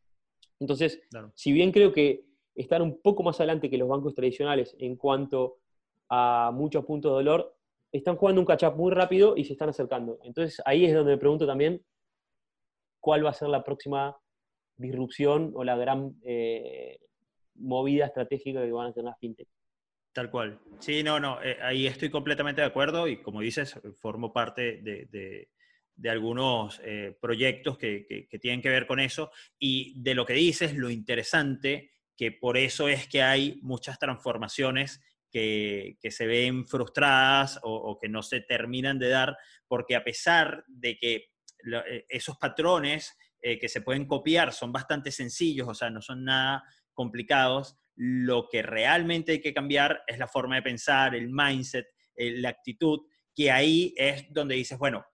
Entonces, 0.61 1.01
si 1.35 1.53
bien 1.53 1.73
creo 1.73 1.93
que 1.93 2.25
están 2.55 2.83
un 2.83 3.01
poco 3.01 3.23
más 3.23 3.39
adelante 3.41 3.71
que 3.71 3.79
los 3.79 3.89
bancos 3.89 4.15
tradicionales 4.15 4.77
en 4.79 4.97
cuanto 4.97 5.59
a 6.09 6.51
muchos 6.53 6.85
puntos 6.85 7.13
de 7.13 7.17
dolor, 7.17 7.55
están 7.93 8.17
jugando 8.17 8.41
un 8.41 8.47
catch-up 8.47 8.77
muy 8.77 8.93
rápido 8.93 9.37
y 9.37 9.45
se 9.45 9.53
están 9.53 9.69
acercando. 9.69 10.19
Entonces, 10.25 10.61
ahí 10.65 10.85
es 10.85 10.95
donde 10.95 11.13
me 11.13 11.19
pregunto 11.19 11.47
también 11.47 11.83
cuál 13.01 13.25
va 13.25 13.31
a 13.31 13.35
ser 13.35 13.49
la 13.49 13.65
próxima 13.65 14.17
disrupción 14.77 15.53
o 15.55 15.65
la 15.65 15.77
gran 15.77 16.17
eh, 16.23 16.99
movida 17.59 18.07
estratégica 18.07 18.63
que 18.63 18.73
van 18.73 18.89
a 18.89 18.93
tener 18.93 19.11
las 19.11 19.19
fintech. 19.19 19.49
Tal 20.19 20.31
cual. 20.31 20.59
Sí, 20.81 21.03
no, 21.03 21.21
no, 21.21 21.41
eh, 21.43 21.59
ahí 21.63 21.87
estoy 21.87 22.11
completamente 22.11 22.61
de 22.61 22.67
acuerdo 22.67 23.07
y 23.07 23.23
como 23.23 23.41
dices, 23.41 23.79
formo 24.01 24.33
parte 24.33 24.81
de, 24.83 25.49
algunos 26.09 26.81
eh, 26.83 27.17
proyectos 27.21 27.79
que, 27.79 28.27
tienen 28.41 28.61
que 28.61 28.69
ver 28.69 28.87
con 28.87 29.01
eso 29.01 29.31
y 29.59 30.01
de 30.03 30.15
lo 30.15 30.27
que 30.27 30.33
dices, 30.33 30.75
lo 30.75 30.91
interesante, 30.91 31.93
que 32.17 32.33
por 32.33 32.57
eso 32.57 32.89
es 32.89 33.07
que 33.07 33.23
hay 33.23 33.61
muchas 33.63 33.99
transformaciones 33.99 35.01
que, 35.31 35.99
se 36.11 36.27
ven 36.27 36.67
frustradas 36.67 37.61
o, 37.63 37.97
que 38.01 38.09
no 38.09 38.23
se 38.23 38.41
terminan 38.41 38.99
de 38.99 39.11
dar, 39.11 39.37
porque 39.69 39.95
a 39.95 40.03
pesar 40.03 40.65
de 40.67 40.99
que 40.99 41.27
esos 42.09 42.39
patrones 42.39 43.17
que 43.41 43.69
se 43.69 43.83
pueden 43.83 44.07
copiar 44.07 44.53
son 44.53 44.73
bastante 44.73 45.13
sencillos, 45.13 45.69
o 45.69 45.75
sea, 45.75 45.91
no 45.91 46.03
son 46.03 46.25
nada 46.25 46.65
complicados, 46.99 47.79
lo 47.95 48.49
que 48.49 48.61
realmente 48.61 49.31
hay 49.31 49.41
que 49.41 49.55
cambiar 49.55 50.03
es 50.09 50.19
la 50.19 50.27
forma 50.27 50.57
de 50.57 50.63
pensar, 50.63 51.15
el 51.15 51.29
mindset, 51.31 51.87
la 52.17 52.49
actitud, 52.49 53.03
que 53.33 53.53
ahí 53.53 53.95
es 53.97 54.27
donde 54.33 54.57
dices, 54.57 54.77
bueno, 54.81 55.07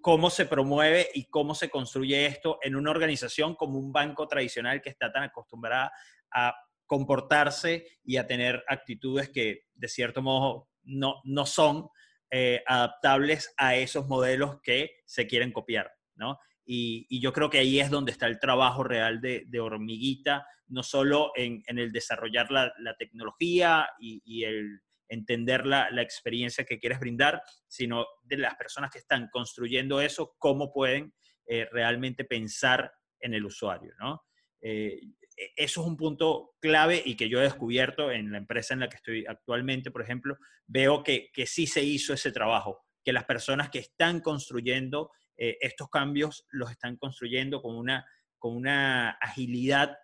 ¿cómo 0.00 0.30
se 0.30 0.46
promueve 0.46 1.10
y 1.12 1.26
cómo 1.26 1.54
se 1.54 1.68
construye 1.68 2.24
esto 2.24 2.58
en 2.62 2.76
una 2.76 2.90
organización 2.90 3.56
como 3.56 3.78
un 3.78 3.92
banco 3.92 4.26
tradicional 4.26 4.80
que 4.80 4.88
está 4.88 5.12
tan 5.12 5.24
acostumbrada 5.24 5.92
a 6.30 6.56
comportarse 6.86 7.86
y 8.02 8.16
a 8.16 8.26
tener 8.26 8.64
actitudes 8.68 9.28
que 9.28 9.66
de 9.74 9.88
cierto 9.88 10.22
modo 10.22 10.70
no, 10.84 11.20
no 11.24 11.44
son 11.44 11.90
eh, 12.30 12.64
adaptables 12.66 13.52
a 13.58 13.76
esos 13.76 14.08
modelos 14.08 14.62
que 14.62 15.02
se 15.04 15.26
quieren 15.26 15.52
copiar, 15.52 15.92
¿no? 16.14 16.38
Y, 16.64 17.20
yo 17.20 17.32
creo 17.32 17.50
que 17.50 17.58
ahí 17.58 17.80
es 17.80 17.90
donde 17.90 18.12
está 18.12 18.26
el 18.26 18.38
trabajo 18.38 18.84
real 18.84 19.20
de, 19.20 19.60
hormiguita, 19.60 20.46
no 20.68 20.82
solo 20.82 21.32
en, 21.34 21.62
el 21.66 21.92
desarrollar 21.92 22.50
la, 22.50 22.96
tecnología 22.98 23.88
y, 23.98 24.44
el 24.44 24.80
entender 25.08 25.66
la, 25.66 25.88
experiencia 26.02 26.64
que 26.64 26.78
quieres 26.78 27.00
brindar, 27.00 27.42
sino 27.68 28.06
de 28.22 28.38
las 28.38 28.54
personas 28.54 28.90
que 28.90 28.98
están 28.98 29.28
construyendo 29.30 30.00
eso, 30.00 30.34
cómo 30.38 30.72
pueden 30.72 31.12
eh, 31.46 31.68
realmente 31.70 32.24
pensar 32.24 32.92
en 33.20 33.34
el 33.34 33.44
usuario. 33.44 33.92
¿no? 33.98 34.22
Eh, 34.60 35.00
e, 35.36 35.52
eso 35.56 35.80
es 35.80 35.86
un 35.86 35.96
punto 35.96 36.54
clave 36.60 37.02
y 37.04 37.16
que 37.16 37.28
yo 37.28 37.40
he 37.40 37.44
descubierto 37.44 38.10
en 38.10 38.32
la 38.32 38.38
empresa 38.38 38.74
en 38.74 38.80
la 38.80 38.88
que 38.88 38.96
estoy 38.96 39.26
actualmente, 39.26 39.90
por 39.90 40.02
ejemplo, 40.02 40.36
veo 40.66 41.02
que, 41.02 41.30
que 41.32 41.46
sí 41.46 41.66
se 41.66 41.82
hizo 41.82 42.14
ese 42.14 42.32
trabajo, 42.32 42.80
que 43.04 43.12
las 43.12 43.24
personas 43.24 43.70
que 43.70 43.80
están 43.80 44.20
construyendo 44.20 45.10
eh, 45.44 45.58
estos 45.60 45.88
cambios 45.88 46.46
los 46.50 46.70
están 46.70 46.96
construyendo 46.96 47.60
con 47.60 47.74
una, 47.74 48.06
con 48.38 48.54
una 48.54 49.10
agilidad 49.20 49.98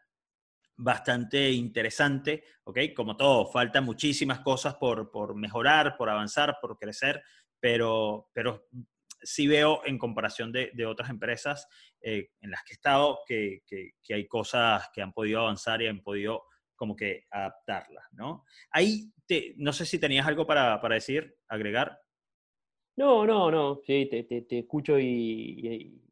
bastante 0.77 1.53
interesante, 1.53 2.43
¿ok? 2.65 2.79
Como 2.93 3.17
todo, 3.17 3.47
faltan 3.47 3.85
muchísimas 3.85 4.41
cosas 4.41 4.75
por, 4.75 5.13
por 5.13 5.37
mejorar, 5.37 5.97
por 5.97 6.11
avanzar, 6.11 6.57
por 6.61 6.77
crecer, 6.77 7.23
pero, 7.61 8.31
pero 8.33 8.67
sí 9.23 9.47
veo 9.47 9.83
en 9.87 9.97
comparación 9.97 10.51
de, 10.51 10.73
de 10.75 10.87
otras 10.87 11.09
empresas 11.09 11.69
eh, 12.01 12.31
en 12.41 12.51
las 12.51 12.65
que 12.65 12.73
he 12.73 12.75
estado 12.75 13.21
que, 13.25 13.61
que, 13.65 13.93
hay 14.13 14.27
cosas 14.27 14.91
que 14.93 15.03
han 15.03 15.13
podido 15.13 15.43
avanzar 15.43 15.81
y 15.83 15.87
han 15.87 16.03
podido 16.03 16.47
como 16.75 16.97
que 16.97 17.29
adaptarlas, 17.31 18.07
¿no? 18.11 18.45
Ahí, 18.73 19.13
te, 19.25 19.55
no 19.57 19.73
sé 19.73 19.87
si 19.87 20.01
tenías 20.01 20.27
algo 20.27 20.49
para, 20.49 20.81
para 20.81 20.97
decir, 20.97 21.37
agregar. 21.47 21.97
No, 22.99 23.25
no, 23.25 23.49
no, 23.49 23.81
sí, 23.87 24.09
te, 24.11 24.25
te, 24.25 24.59
escucho 24.59 24.99
y, 24.99 26.03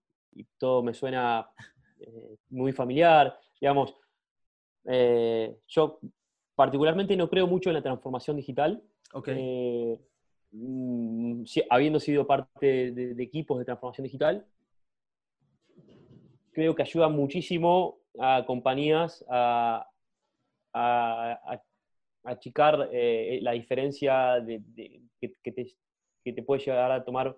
todo 0.57 0.84
me 0.84 0.95
suena 0.95 1.51
eh, 1.99 2.37
muy 2.51 2.72
familiar. 2.72 3.37
Digamos, 3.61 3.93
eh, 4.84 5.59
yo 5.66 5.99
particularmente 6.55 7.16
no 7.16 7.28
creo 7.28 7.49
mucho 7.49 7.70
en 7.70 7.74
la 7.74 7.82
transformación 7.82 8.37
digital. 8.37 8.80
Eh, 9.26 9.99
mm, 10.53 11.43
habiendo 11.70 11.99
sido 11.99 12.24
parte 12.24 12.93
de, 12.93 13.20
equipos 13.20 13.59
de 13.59 13.64
transformación 13.64 14.05
digital, 14.05 14.47
creo 16.53 16.76
que 16.76 16.82
ayuda 16.82 17.09
muchísimo 17.09 17.99
a 18.16 18.45
compañías 18.47 19.24
a, 19.28 19.91
achicar 22.22 22.78
la 22.78 23.53
diferencia 23.53 24.41
de, 24.41 24.62
que, 25.20 25.32
que, 25.43 25.53
te, 25.53 25.76
que 26.27 26.33
te 26.33 26.43
puede 26.43 26.61
llegar 26.61 26.91
a 26.91 27.05
tomar 27.05 27.37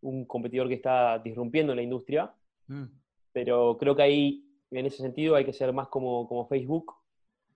un 0.00 0.24
competidor 0.24 0.68
que 0.68 0.74
está 0.74 1.18
disrumpiendo 1.18 1.74
la 1.74 1.82
industria. 1.82 2.32
Mm. 2.68 2.84
Pero 3.32 3.76
creo 3.76 3.96
que 3.96 4.02
ahí, 4.02 4.44
en 4.70 4.86
ese 4.86 4.98
sentido, 4.98 5.34
hay 5.34 5.44
que 5.44 5.52
ser 5.52 5.72
más 5.72 5.88
como, 5.88 6.28
como 6.28 6.46
Facebook, 6.46 6.94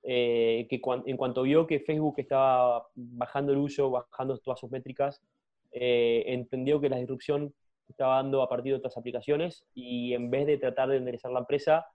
eh, 0.03 0.67
que 0.69 0.83
en 1.07 1.17
cuanto 1.17 1.43
vio 1.43 1.69
que 1.69 1.79
Facebook 1.79 2.17
estaba 2.19 2.89
bajando 2.97 3.53
el 3.53 3.59
uso, 3.59 3.93
bajando 3.93 4.37
todas 4.39 4.59
sus 4.59 4.73
métricas, 4.73 5.23
eh, 5.71 6.25
entendió 6.27 6.81
que 6.81 6.89
la 6.89 6.97
disrupción 6.97 7.55
estaba 7.89 8.17
dando 8.17 8.43
a 8.43 8.49
partir 8.49 8.73
de 8.73 8.79
otras 8.79 8.97
aplicaciones 8.97 9.65
y 9.73 10.15
en 10.15 10.31
vez 10.31 10.49
de 10.49 10.59
tratar 10.59 10.89
de 10.89 10.97
enderezar 10.97 11.31
la 11.31 11.41
empresa, 11.41 11.87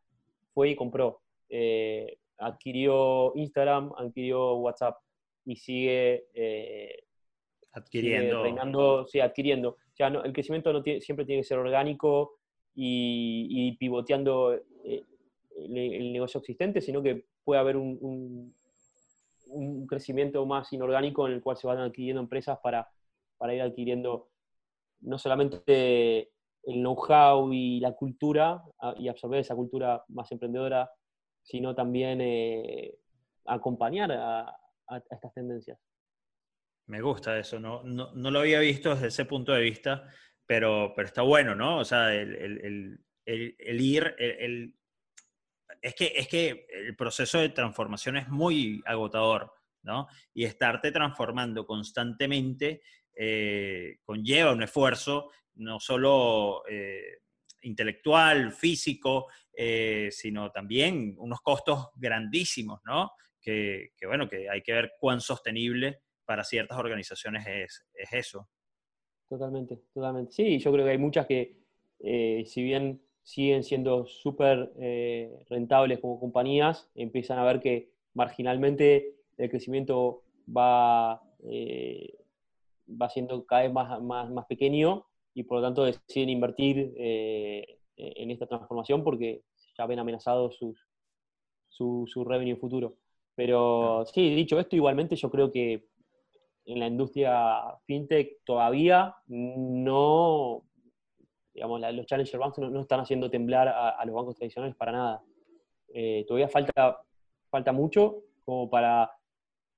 fue 0.53 0.69
y 0.69 0.75
compró. 0.77 1.19
Eh, 1.49 2.19
adquirió 2.37 3.33
Instagram, 3.35 3.91
adquirió 3.97 4.55
WhatsApp 4.55 4.95
y 5.43 5.57
sigue 5.57 6.23
Adquiriendo. 7.77 8.43
reinando, 8.43 9.07
sí, 9.07 9.19
adquiriendo. 9.19 9.69
O 9.69 9.95
sea, 9.95 10.07
el 10.07 10.33
crecimiento 10.33 10.73
no 10.73 10.81
siempre 10.81 11.25
tiene 11.25 11.41
que 11.41 11.47
ser 11.47 11.59
orgánico 11.59 12.39
y, 12.73 13.75
pivoteando 13.77 14.53
eh, 14.83 15.05
el, 15.55 16.11
negocio 16.11 16.39
existente, 16.39 16.81
sino 16.81 17.01
que 17.01 17.25
puede 17.43 17.59
haber 17.59 17.77
un, 17.77 18.53
un, 19.49 19.87
crecimiento 19.87 20.45
más 20.45 20.71
inorgánico 20.73 21.27
en 21.27 21.33
el 21.33 21.41
cual 21.41 21.57
se 21.57 21.67
van 21.67 21.79
adquiriendo 21.79 22.21
empresas 22.21 22.59
para, 22.61 22.89
para 23.37 23.53
ir 23.53 23.61
adquiriendo 23.61 24.29
no 25.01 25.17
solamente 25.17 26.31
el 26.63 26.81
know-how 26.81 27.51
y 27.53 27.79
la 27.79 27.93
cultura 27.93 28.63
y 28.97 29.07
absorber 29.07 29.39
esa 29.39 29.55
cultura 29.55 30.03
más 30.09 30.31
emprendedora, 30.31 30.89
sino 31.43 31.73
también 31.73 32.19
eh, 32.21 32.95
acompañar 33.45 34.11
a 34.11 34.57
estas 35.09 35.33
tendencias. 35.33 35.79
Me 36.87 37.01
gusta 37.01 37.37
eso, 37.37 37.59
no, 37.59 37.83
no, 37.83 38.13
no, 38.13 38.31
lo 38.31 38.39
había 38.39 38.59
visto 38.59 38.93
desde 38.93 39.07
ese 39.07 39.25
punto 39.25 39.51
de 39.51 39.61
vista, 39.61 40.09
pero, 40.45 40.93
pero 40.95 41.07
está 41.07 41.21
bueno, 41.21 41.53
¿no? 41.53 41.79
O 41.79 41.85
sea, 41.85 42.15
el, 42.15 42.33
el, 42.33 42.99
el, 43.25 43.81
ir, 43.81 44.15
el, 44.17 44.73
es, 45.81 45.95
que, 45.95 46.13
es 46.15 46.29
que 46.29 46.65
el 46.71 46.95
proceso 46.95 47.39
de 47.39 47.49
transformación 47.49 48.15
es 48.15 48.29
muy 48.29 48.81
agotador, 48.85 49.51
¿no? 49.83 50.07
Y 50.33 50.45
estarte 50.45 50.93
transformando 50.93 51.65
constantemente 51.65 52.81
eh, 53.13 53.97
conlleva 54.05 54.53
un 54.53 54.63
esfuerzo, 54.63 55.31
no 55.55 55.81
solo 55.81 56.63
eh, 56.69 57.19
intelectual, 57.63 58.53
físico, 58.53 59.27
eh, 59.51 60.07
sino 60.11 60.51
también 60.51 61.15
unos 61.17 61.41
costos 61.41 61.89
grandísimos, 61.95 62.79
¿no? 62.85 63.11
Que, 63.41 63.89
que, 63.97 64.07
bueno, 64.07 64.29
que 64.29 64.49
hay 64.49 64.61
que 64.61 64.71
ver 64.73 64.93
cuán 64.97 65.19
sostenible 65.19 66.03
para 66.27 66.43
ciertas 66.43 66.77
organizaciones 66.77 67.47
es, 67.47 67.85
es 67.95 68.13
eso. 68.13 68.47
Totalmente, 69.29 69.79
totalmente. 69.93 70.31
Sí, 70.31 70.59
yo 70.59 70.71
creo 70.71 70.85
que 70.85 70.91
hay 70.91 70.97
muchas 70.97 71.25
que, 71.25 71.57
eh, 71.99 72.43
si 72.45 72.61
bien 72.61 73.01
siguen 73.23 73.63
siendo 73.63 74.05
súper 74.05 74.71
eh, 74.79 75.43
rentables 75.49 75.99
como 75.99 76.19
compañías, 76.19 76.89
empiezan 76.95 77.39
a 77.39 77.45
ver 77.45 77.59
que 77.59 77.91
marginalmente 78.13 79.15
el 79.37 79.49
crecimiento 79.49 80.23
va, 80.45 81.21
eh, 81.43 82.13
va 82.89 83.09
siendo 83.09 83.45
cada 83.45 83.63
vez 83.63 83.73
más, 83.73 84.01
más, 84.01 84.29
más, 84.29 84.45
pequeño 84.45 85.05
y 85.33 85.43
por 85.43 85.57
lo 85.57 85.63
tanto 85.63 85.83
deciden 85.83 86.29
invertir 86.29 86.93
en 86.97 88.31
esta 88.31 88.47
transformación 88.47 89.03
porque 89.03 89.43
ya 89.77 89.85
ven 89.85 89.99
amenazado 89.99 90.51
sus, 90.51 90.87
su, 91.69 92.05
su 92.07 92.23
revenue 92.23 92.55
futuro. 92.55 92.97
Pero 93.35 94.03
sí, 94.11 94.33
dicho 94.33 94.59
esto, 94.59 94.75
igualmente 94.75 95.15
yo 95.15 95.29
creo 95.29 95.51
que 95.51 95.85
en 96.67 96.79
la 96.79 96.87
industria 96.87 97.63
fintech 97.85 98.43
todavía 98.43 99.15
no, 99.27 100.63
digamos, 101.53 101.81
los 101.81 102.05
challenger 102.05 102.39
banks 102.39 102.59
no, 102.59 102.81
están 102.81 102.99
haciendo 102.99 103.29
temblar 103.29 103.69
a, 103.69 104.03
los 104.05 104.13
bancos 104.13 104.35
tradicionales 104.35 104.75
para 104.75 104.91
nada. 104.91 105.23
Eh, 105.93 106.25
todavía 106.27 106.49
falta, 106.49 106.99
falta 107.49 107.71
mucho 107.71 108.23
como 108.43 108.69
para, 108.69 109.09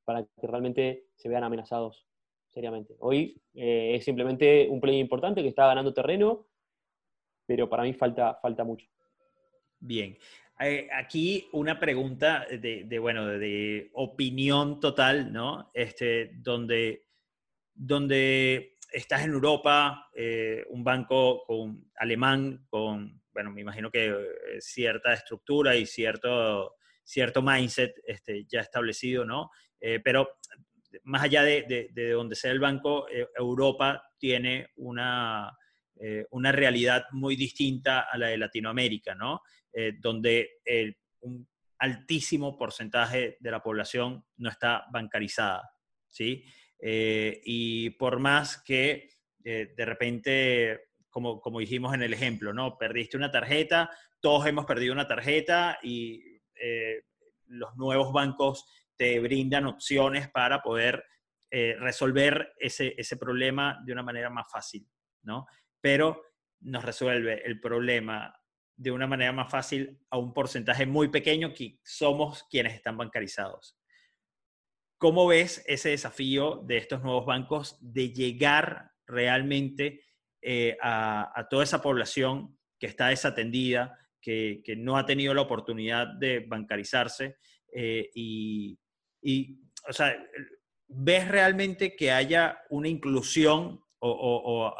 para 0.04 0.24
que 0.24 0.48
realmente 0.48 1.06
se 1.16 1.30
vean 1.30 1.44
amenazados 1.44 2.08
seriamente. 2.48 2.96
Hoy 3.00 3.40
eh, 3.54 3.94
es 3.96 4.04
simplemente 4.04 4.68
un 4.68 4.82
play 4.82 5.00
importante 5.00 5.44
que 5.44 5.50
está 5.50 5.68
ganando 5.68 5.94
terreno, 5.94 6.48
pero 7.46 7.70
para 7.70 7.84
mí 7.84 7.94
falta, 7.94 8.40
falta 8.42 8.64
mucho. 8.64 8.88
Bien. 9.80 10.18
Eh, 10.62 10.90
aquí 10.94 11.48
una 11.54 11.80
pregunta 11.80 12.46
de, 12.50 13.00
bueno, 13.00 13.28
de 13.28 13.90
opinión 13.94 14.80
total, 14.80 15.32
¿no? 15.32 15.72
Este, 15.74 16.32
donde, 16.36 17.08
donde 17.74 18.78
estás 18.92 19.24
en 19.24 19.32
Europa, 19.32 20.10
eh, 20.14 20.66
un 20.70 20.84
banco 20.84 21.44
con, 21.46 21.90
alemán 21.96 22.66
con, 22.70 23.22
bueno, 23.32 23.52
me 23.52 23.62
imagino 23.62 23.90
que 23.90 24.14
cierta 24.60 25.14
estructura 25.14 25.76
y 25.76 25.86
cierto, 25.86 26.76
cierto 27.04 27.42
mindset 27.42 27.94
este, 28.06 28.46
ya 28.46 28.62
establecido, 28.62 29.24
¿no? 29.26 29.52
pero 30.04 30.28
más 31.04 31.24
allá 31.24 31.44
de, 31.44 31.90
donde 32.14 32.36
sea 32.36 32.52
el 32.52 32.60
banco, 32.60 33.08
eh, 33.10 33.28
Europa 33.36 34.04
tiene 34.18 34.70
una, 34.78 35.56
eh, 36.00 36.26
una 36.32 36.52
realidad 36.52 37.06
muy 37.12 37.36
distinta 37.36 38.08
a 38.12 38.18
la 38.18 38.28
de 38.28 38.38
Latinoamérica, 38.38 39.16
¿no? 39.16 39.42
Eh, 39.72 39.94
donde 40.00 40.62
un 41.22 41.48
altísimo 41.78 42.58
porcentaje 42.58 43.38
de 43.40 43.52
la 43.52 43.62
población 43.62 44.26
no 44.38 44.50
está 44.50 44.86
bancarizada, 44.92 45.70
¿sí? 46.08 46.44
y 46.82 47.90
por 47.92 48.20
más 48.20 48.64
que 48.64 49.10
de 49.44 49.86
repente, 49.86 50.92
como, 51.10 51.42
como 51.42 51.60
dijimos 51.60 51.94
en 51.94 52.02
el 52.04 52.14
ejemplo, 52.14 52.54
¿no? 52.54 52.78
Perdiste 52.78 53.18
una 53.18 53.32
tarjeta, 53.32 53.90
todos 54.20 54.48
hemos 54.48 54.66
perdido 54.66 54.94
una 54.94 55.08
tarjeta 55.08 55.78
y 55.84 56.40
los 57.48 57.76
nuevos 57.76 58.12
bancos 58.12 58.66
te 58.96 59.20
brindan 59.20 59.66
opciones 59.66 60.30
para 60.30 60.62
poder 60.62 61.04
eh, 61.52 61.76
resolver 61.80 62.54
ese, 62.60 63.18
problema 63.18 63.82
de 63.84 63.94
una 63.94 64.04
manera 64.04 64.30
más 64.30 64.52
fácil, 64.52 64.88
¿no? 65.24 65.48
Pero 65.82 66.24
nos 66.62 66.84
resuelve 66.84 67.42
el 67.46 67.60
problema 67.60 68.36
de 68.76 68.92
una 68.92 69.08
manera 69.08 69.34
más 69.34 69.52
fácil 69.52 70.00
a 70.10 70.18
un 70.18 70.34
porcentaje 70.34 70.86
muy 70.86 71.10
pequeño 71.10 71.54
que 71.54 71.80
somos 71.84 72.46
quienes 72.50 72.74
están 72.74 72.98
bancarizados. 72.98 73.78
¿Cómo 74.98 75.28
ves 75.28 75.64
ese 75.68 75.90
desafío 75.90 76.62
de 76.66 76.78
estos 76.78 77.02
nuevos 77.04 77.26
bancos 77.26 77.78
de 77.82 78.12
llegar 78.12 78.92
realmente 79.06 80.04
eh, 80.42 80.78
a, 80.82 81.48
toda 81.50 81.64
esa 81.64 81.82
población 81.82 82.58
que 82.80 82.88
está 82.88 83.08
desatendida, 83.08 83.98
que, 84.22 84.64
no 84.78 84.98
ha 84.98 85.06
tenido 85.06 85.34
la 85.34 85.42
oportunidad 85.42 86.08
de 86.08 86.40
bancarizarse 86.40 87.38
eh, 87.74 88.10
y, 88.14 88.80
y, 89.22 89.60
o 89.88 89.94
sea, 89.94 90.16
¿ves 90.88 91.28
realmente 91.28 91.96
que 91.96 92.12
haya 92.12 92.60
una 92.70 92.88
inclusión 92.88 93.84
o, 94.00 94.74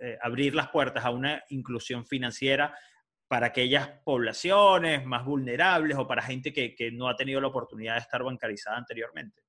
eh, 0.00 0.18
abrir 0.20 0.54
las 0.54 0.68
puertas 0.68 1.04
a 1.04 1.10
una 1.10 1.44
inclusión 1.48 2.06
financiera 2.06 2.74
para 3.26 3.48
aquellas 3.48 3.88
poblaciones 4.04 5.04
más 5.04 5.24
vulnerables 5.24 5.96
o 5.98 6.06
para 6.06 6.22
gente 6.22 6.52
que, 6.52 6.90
no 6.92 7.08
ha 7.08 7.16
tenido 7.16 7.40
la 7.40 7.48
oportunidad 7.48 7.94
de 7.94 8.00
estar 8.00 8.22
bancarizada 8.22 8.76
anteriormente? 8.76 9.42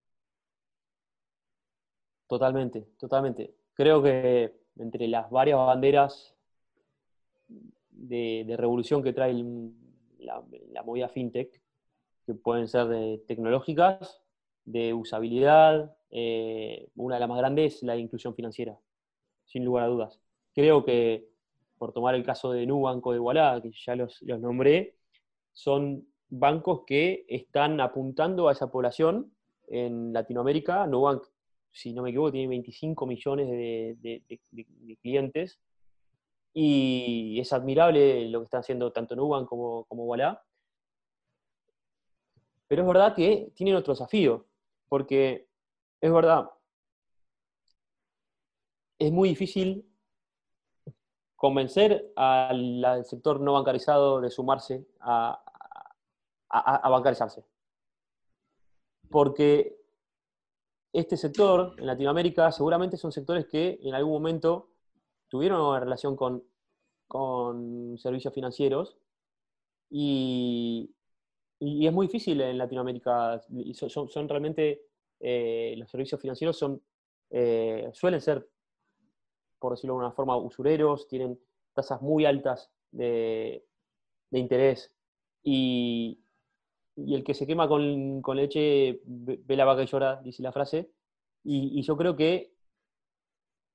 Totalmente, 2.28 2.88
totalmente. 3.00 3.56
Creo 3.74 4.04
que 4.04 4.54
entre 4.78 5.08
las 5.08 5.30
varias 5.30 5.58
banderas 5.58 6.36
de, 7.89 8.56
revolución 8.58 9.02
que 9.02 9.14
trae 9.14 9.34
la, 10.20 10.43
la 10.72 10.84
movida 10.84 11.08
fintech, 11.08 11.62
que 12.26 12.34
pueden 12.34 12.68
ser 12.68 13.22
tecnológicas, 13.26 14.22
de 14.72 14.93
usabilidad. 14.93 15.95
Eh, 16.12 16.89
una 16.95 17.16
de 17.16 17.20
las 17.20 17.30
más 17.30 17.38
grandes 17.38 17.76
es 17.76 17.84
la 17.84 17.97
inclusión 17.97 18.36
financiera, 18.36 18.78
sin 19.45 19.66
lugar 19.66 19.86
a 19.86 19.88
dudas. 19.88 20.22
Creo 20.54 20.84
que, 20.84 21.28
por 21.78 21.93
tomar 21.93 22.16
el 22.16 22.24
caso 22.24 22.52
de 22.52 22.66
Nubank 22.66 23.06
o 23.06 23.12
de 23.12 23.18
Igualada, 23.18 23.62
que 23.62 23.72
ya 23.72 23.95
los, 23.95 24.22
nombré, 24.24 24.95
son 25.54 26.08
bancos 26.30 26.84
que 26.86 27.26
están 27.28 27.80
apuntando 27.82 28.47
a 28.47 28.52
esa 28.52 28.72
población 28.72 29.34
en 29.68 30.14
Latinoamérica. 30.14 30.86
Nubank, 30.88 31.24
si 31.72 31.93
no 31.93 32.04
me 32.04 32.10
equivoco, 32.10 32.32
tiene 32.32 32.47
25 32.47 33.06
millones 33.06 33.50
de, 33.50 34.97
clientes 35.02 35.60
y 36.54 37.39
es 37.39 37.54
admirable 37.54 38.28
lo 38.30 38.39
que 38.39 38.45
están 38.45 38.62
haciendo 38.62 38.91
tanto 38.91 39.16
Nubank 39.16 39.47
como, 39.47 39.86
como 39.86 40.06
pero 42.70 42.84
es 42.84 42.88
verdad 42.88 43.16
que 43.16 43.52
tienen 43.56 43.76
otro 43.76 43.93
desafío, 43.93 44.45
porque 44.88 45.47
es 46.00 46.14
verdad, 46.14 46.52
es 49.00 49.12
muy 49.12 49.30
difícil 49.30 49.88
convencer 51.39 52.11
al, 52.17 53.05
sector 53.05 53.39
no 53.39 53.53
bancarizado 53.53 54.19
de 54.19 54.29
sumarse 54.29 54.85
a, 54.99 55.41
bancarizarse. 56.83 57.45
Porque 59.09 59.77
este 60.91 61.15
sector 61.15 61.75
en 61.77 61.87
Latinoamérica 61.87 62.51
seguramente 62.51 62.97
son 62.97 63.13
sectores 63.13 63.47
que 63.47 63.79
en 63.81 63.95
algún 63.95 64.11
momento 64.11 64.71
tuvieron 65.29 65.61
una 65.61 65.79
relación 65.79 66.17
con, 66.17 66.43
con 67.07 67.97
servicios 67.97 68.33
financieros 68.33 68.97
y, 69.89 70.93
y, 71.57 71.87
es 71.87 71.93
muy 71.93 72.07
difícil 72.07 72.41
en 72.41 72.57
Latinoamérica. 72.57 73.41
Son, 73.87 74.09
son, 74.09 74.27
realmente, 74.27 74.87
eh, 75.21 75.73
los 75.77 75.89
servicios 75.89 76.19
financieros 76.19 76.57
son, 76.57 76.83
eh, 77.29 77.89
suelen 77.93 78.19
ser, 78.19 78.45
por 79.60 79.74
decirlo 79.74 79.95
de 79.95 79.99
una 79.99 80.12
forma, 80.12 80.38
usureros, 80.38 81.07
tienen 81.07 81.39
tasas 81.74 82.01
muy 82.01 82.26
altas 82.26 82.72
de, 82.91 83.66
interés. 84.32 84.91
Y, 85.43 86.20
el 86.97 87.24
que 87.24 87.34
se 87.34 87.47
quema 87.47 87.68
con, 87.68 88.22
leche 88.36 89.01
ve 89.05 89.55
la 89.55 89.66
vaca 89.66 89.84
y 89.84 89.86
llora, 89.86 90.22
dice 90.22 90.43
la 90.43 90.51
frase. 90.51 90.91
Y, 91.43 91.82
yo 91.82 91.95
creo 91.97 92.16
que 92.16 92.53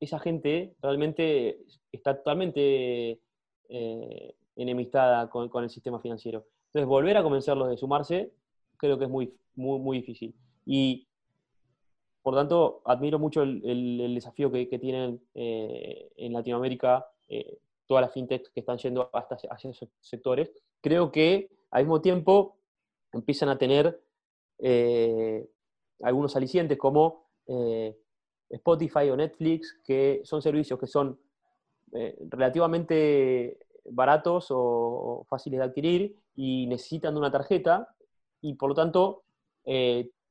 esa 0.01 0.19
gente 0.19 0.77
realmente 0.83 1.65
está 1.93 2.17
totalmente 2.17 3.21
eh, 3.69 4.37
enemistada 4.57 5.31
con, 5.31 5.65
el 5.65 5.71
sistema 5.71 6.01
financiero. 6.01 6.47
Entonces, 6.67 6.89
volver 6.89 7.17
a 7.17 7.23
convencerlos 7.23 7.71
de 7.71 7.77
sumarse, 7.77 8.33
creo 8.77 8.99
que 8.99 9.05
es 9.05 9.11
muy, 9.11 9.35
muy, 9.55 9.79
muy 9.79 9.99
difícil. 9.99 10.35
Y, 10.67 11.09
por 12.25 12.35
tanto, 12.35 12.81
admiro 12.87 13.19
mucho 13.19 13.43
el, 13.43 14.15
desafío 14.15 14.51
que, 14.51 14.79
tienen 14.79 15.21
eh, 15.35 16.11
en 16.17 16.33
Latinoamérica 16.33 17.07
eh, 17.29 17.59
todas 17.87 18.01
las 18.01 18.15
fintechs 18.15 18.49
que 18.49 18.61
están 18.61 18.79
yendo 18.79 19.11
hasta 19.13 19.37
hacia 19.51 19.71
esos 19.71 19.91
sectores. 20.01 20.51
Creo 20.81 21.13
que, 21.13 21.51
al 21.71 21.83
mismo 21.83 22.01
tiempo, 22.01 22.57
empiezan 23.13 23.51
a 23.51 23.59
tener 23.59 24.01
eh, 24.59 25.47
algunos 26.01 26.35
alicientes 26.35 26.79
como 26.79 27.27
Spotify 28.49 29.11
o 29.11 29.19
Netflix, 29.19 29.79
que 29.85 30.23
son 30.25 30.41
servicios 30.41 30.81
que 30.81 30.87
son 30.87 31.21
relativamente 32.31 33.59
baratos 33.85 34.47
o, 34.49 35.27
fáciles 35.29 35.59
de 35.59 35.65
adquirir 35.67 36.17
y 36.35 36.67
necesitan 36.69 37.13
de 37.13 37.21
una 37.21 37.31
tarjeta 37.31 37.95
y 38.41 38.55
por 38.55 38.71
lo 38.71 38.75
tanto 38.75 39.25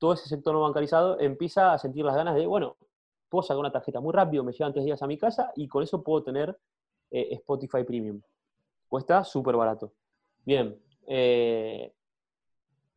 todo 0.04 0.16
ese 0.16 0.28
sector 0.28 0.54
no 0.54 0.60
bancarizado 0.60 1.18
empieza 1.18 1.72
a 1.72 1.78
sentir 1.78 2.04
las 2.04 2.14
ganas 2.14 2.36
de, 2.36 2.45
bueno, 2.45 2.76
puedo 3.30 3.41
sacar 3.41 3.62
una 3.62 3.72
tarjeta 3.72 4.01
muy 4.01 4.12
rápido, 4.12 4.43
me 4.43 4.51
llevan 4.51 4.74
tres 4.74 4.84
días 4.84 5.01
a 5.01 5.08
mi 5.08 5.18
casa 5.18 5.54
y 5.56 5.66
con 5.66 5.82
eso 5.82 6.04
puedo 6.04 6.22
tener 6.24 6.60
eh, 7.10 7.30
Spotify 7.32 7.86
Premium. 7.86 8.22
Cuesta 8.89 9.24
súper 9.24 9.56
barato. 9.56 9.93
Bien, 10.43 10.78
eh, 11.08 11.93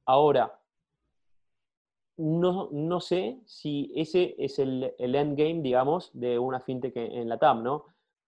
ahora, 0.04 0.60
no, 2.16 2.70
no, 2.72 3.00
sé 3.00 3.40
si 3.44 3.92
ese 3.94 4.34
es 4.36 4.58
el, 4.58 4.92
el 4.98 5.14
endgame, 5.14 5.62
digamos, 5.62 6.10
de 6.12 6.40
una 6.40 6.58
fintech 6.58 6.96
en 6.96 7.28
la 7.28 7.38
TAM, 7.38 7.62
¿no? 7.62 7.84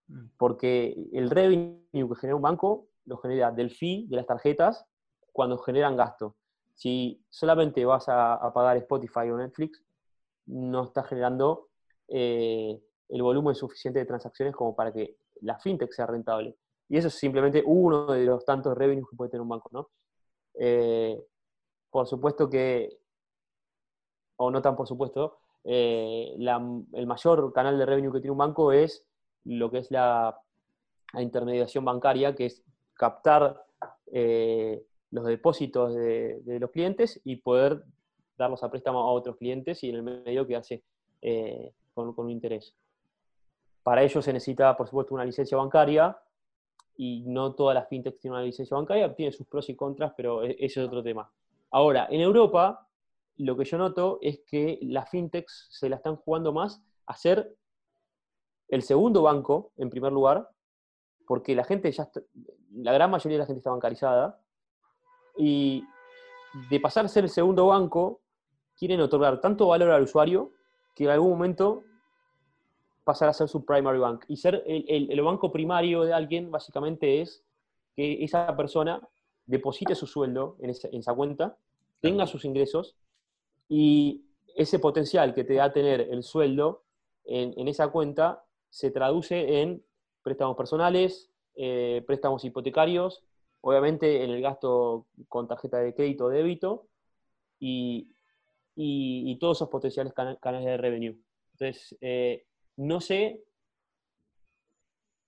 Mm. 0.07 0.26
Porque 0.37 1.09
el 1.12 1.31
revenue 1.31 1.83
que 1.91 2.14
genera 2.20 2.37
un 2.37 2.43
banco 2.43 2.87
lo 3.07 3.16
genera 3.16 3.51
del 3.51 3.72
fee 3.72 4.07
de 4.09 4.14
las 4.14 4.26
tarjetas 4.26 4.87
cuando 5.33 5.59
generan 5.59 5.97
gasto. 5.97 6.37
Si 6.79 7.20
solamente 7.29 7.85
vas 7.85 8.05
a, 8.09 8.53
pagar 8.55 8.76
Spotify 8.76 9.29
o 9.33 9.37
Netflix, 9.37 9.83
no 10.47 10.85
estás 10.85 11.09
generando 11.09 11.70
eh, 12.07 12.81
el 13.09 13.20
volumen 13.20 13.57
suficiente 13.57 13.99
de 13.99 14.05
transacciones 14.05 14.55
como 14.55 14.76
para 14.76 14.93
que 14.93 15.16
la 15.41 15.59
fintech 15.59 15.91
sea 15.91 16.07
rentable. 16.07 16.57
Y 16.89 16.97
eso 16.97 17.09
es 17.09 17.14
simplemente 17.14 17.64
uno 17.66 18.07
de 18.07 18.24
los 18.24 18.45
tantos 18.45 18.79
revenues 18.79 19.09
que 19.11 19.16
puede 19.16 19.29
tener 19.29 19.43
un 19.43 19.49
banco, 19.49 19.68
¿no? 19.72 19.91
Eh, 20.55 21.20
por 21.91 22.07
supuesto 22.07 22.49
que, 22.49 23.01
o 24.37 24.49
no 24.53 24.62
tan 24.62 24.76
por 24.76 24.87
supuesto, 24.87 25.41
eh, 25.64 26.37
el 26.37 27.07
mayor 27.09 27.53
canal 27.53 27.76
de 27.76 27.87
revenue 27.87 28.12
que 28.12 28.20
tiene 28.20 28.33
un 28.33 28.39
banco 28.39 28.70
es 28.70 29.05
lo 29.43 29.68
que 29.68 29.79
es 29.79 29.91
la, 29.91 30.41
intermediación 31.14 31.85
bancaria, 31.85 32.37
que 32.37 32.47
es 32.47 32.62
captar 32.95 33.64
los 35.11 35.24
depósitos 35.24 35.94
de, 35.94 36.59
los 36.61 36.70
clientes 36.70 37.20
y 37.24 37.36
poder 37.36 37.84
darlos 38.36 38.62
a 38.62 38.70
préstamo 38.70 39.00
a 39.00 39.11
otros 39.12 39.36
clientes 39.36 39.82
y 39.82 39.90
en 39.90 39.96
el 39.96 40.02
medio 40.02 40.46
quedarse 40.46 40.82
eh, 41.22 41.72
con, 41.94 42.14
un 42.16 42.30
interés. 42.30 42.74
Para 43.82 44.02
ello 44.02 44.20
se 44.22 44.32
necesita, 44.32 44.76
por 44.76 44.86
supuesto, 44.86 45.14
una 45.14 45.24
licencia 45.24 45.56
bancaria 45.56 46.16
y 46.96 47.22
no 47.26 47.54
todas 47.54 47.74
las 47.74 47.88
fintechs 47.88 48.18
tienen 48.20 48.36
una 48.36 48.44
licencia 48.44 48.76
bancaria, 48.76 49.14
tiene 49.14 49.32
sus 49.32 49.46
pros 49.46 49.68
y 49.68 49.76
contras, 49.76 50.12
pero 50.16 50.42
e, 50.42 50.56
ese 50.59 50.80
es 50.80 50.86
otro 50.86 51.02
tema. 51.02 51.30
Ahora, 51.70 52.06
en 52.11 52.20
Europa, 52.20 52.86
lo 53.38 53.56
que 53.56 53.64
yo 53.64 53.78
noto 53.78 54.18
es 54.20 54.40
que 54.40 54.78
las 54.82 55.09
fintechs 55.09 55.68
se 55.70 55.88
la 55.88 55.96
están 55.96 56.16
jugando 56.16 56.52
más 56.52 56.82
a 57.06 57.16
ser 57.16 57.56
el 58.68 58.82
segundo 58.82 59.22
banco, 59.22 59.72
en 59.76 59.90
primer 59.90 60.12
lugar, 60.12 60.48
porque 61.26 61.54
la 61.54 61.64
gente 61.64 61.90
ya, 61.90 62.11
la 62.72 62.92
gran 62.92 63.11
mayoría 63.11 63.36
de 63.36 63.42
la 63.42 63.46
gente 63.46 63.59
está 63.59 63.70
bancarizada, 63.70 64.40
y 65.39 65.84
de 66.68 66.80
pasar 66.80 67.05
a 67.05 67.09
ser 67.09 67.24
el 67.24 67.30
segundo 67.30 67.66
banco, 67.66 68.20
quieren 68.76 69.01
otorgar 69.01 69.41
tanto 69.41 69.68
valor 69.68 69.91
al 69.91 70.03
usuario 70.03 70.53
que 70.95 71.05
en 71.05 71.11
algún 71.11 71.30
momento 71.30 71.84
pasar 73.05 73.28
a 73.28 73.32
ser 73.32 73.49
su 73.49 73.64
primary 73.64 73.99
bank. 73.99 74.24
Y 74.28 74.36
ser 74.36 74.62
el, 74.66 75.20
banco 75.22 75.51
primario 75.51 76.03
de 76.03 76.12
alguien 76.12 76.51
básicamente 76.51 77.22
es 77.22 77.45
que 77.97 78.22
esa 78.22 78.55
persona 78.57 79.01
deposite 79.47 79.95
su 79.95 80.07
sueldo 80.07 80.57
en 80.61 80.70
esa, 80.70 81.14
cuenta, 81.14 81.57
tenga 82.01 82.26
sus 82.26 82.45
ingresos 82.45 82.97
y 83.68 84.24
ese 84.57 84.78
potencial 84.78 85.34
que 85.34 85.45
te 85.45 85.55
da 85.55 85.72
tener 85.72 86.01
el 86.01 86.22
sueldo 86.22 86.82
en 87.24 87.68
esa 87.68 87.89
cuenta 87.89 88.45
se 88.70 88.91
traduce 88.91 89.61
en 89.62 89.82
préstamos 90.22 90.57
personales, 90.57 91.30
eh, 91.55 92.05
préstamos 92.07 92.45
hipotecarios, 92.45 93.24
obviamente 93.61 94.24
en 94.24 94.30
el 94.30 94.42
gasto 94.42 95.06
con 95.28 95.48
tarjeta 95.48 95.78
de 95.78 95.94
crédito 95.94 96.26
o 96.26 96.28
débito 96.28 96.88
y, 97.59 98.14
todos 99.40 99.59
esos 99.59 99.68
potenciales 99.68 100.12
canales 100.12 100.64
de 100.64 100.76
revenue. 100.76 101.18
Entonces, 101.52 101.96
eh, 102.00 102.44
no 102.76 103.00
sé 103.00 103.44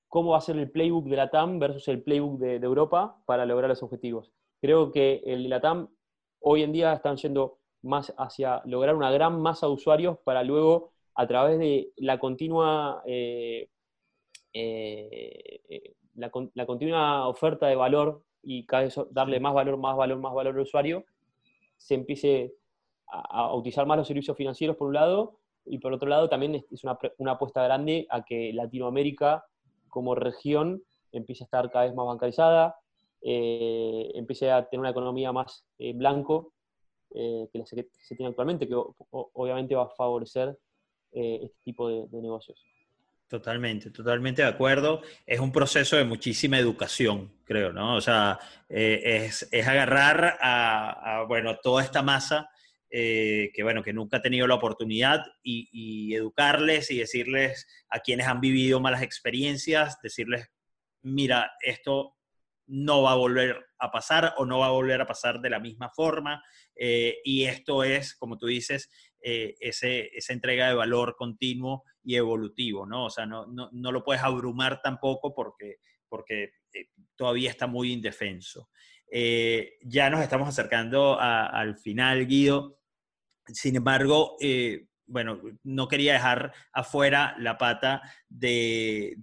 cómo 0.08 0.30
va 0.32 0.38
a 0.38 0.42
ser 0.42 0.56
el 0.56 0.70
playbook 0.70 1.06
de 1.06 1.16
la 1.16 1.30
TAM 1.30 1.58
versus 1.58 1.86
el 1.88 2.02
playbook 2.02 2.38
de, 2.38 2.56
Europa 2.56 3.22
para 3.26 3.46
lograr 3.46 3.68
los 3.70 3.82
objetivos. 3.82 4.32
Creo 4.60 4.92
que 4.92 5.22
el 5.24 5.44
de 5.44 5.48
la 5.48 5.60
TAM 5.60 5.88
hoy 6.40 6.62
en 6.62 6.72
día 6.72 6.92
están 6.92 7.16
yendo 7.16 7.58
más 7.82 8.12
hacia 8.18 8.62
lograr 8.66 8.94
una 8.96 9.10
gran 9.10 9.40
masa 9.40 9.66
de 9.66 9.72
usuarios 9.72 10.18
para 10.24 10.42
luego 10.42 10.92
a 11.14 11.26
través 11.26 11.58
de 11.58 11.92
la 11.96 12.18
continua, 12.18 13.02
eh, 13.06 13.68
eh, 14.52 15.94
eh, 16.16 16.50
la, 16.54 16.66
continua 16.66 17.28
oferta 17.28 17.66
de 17.66 17.76
valor 17.76 18.22
y 18.42 18.64
cada 18.66 18.84
vez 18.84 18.98
darle 19.10 19.40
más 19.40 19.54
valor, 19.54 19.76
más 19.78 19.96
valor, 19.96 20.18
más 20.18 20.34
valor 20.34 20.54
al 20.54 20.60
usuario, 20.60 21.04
se 21.76 21.94
empiece 21.94 22.54
a, 23.06 23.54
utilizar 23.54 23.86
más 23.86 23.98
los 23.98 24.06
servicios 24.06 24.36
financieros 24.36 24.76
por 24.76 24.88
un 24.88 24.94
lado 24.94 25.38
y 25.64 25.78
por 25.78 25.92
otro 25.92 26.08
lado 26.08 26.28
también 26.28 26.64
es 26.70 26.84
una, 26.84 26.98
una 27.18 27.32
apuesta 27.32 27.62
grande 27.62 28.06
a 28.10 28.22
que 28.24 28.52
Latinoamérica 28.52 29.44
como 29.88 30.14
región 30.14 30.82
empiece 31.12 31.44
a 31.44 31.46
estar 31.46 31.70
cada 31.70 31.86
vez 31.86 31.94
más 31.94 32.06
bancarizada, 32.06 32.76
empiece 33.22 34.50
a 34.50 34.66
tener 34.68 34.80
una 34.80 34.90
economía 34.90 35.32
más 35.32 35.66
blanco 35.78 36.52
que 37.10 37.50
la 37.52 37.64
que 37.64 37.88
se 37.92 38.14
tiene 38.14 38.30
actualmente, 38.30 38.68
que 38.68 38.74
obviamente 39.10 39.74
va 39.74 39.84
a 39.84 39.88
favorecer 39.88 40.56
eh, 41.12 41.40
este 41.42 41.58
tipo 41.64 41.88
de, 41.88 42.06
negocios. 42.22 42.64
Totalmente, 43.30 43.92
totalmente 43.92 44.42
de 44.42 44.48
acuerdo. 44.48 45.02
Es 45.24 45.38
un 45.38 45.52
proceso 45.52 45.96
de 45.96 46.02
muchísima 46.02 46.58
educación, 46.58 47.32
creo, 47.44 47.72
¿no? 47.72 47.94
O 47.94 48.00
sea, 48.00 48.40
eh, 48.68 49.28
es, 49.28 49.48
agarrar 49.64 50.36
a, 50.40 51.24
bueno, 51.28 51.56
toda 51.62 51.84
esta 51.84 52.02
masa 52.02 52.50
eh, 52.90 53.52
que, 53.54 53.62
bueno, 53.62 53.84
que 53.84 53.92
nunca 53.92 54.16
ha 54.16 54.20
tenido 54.20 54.48
la 54.48 54.56
oportunidad 54.56 55.22
y, 55.44 56.12
educarles 56.12 56.90
y 56.90 56.98
decirles 56.98 57.68
a 57.88 58.00
quienes 58.00 58.26
han 58.26 58.40
vivido 58.40 58.80
malas 58.80 59.02
experiencias, 59.02 60.00
decirles, 60.02 60.48
mira, 61.02 61.52
esto 61.60 62.16
no 62.66 63.02
va 63.02 63.12
a 63.12 63.16
volver 63.16 63.64
a 63.78 63.92
pasar 63.92 64.34
o 64.38 64.44
no 64.44 64.58
va 64.58 64.66
a 64.66 64.72
volver 64.72 65.00
a 65.00 65.06
pasar 65.06 65.40
de 65.40 65.50
la 65.50 65.60
misma 65.60 65.88
forma. 65.90 66.42
y 66.74 67.44
esto 67.44 67.84
es, 67.84 68.16
como 68.16 68.38
tú 68.38 68.46
dices, 68.46 68.90
eh, 69.22 69.54
ese, 69.60 70.16
esa 70.16 70.32
entrega 70.32 70.68
de 70.68 70.74
valor 70.74 71.14
continuo 71.14 71.84
y 72.02 72.16
evolutivo, 72.16 72.86
¿no? 72.86 73.04
O 73.06 73.10
sea, 73.10 73.26
no, 73.26 73.46
no, 73.46 73.92
lo 73.92 74.02
puedes 74.02 74.22
abrumar 74.22 74.80
tampoco 74.80 75.34
porque, 75.34 75.76
porque 76.08 76.54
eh, 76.72 76.86
todavía 77.16 77.50
está 77.50 77.66
muy 77.66 77.92
indefenso. 77.92 78.70
Eh, 79.12 79.76
ya 79.82 80.08
nos 80.08 80.22
estamos 80.22 80.48
acercando 80.48 81.18
al 81.20 81.76
final, 81.76 82.26
Guido. 82.26 82.80
Sin 83.46 83.76
embargo, 83.76 84.36
bueno, 85.06 85.42
no 85.64 85.88
quería 85.88 86.14
dejar 86.14 86.54
afuera 86.72 87.34
la 87.38 87.58
pata 87.58 88.00
de, 88.28 89.16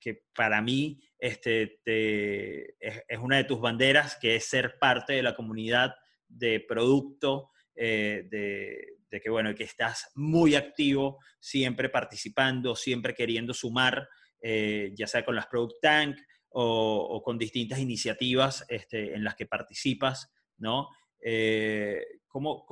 que, 0.00 0.24
para 0.34 0.60
mí 0.60 1.00
este, 1.18 1.80
es, 1.84 3.02
es, 3.08 3.18
una 3.18 3.36
de 3.36 3.44
tus 3.44 3.60
banderas, 3.60 4.16
que 4.20 4.36
es 4.36 4.46
ser 4.46 4.78
parte 4.78 5.14
de 5.14 5.22
la 5.22 5.34
comunidad 5.34 5.94
de 6.28 6.60
producto 6.60 7.52
de, 7.78 8.98
de 9.10 9.20
que, 9.20 9.30
bueno, 9.30 9.54
que 9.54 9.64
estás 9.64 10.10
muy 10.14 10.54
activo, 10.54 11.18
siempre 11.40 11.88
participando, 11.88 12.76
siempre 12.76 13.14
queriendo 13.14 13.54
sumar, 13.54 14.08
eh, 14.40 14.92
ya 14.94 15.06
sea 15.06 15.24
con 15.24 15.34
las 15.34 15.46
Product 15.46 15.80
Tank 15.80 16.16
o, 16.50 17.22
con 17.24 17.38
distintas 17.38 17.78
iniciativas 17.78 18.64
este, 18.68 19.14
en 19.14 19.24
las 19.24 19.34
que 19.34 19.46
participas, 19.46 20.32
¿no? 20.58 20.88
Eh, 21.20 22.02
¿cómo, 22.26 22.64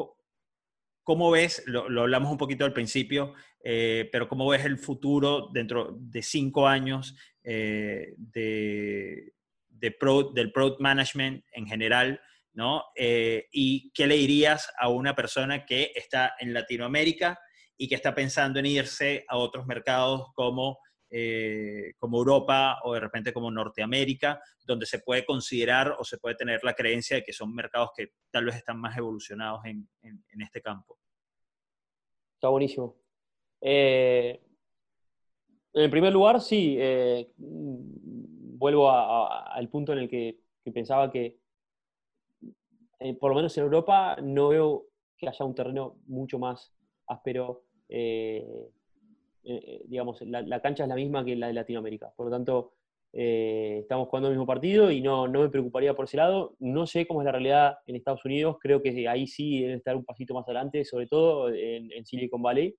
cómo, 1.03 1.31
ves, 1.31 1.63
lo, 1.67 1.85
hablamos 2.01 2.31
un 2.31 2.39
poquito 2.39 2.65
al 2.65 2.73
principio, 2.73 3.35
eh, 3.63 4.09
pero 4.13 4.29
cómo 4.29 4.49
ves 4.49 4.65
el 4.65 4.79
futuro 4.79 5.51
dentro 5.53 5.97
de 5.99 6.23
cinco 6.23 6.67
años 6.67 7.17
de, 7.43 8.15
de 8.19 9.33
del 9.69 10.53
Product 10.53 10.81
Management 10.81 11.45
en 11.53 11.67
general? 11.67 12.21
¿No? 12.57 12.85
Eh, 12.97 13.47
¿Y 13.53 13.93
qué 13.93 14.07
le 14.07 14.17
dirías 14.17 14.73
a 14.79 14.89
una 14.89 15.15
persona 15.15 15.67
que 15.67 15.93
está 15.95 16.35
en 16.41 16.55
Latinoamérica 16.55 17.39
y 17.77 17.87
que 17.87 17.95
está 17.95 18.15
pensando 18.15 18.59
en 18.59 18.67
irse 18.67 19.27
a 19.29 19.37
otros 19.37 19.67
mercados 19.67 20.29
como, 20.35 20.79
eh, 21.11 21.93
como 21.99 22.17
Europa 22.17 22.79
o 22.85 22.95
de 22.95 23.01
repente 23.01 23.35
como 23.35 23.51
Norteamérica, 23.51 24.41
donde 24.65 24.87
se 24.87 25.01
puede 25.01 25.27
considerar 25.27 25.97
o 25.99 26.05
se 26.05 26.17
puede 26.17 26.35
tener 26.35 26.65
la 26.65 26.73
creencia 26.73 27.19
de 27.19 27.25
que 27.25 27.35
son 27.35 27.55
mercados 27.55 27.91
que 27.95 28.13
tal 28.31 28.47
vez 28.47 28.57
están 28.57 28.81
más 28.81 28.97
evolucionados 28.97 29.61
en, 29.67 29.87
este 30.41 30.63
campo? 30.63 30.99
Está 32.37 32.49
buenísimo. 32.49 32.97
Eh, 33.61 34.41
en 35.75 35.91
primer 35.91 36.11
lugar, 36.11 36.41
sí, 36.41 36.79
vuelvo 37.37 38.91
al 38.91 39.69
punto 39.69 39.93
en 39.93 39.99
el 39.99 40.09
que 40.09 40.39
pensaba 40.73 41.11
que 41.11 41.37
eh, 42.99 43.15
por 43.15 43.31
lo 43.31 43.37
menos 43.37 43.57
en 43.57 43.65
Europa, 43.65 44.17
no 44.23 44.49
veo 44.49 44.87
que 45.17 45.29
haya 45.29 45.45
un 45.45 45.55
terreno 45.55 45.97
mucho 46.07 46.39
más 46.39 46.73
áspero. 47.07 47.65
Eh, 47.89 48.69
eh, 49.45 49.83
digamos, 49.87 50.21
la, 50.23 50.61
cancha 50.61 50.85
es 50.85 50.89
la 50.89 50.95
misma 50.95 51.25
que 51.25 51.37
la 51.37 51.49
de 51.49 51.53
Latinoamérica. 51.53 52.13
Por 52.17 52.27
lo 52.27 52.33
tanto, 52.33 52.73
estamos 53.13 54.09
jugando 54.09 54.29
el 54.29 54.35
mismo 54.35 54.47
partido 54.47 54.91
y 54.91 55.01
no, 55.01 55.27
no 55.29 55.41
me 55.41 55.49
preocuparía 55.49 55.95
por 55.95 56.07
ese 56.07 56.17
lado. 56.17 56.57
No 56.59 56.87
sé 56.87 57.07
cómo 57.07 57.21
es 57.21 57.27
la 57.27 57.33
realidad 57.33 57.79
en 57.87 57.97
Estados 57.97 58.25
Unidos. 58.25 58.57
Creo 58.61 58.83
que 58.83 59.09
ahí 59.09 59.27
sí 59.27 59.61
debe 59.63 59.75
estar 59.75 59.97
un 59.97 60.05
pasito 60.05 60.35
más 60.35 60.45
adelante, 60.47 60.85
sobre 60.85 61.07
todo 61.07 61.49
en, 61.51 62.05
Silicon 62.05 62.43
Valley, 62.43 62.77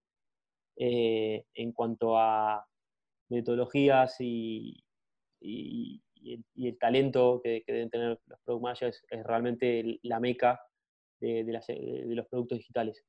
en 0.75 1.71
cuanto 1.71 2.17
a 2.17 2.65
metodologías 3.29 4.17
y 4.19 4.83
el, 6.55 6.77
talento 6.77 7.41
que, 7.43 7.63
deben 7.67 7.89
tener 7.89 8.19
los 8.25 8.39
product 8.41 8.63
managers 8.63 9.05
es 9.09 9.23
realmente 9.23 9.99
la 10.03 10.19
meca 10.19 10.59
de, 11.19 11.43
los 11.43 12.27
productos 12.27 12.59
digitales. 12.59 13.03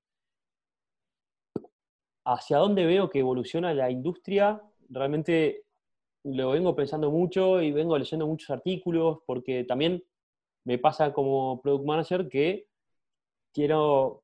¿Hacia 2.25 2.59
dónde 2.59 2.85
veo 2.85 3.09
que 3.09 3.21
evoluciona 3.21 3.73
la 3.75 3.91
industria? 3.91 4.63
Realmente 4.91 5.65
lo 6.25 6.51
vengo 6.51 6.75
pensando 6.75 7.11
mucho 7.11 7.63
y 7.63 7.73
vengo 7.73 7.97
leyendo 7.97 8.27
muchos 8.27 8.51
artículos 8.51 9.21
porque 9.27 9.65
también 9.65 10.05
me 10.65 10.79
pasa 10.79 11.13
como 11.13 11.61
product 11.63 11.87
manager 11.87 12.29
que 12.29 12.69
quiero, 13.53 14.23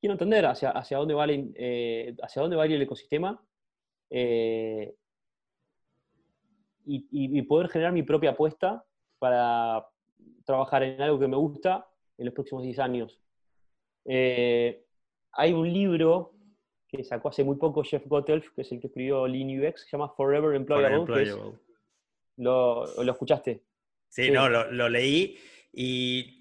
quiero 0.00 0.12
entender 0.12 0.46
hacia, 0.46 0.70
hacia, 0.70 0.98
dónde, 0.98 1.14
va 1.14 1.26
eh, 1.28 2.14
hacia 2.22 2.42
dónde 2.42 2.56
va 2.56 2.66
el 2.66 2.82
ecosistema 2.82 3.42
eh, 4.10 4.94
y, 6.92 7.42
poder 7.42 7.68
generar 7.68 7.92
mi 7.92 8.02
propia 8.02 8.30
apuesta 8.30 8.84
para 9.18 9.86
trabajar 10.44 10.82
en 10.82 11.00
algo 11.00 11.18
que 11.18 11.28
me 11.28 11.36
gusta 11.36 11.86
en 12.18 12.26
los 12.26 12.34
próximos 12.34 12.62
10 12.62 12.78
años. 12.78 13.20
Eh, 14.04 14.84
hay 15.32 15.52
un 15.52 15.72
libro 15.72 16.34
que 16.88 17.04
sacó 17.04 17.28
hace 17.28 17.44
muy 17.44 17.56
poco 17.56 17.84
Jeff 17.84 18.06
Gottelf, 18.06 18.50
que 18.54 18.62
es 18.62 18.72
el 18.72 18.80
que 18.80 18.88
escribió 18.88 19.26
Lean 19.26 19.48
UX, 19.48 19.82
se 19.82 19.90
llama 19.90 20.12
Forever 20.16 20.56
Employable. 20.56 21.34
lo, 22.36 22.84
lo, 23.02 23.12
escuchaste? 23.12 23.62
Sí, 24.08 24.30
no, 24.30 24.48
lo, 24.48 24.70
lo, 24.72 24.88
leí 24.88 25.38
y 25.72 26.40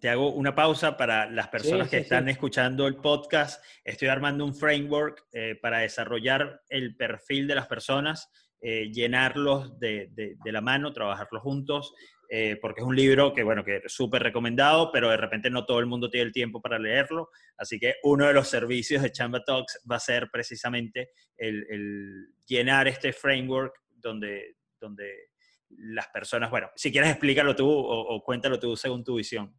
te 0.00 0.08
hago 0.08 0.32
una 0.32 0.54
pausa 0.54 0.96
para 0.96 1.30
las 1.30 1.48
personas 1.48 1.88
que 1.88 1.98
están 1.98 2.28
escuchando 2.28 2.86
el 2.86 2.96
podcast. 2.96 3.62
Estoy 3.84 4.08
armando 4.08 4.44
un 4.44 4.54
framework 4.54 5.26
eh, 5.32 5.58
para 5.60 5.78
desarrollar 5.78 6.62
el 6.68 6.96
perfil 6.96 7.46
de 7.46 7.54
las 7.56 7.66
personas, 7.66 8.30
eh, 8.60 8.90
llenarlos 8.92 9.78
de, 9.78 10.10
de, 10.12 10.52
la 10.52 10.60
mano, 10.60 10.92
trabajarlos 10.92 11.42
juntos, 11.42 11.94
eh, 12.28 12.58
porque 12.60 12.80
es 12.80 12.86
un 12.86 12.96
libro 12.96 13.32
que, 13.32 13.42
bueno, 13.42 13.64
que 13.64 13.76
es 13.76 13.92
súper 13.92 14.22
recomendado, 14.22 14.90
pero 14.92 15.10
de 15.10 15.16
repente 15.16 15.48
no 15.48 15.64
todo 15.64 15.78
el 15.78 15.86
mundo 15.86 16.10
tiene 16.10 16.26
el 16.26 16.32
tiempo 16.32 16.60
para 16.60 16.78
leerlo. 16.78 17.30
Así 17.56 17.78
que 17.78 17.94
uno 18.02 18.26
de 18.26 18.34
los 18.34 18.48
servicios 18.48 19.02
de 19.02 19.12
Chamba 19.12 19.44
Talks 19.44 19.80
va 19.90 19.96
a 19.96 20.00
ser 20.00 20.28
precisamente 20.30 21.10
el, 21.36 21.66
el 21.70 22.34
llenar 22.46 22.88
este 22.88 23.12
framework 23.12 23.74
donde, 23.96 24.56
donde 24.80 25.28
las 25.70 26.08
personas, 26.08 26.50
bueno, 26.50 26.70
si 26.74 26.90
quieres 26.90 27.10
explícalo 27.10 27.54
tú 27.54 27.68
o, 27.68 28.22
cuéntalo 28.22 28.58
tú 28.58 28.76
según 28.76 29.04
tu 29.04 29.16
visión. 29.16 29.54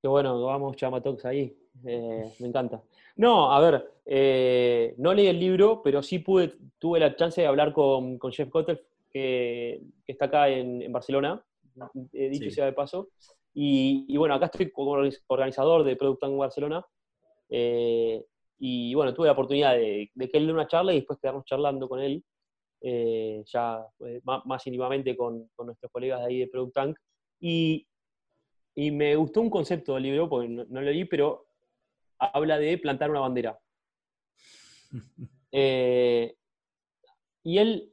Qué 0.00 0.08
bueno, 0.08 0.40
vamos 0.42 0.76
Chamatox 0.76 1.24
ahí, 1.24 1.56
eh, 1.84 2.32
me 2.38 2.48
encanta. 2.48 2.82
No, 3.16 3.52
a 3.52 3.60
ver, 3.60 3.90
eh, 4.04 4.94
no 4.98 5.12
leí 5.12 5.26
el 5.26 5.40
libro, 5.40 5.82
pero 5.82 6.02
sí 6.02 6.18
pude, 6.18 6.54
tuve 6.78 7.00
la 7.00 7.14
chance 7.16 7.40
de 7.40 7.46
hablar 7.46 7.72
con, 7.72 8.18
con 8.18 8.32
Jeff 8.32 8.48
Kotter, 8.48 8.84
que, 9.10 9.80
está 10.06 10.26
acá 10.26 10.48
en, 10.48 10.90
Barcelona, 10.92 11.44
eh, 12.12 12.28
dicho 12.28 12.50
sea 12.50 12.66
de 12.66 12.72
paso. 12.72 13.10
Y, 13.54 14.16
bueno, 14.16 14.34
acá 14.34 14.46
estoy 14.46 14.70
como 14.70 14.96
organizador 15.26 15.82
de 15.82 15.96
Product 15.96 16.22
en 16.22 16.38
Barcelona. 16.38 16.86
y 17.48 18.94
bueno, 18.94 19.14
tuve 19.14 19.26
la 19.26 19.32
oportunidad 19.32 19.74
de, 19.74 20.10
de 20.14 20.28
que 20.28 20.38
él 20.38 20.46
dé 20.46 20.52
una 20.52 20.68
charla 20.68 20.92
y 20.92 20.96
después 20.96 21.18
quedarnos 21.18 21.44
charlando 21.44 21.88
con 21.88 22.00
él. 22.00 22.22
Ya 22.80 23.84
más, 24.22 24.66
íntimamente 24.66 25.16
con, 25.16 25.50
nuestros 25.64 25.90
colegas 25.90 26.20
de 26.20 26.26
ahí 26.26 26.38
de 26.38 26.46
Product 26.46 26.74
Tank. 26.74 26.98
Y, 27.40 27.86
me 28.76 29.16
gustó 29.16 29.40
un 29.40 29.50
concepto 29.50 29.94
del 29.94 30.04
libro, 30.04 30.28
porque 30.28 30.48
no, 30.48 30.64
lo 30.64 30.80
leí, 30.80 31.04
pero 31.04 31.47
habla 32.18 32.58
de 32.58 32.78
plantar 32.78 33.10
una 33.10 33.20
bandera. 33.20 33.58
Eh, 35.50 36.36
y 37.42 37.56
él 37.56 37.90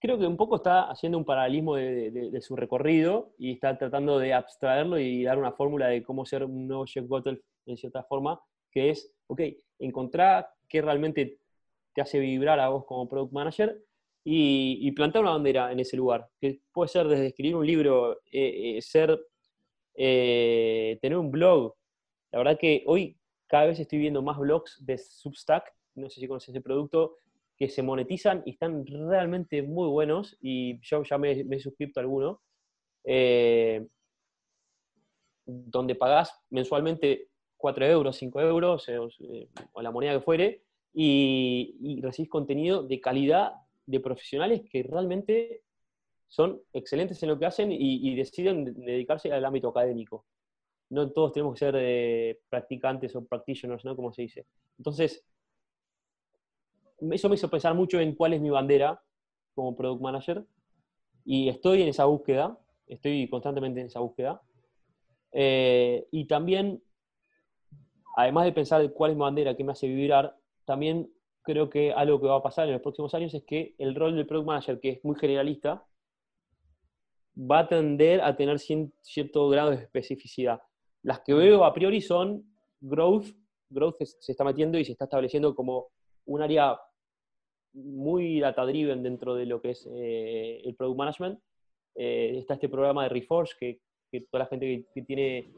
creo 0.00 0.18
que 0.18 0.26
un 0.26 0.36
poco 0.36 0.56
está 0.56 0.90
haciendo 0.90 1.18
un 1.18 1.24
paralelismo 1.24 1.76
de, 1.76 2.40
su 2.40 2.56
recorrido 2.56 3.34
y 3.38 3.52
está 3.52 3.76
tratando 3.76 4.18
de 4.18 4.32
abstraerlo 4.32 4.98
y 4.98 5.24
dar 5.24 5.38
una 5.38 5.52
fórmula 5.52 5.88
de 5.88 6.02
cómo 6.02 6.24
ser 6.24 6.44
un 6.44 6.66
nuevo 6.66 6.86
Jeff 6.86 7.06
Bottle 7.06 7.40
en 7.66 7.76
cierta 7.76 8.02
forma, 8.04 8.40
que 8.70 8.90
es, 8.90 9.14
ok, 9.26 9.40
encontrar 9.78 10.48
qué 10.68 10.82
realmente 10.82 11.38
te 11.94 12.02
hace 12.02 12.18
vibrar 12.18 12.60
a 12.60 12.68
vos 12.68 12.84
como 12.84 13.08
product 13.08 13.32
manager 13.32 13.82
y, 14.24 14.90
plantar 14.92 15.22
una 15.22 15.32
bandera 15.32 15.70
en 15.72 15.80
ese 15.80 15.96
lugar, 15.96 16.28
que 16.40 16.60
puede 16.72 16.88
ser 16.88 17.08
desde 17.08 17.26
escribir 17.26 17.56
un 17.56 17.66
libro, 17.66 18.20
eh, 18.32 18.76
eh, 18.76 18.82
ser, 18.82 19.18
eh, 19.94 20.98
tener 21.00 21.18
un 21.18 21.30
blog. 21.30 21.74
La 22.32 22.38
verdad 22.38 22.58
que 22.58 22.82
hoy 22.86 23.16
cada 23.54 23.66
vez 23.66 23.78
estoy 23.78 24.00
viendo 24.00 24.20
más 24.20 24.36
blogs 24.36 24.84
de 24.84 24.98
Substack, 24.98 25.72
no 25.94 26.10
sé 26.10 26.18
si 26.18 26.26
conoces 26.26 26.48
ese 26.48 26.60
producto, 26.60 27.18
que 27.56 27.68
se 27.68 27.84
monetizan 27.84 28.42
y 28.44 28.50
están 28.50 28.84
realmente 28.84 29.62
muy 29.62 29.86
buenos 29.86 30.36
y 30.40 30.80
yo 30.80 31.04
ya 31.04 31.18
me, 31.18 31.30
he 31.30 31.60
suscrito 31.60 32.00
a 32.00 32.02
alguno, 32.02 32.42
donde 35.46 35.94
pagás 35.94 36.36
mensualmente 36.50 37.28
4 37.56 37.86
euros, 37.86 38.16
5 38.16 38.40
euros 38.40 38.88
o 39.72 39.82
la 39.82 39.92
moneda 39.92 40.14
que 40.14 40.20
fuere 40.20 40.64
y, 40.92 41.76
y 41.80 42.00
recibís 42.00 42.28
contenido 42.28 42.82
de 42.82 43.00
calidad 43.00 43.52
de 43.86 44.00
profesionales 44.00 44.62
que 44.68 44.82
realmente 44.82 45.62
son 46.26 46.60
excelentes 46.72 47.22
en 47.22 47.28
lo 47.28 47.38
que 47.38 47.46
hacen 47.46 47.70
y, 47.70 48.16
deciden 48.16 48.64
dedicarse 48.64 49.32
al 49.32 49.44
ámbito 49.44 49.68
académico. 49.68 50.24
No 50.90 51.10
todos 51.10 51.32
tenemos 51.32 51.54
que 51.54 51.58
ser 51.58 51.74
eh, 51.78 52.40
practicantes 52.48 53.14
o 53.16 53.24
practitioners, 53.24 53.84
¿no? 53.84 53.96
Como 53.96 54.12
se 54.12 54.22
dice. 54.22 54.46
Entonces, 54.78 55.24
eso 57.12 57.28
me 57.28 57.34
hizo 57.34 57.50
pensar 57.50 57.74
mucho 57.74 58.00
en 58.00 58.14
cuál 58.14 58.34
es 58.34 58.40
mi 58.40 58.50
bandera 58.50 59.02
como 59.54 59.76
product 59.76 60.02
manager 60.02 60.44
y 61.24 61.48
estoy 61.48 61.82
en 61.82 61.88
esa 61.88 62.04
búsqueda, 62.04 62.58
estoy 62.86 63.28
constantemente 63.28 63.80
en 63.80 63.86
esa 63.86 64.00
búsqueda. 64.00 64.42
Eh, 65.32 66.06
y 66.10 66.26
también, 66.26 66.82
además 68.16 68.44
de 68.44 68.52
pensar 68.52 68.92
cuál 68.92 69.12
es 69.12 69.16
mi 69.16 69.22
bandera, 69.22 69.56
qué 69.56 69.64
me 69.64 69.72
hace 69.72 69.88
vibrar, 69.88 70.36
también 70.64 71.10
creo 71.42 71.68
que 71.70 71.92
algo 71.92 72.20
que 72.20 72.26
va 72.26 72.36
a 72.36 72.42
pasar 72.42 72.66
en 72.66 72.74
los 72.74 72.82
próximos 72.82 73.14
años 73.14 73.34
es 73.34 73.44
que 73.44 73.74
el 73.78 73.94
rol 73.94 74.16
del 74.16 74.26
product 74.26 74.46
manager, 74.46 74.80
que 74.80 74.90
es 74.90 75.04
muy 75.04 75.16
generalista, 75.16 75.86
va 77.36 77.60
a 77.60 77.68
tender 77.68 78.20
a 78.20 78.36
tener 78.36 78.58
cierto 78.58 79.48
grado 79.48 79.70
de 79.70 79.76
especificidad. 79.76 80.60
Las 81.04 81.20
que 81.20 81.34
veo 81.34 81.64
a 81.64 81.72
priori 81.74 82.00
son 82.00 82.42
growth, 82.80 83.26
growth 83.68 83.96
se 84.02 84.32
está 84.32 84.42
metiendo 84.42 84.78
y 84.78 84.84
se 84.84 84.92
está 84.92 85.04
estableciendo 85.04 85.54
como 85.54 85.88
un 86.24 86.40
área 86.40 86.78
muy 87.74 88.40
data 88.40 88.64
driven 88.64 89.02
dentro 89.02 89.34
de 89.34 89.44
lo 89.44 89.60
que 89.60 89.70
es 89.72 89.86
eh, 89.92 90.62
el 90.64 90.74
product 90.74 90.98
management. 90.98 91.40
Eh, 91.94 92.38
está 92.38 92.54
este 92.54 92.70
programa 92.70 93.02
de 93.02 93.10
Reforge 93.10 93.52
que, 94.10 94.20
toda 94.30 94.44
la 94.44 94.48
gente 94.48 94.86
que, 94.94 95.02
tiene 95.02 95.52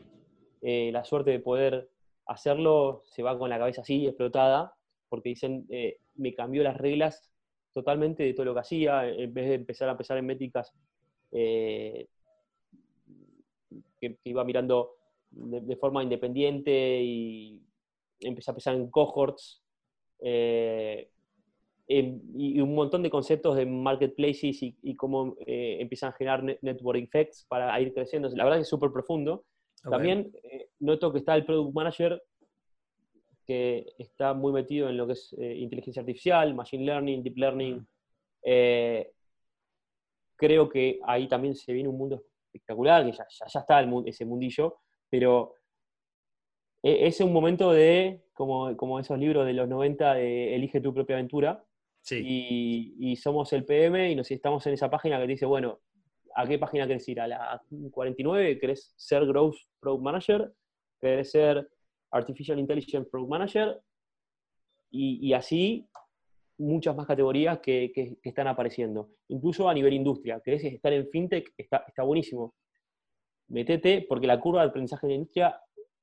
eh, 0.63 0.91
la 0.93 1.05
suerte 1.05 1.31
de 1.31 1.39
poder 1.39 1.91
hacerlo 2.27 3.03
se 3.05 3.23
va 3.23 3.39
con 3.39 3.49
la 3.49 3.59
cabeza 3.59 3.83
así 3.83 4.05
explotada 4.05 4.75
porque 5.09 5.29
dicen, 5.29 5.69
me 6.17 6.35
cambió 6.35 6.65
las 6.65 6.77
reglas 6.77 7.31
totalmente 7.73 8.25
de 8.25 8.35
todo 8.35 8.47
lo 8.47 8.55
que 8.55 8.61
hacía, 8.61 9.09
en 9.09 9.33
vez 9.33 9.47
de 9.47 9.55
empezar 9.55 9.89
a 9.89 9.97
pensar 9.97 10.19
en 10.19 10.27
métricas 10.27 10.73
que, 11.31 12.09
iba 14.25 14.43
mirando 14.43 14.97
de, 15.31 15.77
forma 15.77 16.03
independiente 16.03 17.03
y 17.03 17.63
empecé 18.21 18.51
a 18.51 18.55
pensar 18.55 18.75
en 18.75 18.91
cohorts 18.91 19.63
eh, 20.21 21.11
y 21.89 22.61
un 22.61 22.75
montón 22.75 23.03
de 23.03 23.11
conceptos 23.11 23.57
de 23.57 23.65
marketplaces 23.65 24.59
y, 24.61 24.97
cómo 24.97 25.37
empiezan 25.39 26.11
a 26.11 26.17
generar 26.17 26.43
network 26.43 26.99
effects 26.99 27.47
para 27.49 27.81
ir 27.81 27.95
creciendo. 27.95 28.29
La 28.31 28.43
verdad 28.43 28.59
es 28.59 28.69
súper 28.69 28.91
profundo. 28.91 29.45
También 29.89 30.33
noto 30.81 31.13
que 31.13 31.19
está 31.19 31.37
el 31.37 31.45
product 31.45 31.73
manager 31.73 32.21
que 33.47 33.87
está 33.99 34.35
muy 34.35 34.53
metido 34.53 34.89
en 34.89 34.97
lo 34.97 35.07
que 35.07 35.13
es 35.13 35.35
eh, 35.39 35.55
inteligencia 35.57 36.01
artificial, 36.01 36.55
machine 36.55 36.85
learning, 36.85 37.23
deep 37.23 37.37
learning. 37.37 37.87
Eh, 38.43 39.13
creo 40.35 40.69
que 40.69 40.99
ahí 41.07 41.29
también 41.29 41.55
se 41.55 41.73
viene 41.73 41.89
un 41.89 41.97
mundo 41.97 42.25
espectacular, 42.53 43.05
que 43.05 43.13
ya, 43.13 43.27
ya, 43.31 43.61
está 43.61 43.87
ese 44.07 44.25
mundillo, 44.25 44.79
pero 45.11 45.55
e, 46.83 47.07
es 47.07 47.21
un 47.21 47.33
momento 47.33 47.73
de, 47.73 48.25
como, 48.33 48.77
como 48.77 48.99
esos 49.01 49.19
libros 49.19 49.47
de 49.47 49.53
los 49.53 49.69
90, 49.69 50.15
de 50.15 50.55
Elige 50.55 50.81
tu 50.81 50.95
propia 50.95 51.17
aventura. 51.17 51.63
Y, 52.09 52.95
y, 53.01 53.17
somos 53.17 53.53
el 53.53 53.65
PM 53.65 54.13
y 54.13 54.15
nos 54.15 54.31
estamos 54.31 54.65
en 54.69 54.75
esa 54.75 54.89
página 54.89 55.17
que 55.19 55.25
te 55.25 55.33
dice, 55.33 55.47
bueno, 55.47 55.81
¿a 56.37 56.47
qué 56.47 56.57
página 56.57 56.87
querés 56.87 57.09
ir? 57.09 57.21
¿A 57.21 57.27
la 57.27 57.61
49? 57.91 58.61
¿Querés 58.61 58.95
ser 58.97 59.27
Growth 59.27 59.57
Product 59.81 60.05
Manager? 60.05 60.53
¿Querés 61.01 61.33
ser 61.33 61.69
Artificial 62.11 62.59
Intelligence 62.59 63.11
Product 63.11 63.31
Manager, 63.31 63.81
y, 64.91 65.33
así 65.33 65.87
muchas 66.59 66.97
más 66.97 67.07
categorías 67.07 67.59
que, 67.59 68.19
están 68.23 68.47
apareciendo. 68.47 69.11
Incluso 69.29 69.69
a 69.69 69.75
nivel 69.75 69.93
industria. 69.93 70.41
¿Querés 70.41 70.65
estar 70.65 70.93
en 70.93 71.09
FinTech? 71.09 71.53
Está, 71.57 71.85
está 71.87 72.03
buenísimo. 72.03 72.55
Metete, 73.49 74.05
porque 74.09 74.27
la 74.27 74.41
curva 74.41 74.63
de 74.63 74.69
aprendizaje 74.69 75.07
de 75.07 75.13
la 75.13 75.17
industria 75.17 75.61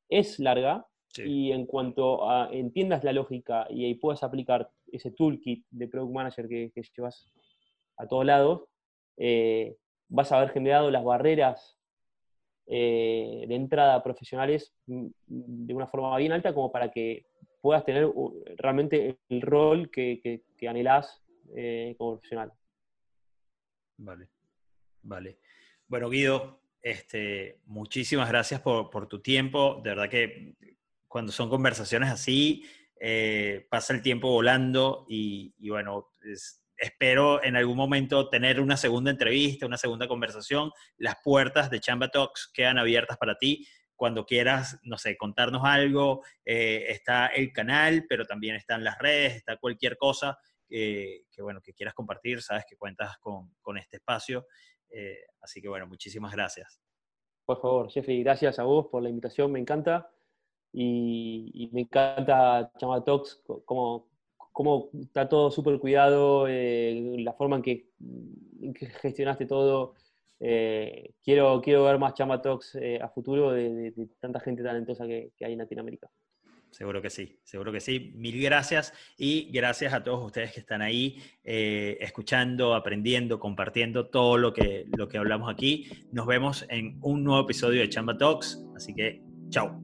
es 0.09 0.39
larga, 0.39 0.87
y 1.21 1.51
en 1.51 1.65
cuanto 1.65 2.29
a 2.29 2.49
entiendas 2.51 3.03
la 3.03 3.13
lógica 3.13 3.67
y 3.69 3.85
ahí 3.85 3.95
puedas 3.95 4.23
aplicar 4.23 4.71
ese 4.91 5.11
toolkit 5.11 5.65
de 5.69 5.87
Product 5.87 6.13
Manager 6.13 6.47
que, 6.47 6.71
llevas 6.95 7.31
a 7.97 8.07
todos 8.07 8.25
lados, 8.25 8.63
eh, 9.17 9.75
vas 10.07 10.31
a 10.31 10.37
haber 10.37 10.49
generado 10.49 10.89
las 10.89 11.03
barreras 11.03 11.77
eh, 12.65 13.45
de 13.47 13.55
entrada 13.55 14.01
profesionales 14.01 14.73
mm, 14.87 15.07
de 15.27 15.73
una 15.73 15.87
forma 15.87 16.17
bien 16.17 16.31
alta 16.31 16.53
como 16.53 16.71
para 16.71 16.89
que 16.89 17.25
puedas 17.61 17.83
tener 17.85 18.09
realmente 18.57 19.19
el 19.29 19.41
rol 19.41 19.89
que, 19.91 20.41
que, 20.57 20.67
anhelás 20.67 21.23
eh, 21.55 21.93
como 21.97 22.13
profesional. 22.13 22.51
Vale, 23.97 24.29
vale. 25.01 25.37
Bueno, 25.87 26.09
Guido, 26.09 26.62
este, 26.83 27.61
muchísimas 27.65 28.29
gracias 28.29 28.61
por, 28.61 29.07
tu 29.07 29.21
tiempo. 29.21 29.81
De 29.83 29.91
verdad 29.91 30.09
que 30.09 30.53
cuando 31.07 31.31
son 31.31 31.49
conversaciones 31.49 32.09
así, 32.09 32.65
eh, 32.99 33.65
pasa 33.69 33.93
el 33.93 34.01
tiempo 34.01 34.29
volando 34.29 35.05
y, 35.09 35.55
y 35.57 35.69
bueno, 35.69 36.11
es, 36.23 36.63
espero 36.77 37.43
en 37.43 37.55
algún 37.55 37.77
momento 37.77 38.29
tener 38.29 38.59
una 38.59 38.75
segunda 38.75 39.09
entrevista, 39.09 39.65
una 39.65 39.77
segunda 39.77 40.07
conversación. 40.07 40.71
Las 40.97 41.15
puertas 41.23 41.69
de 41.69 41.79
Chamba 41.79 42.09
Talks 42.09 42.51
quedan 42.53 42.77
abiertas 42.77 43.17
para 43.17 43.37
ti. 43.37 43.65
Cuando 43.95 44.25
quieras, 44.25 44.79
no 44.83 44.97
sé, 44.97 45.15
contarnos 45.15 45.63
algo, 45.63 46.23
eh, 46.43 46.87
está 46.89 47.27
el 47.27 47.53
canal, 47.53 48.05
pero 48.09 48.25
también 48.25 48.55
están 48.55 48.83
las 48.83 48.97
redes, 48.97 49.35
está 49.35 49.55
cualquier 49.55 49.97
cosa 49.97 50.37
que, 50.73 51.41
bueno, 51.41 51.61
que 51.61 51.73
quieras 51.73 51.93
compartir, 51.93 52.41
sabes 52.41 52.65
que 52.67 52.75
cuentas 52.75 53.17
con, 53.19 53.77
este 53.77 53.97
espacio. 53.97 54.47
Eh, 54.93 55.25
así 55.41 55.61
que 55.61 55.67
bueno, 55.67 55.87
muchísimas 55.87 56.31
gracias. 56.33 56.79
Por 57.45 57.59
favor, 57.59 57.89
Jeffrey, 57.89 58.23
gracias 58.23 58.59
a 58.59 58.63
vos 58.63 58.87
por 58.87 59.03
la 59.03 59.09
invitación, 59.09 59.51
me 59.51 59.59
encanta. 59.59 60.09
Y, 60.71 61.69
me 61.71 61.81
encanta 61.81 62.71
Chamba 62.77 63.03
Talks, 63.03 63.43
como, 63.65 64.07
como 64.35 64.89
está 65.01 65.27
todo 65.29 65.51
súper 65.51 65.79
cuidado, 65.79 66.47
eh, 66.47 67.15
la 67.19 67.33
forma 67.33 67.57
en 67.57 67.61
que, 67.63 67.89
gestionaste 69.01 69.45
todo. 69.45 69.95
Eh, 70.39 71.13
quiero, 71.23 71.61
quiero 71.61 71.83
ver 71.83 71.99
más 71.99 72.13
Chamba 72.13 72.41
Talks 72.41 72.77
a 73.01 73.09
futuro 73.09 73.51
de, 73.51 73.93
tanta 74.19 74.39
gente 74.39 74.63
talentosa 74.63 75.05
que 75.05 75.31
hay 75.41 75.53
en 75.53 75.59
Latinoamérica. 75.59 76.09
Seguro 76.73 77.03
que 77.03 77.11
sí, 77.11 77.37
seguro 77.43 77.71
que 77.71 77.79
sí. 77.79 78.13
Mil 78.15 78.41
gracias 78.41 78.93
y 79.15 79.51
gracias 79.51 79.93
a 79.93 80.03
todos 80.03 80.25
ustedes 80.25 80.53
que 80.53 80.59
están 80.59 80.81
ahí 80.81 81.21
eh, 81.43 81.97
escuchando, 82.01 82.73
aprendiendo, 82.73 83.39
compartiendo 83.39 84.07
todo 84.07 84.39
lo 84.39 84.53
que, 84.53 84.87
lo 84.97 85.07
que 85.07 85.19
hablamos 85.19 85.53
aquí. 85.53 85.87
Nos 86.11 86.25
vemos 86.25 86.65
en 86.69 86.97
un 87.03 87.23
nuevo 87.23 87.43
episodio 87.43 87.81
de 87.81 87.89
Chamba 87.89 88.17
Talks, 88.17 88.59
así 88.75 88.95
que 88.95 89.21
chao. 89.49 89.79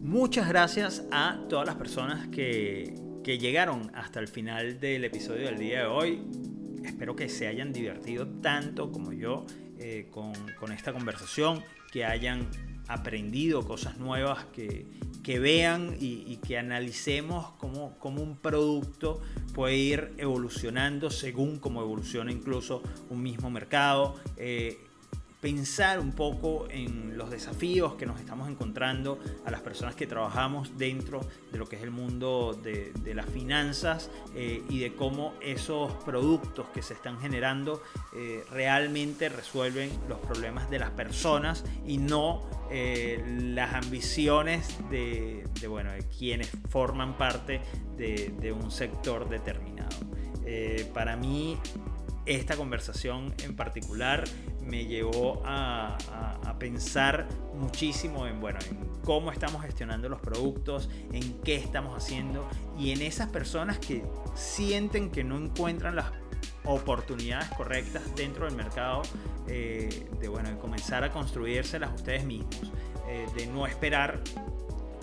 Muchas 0.00 0.48
gracias 0.48 1.04
a 1.10 1.40
todas 1.48 1.66
las 1.66 1.74
personas 1.74 2.28
que, 2.28 2.94
que 3.28 3.36
llegaron 3.36 3.90
hasta 3.94 4.20
el 4.20 4.28
final 4.28 4.80
del 4.80 5.04
episodio 5.04 5.48
del 5.48 5.58
día 5.58 5.80
de 5.80 5.86
hoy. 5.86 6.22
Espero 6.82 7.14
que 7.14 7.28
se 7.28 7.46
hayan 7.46 7.74
divertido 7.74 8.26
tanto 8.26 8.90
como 8.90 9.12
yo 9.12 9.44
eh, 9.78 10.08
con, 10.10 10.32
con, 10.58 10.72
esta 10.72 10.94
conversación, 10.94 11.62
que 11.92 12.06
hayan 12.06 12.48
aprendido 12.86 13.66
cosas 13.66 13.98
nuevas, 13.98 14.46
que, 14.46 14.86
que 15.22 15.38
vean 15.40 15.94
y, 16.00 16.38
que 16.38 16.56
analicemos 16.56 17.50
cómo, 17.58 17.98
cómo, 17.98 18.22
un 18.22 18.38
producto 18.38 19.20
puede 19.52 19.76
ir 19.76 20.12
evolucionando 20.16 21.10
según 21.10 21.58
cómo 21.58 21.82
evoluciona 21.82 22.32
incluso 22.32 22.82
un 23.10 23.22
mismo 23.22 23.50
mercado. 23.50 24.18
Eh, 24.38 24.78
pensar 25.40 26.00
un 26.00 26.12
poco 26.12 26.66
en 26.68 27.16
los 27.16 27.30
desafíos 27.30 27.94
que 27.94 28.06
nos 28.06 28.18
estamos 28.18 28.48
encontrando 28.48 29.20
a 29.44 29.50
las 29.50 29.60
personas 29.60 29.94
que 29.94 30.06
trabajamos 30.06 30.76
dentro 30.76 31.20
de 31.52 31.58
lo 31.58 31.68
que 31.68 31.76
es 31.76 31.82
el 31.82 31.92
mundo 31.92 32.58
de, 32.60 32.92
las 33.14 33.26
finanzas 33.26 34.10
eh, 34.34 34.62
y 34.68 34.80
de 34.80 34.94
cómo 34.94 35.34
esos 35.40 35.92
productos 36.04 36.66
que 36.70 36.82
se 36.82 36.94
están 36.94 37.18
generando 37.20 37.82
eh, 38.14 38.44
realmente 38.50 39.28
resuelven 39.28 39.90
los 40.08 40.18
problemas 40.18 40.70
de 40.70 40.78
las 40.78 40.90
personas 40.90 41.64
y 41.86 41.98
no 41.98 42.42
eh, 42.70 43.24
las 43.54 43.74
ambiciones 43.74 44.78
de, 44.90 45.44
bueno, 45.68 45.92
de 45.92 46.06
quienes 46.06 46.50
forman 46.68 47.16
parte 47.16 47.60
de, 47.96 48.52
un 48.52 48.70
sector 48.70 49.28
determinado. 49.28 49.96
para 50.94 51.16
mí 51.16 51.58
esta 52.28 52.56
conversación 52.56 53.34
en 53.42 53.56
particular 53.56 54.24
me 54.68 54.84
llevó 54.84 55.42
a, 55.44 55.96
pensar 56.58 57.28
muchísimo 57.54 58.26
en, 58.26 58.40
bueno, 58.40 58.58
en 58.68 58.76
cómo 59.04 59.30
estamos 59.30 59.62
gestionando 59.62 60.08
los 60.08 60.20
productos, 60.20 60.90
en 61.12 61.34
qué 61.44 61.54
estamos 61.54 61.96
haciendo 61.96 62.48
y 62.76 62.90
en 62.90 63.00
esas 63.00 63.28
personas 63.28 63.78
que 63.78 64.04
sienten 64.34 65.10
que 65.10 65.22
no 65.22 65.36
encuentran 65.38 65.94
las 65.94 66.06
oportunidades 66.64 67.48
correctas 67.50 68.02
dentro 68.16 68.46
del 68.46 68.56
mercado, 68.56 69.02
eh, 69.46 70.08
de, 70.20 70.28
bueno, 70.28 70.50
de 70.50 70.58
comenzar 70.58 71.04
a 71.04 71.12
construírselas 71.12 71.94
ustedes 71.94 72.24
mismos, 72.24 72.72
eh, 73.08 73.26
de 73.36 73.46
no 73.46 73.68
esperar 73.68 74.20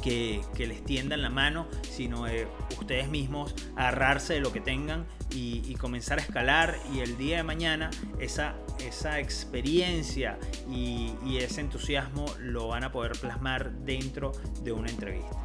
que, 0.05 0.67
les 0.67 0.83
tiendan 0.83 1.23
la 1.23 1.29
mano, 1.29 1.67
sino 1.81 2.25
de 2.25 2.47
ustedes 2.79 3.09
mismos 3.09 3.55
agarrarse 3.75 4.35
de 4.35 4.39
lo 4.39 4.51
que 4.51 4.61
tengan 4.61 5.07
y, 5.31 5.75
comenzar 5.75 6.19
a 6.19 6.21
escalar 6.21 6.77
y 6.93 6.99
el 6.99 7.17
día 7.17 7.37
de 7.37 7.43
mañana 7.43 7.89
esa, 8.19 8.55
esa 8.79 9.19
experiencia 9.19 10.39
y, 10.71 11.13
ese 11.37 11.61
entusiasmo 11.61 12.25
lo 12.39 12.69
van 12.69 12.83
a 12.83 12.91
poder 12.91 13.11
plasmar 13.13 13.71
dentro 13.71 14.31
de 14.63 14.71
una 14.71 14.89
entrevista. 14.89 15.35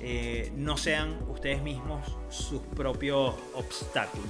Eh, 0.00 0.52
no 0.54 0.76
sean 0.76 1.18
ustedes 1.28 1.62
mismos 1.62 2.16
sus 2.30 2.62
propios 2.62 3.34
obstáculos. 3.54 4.28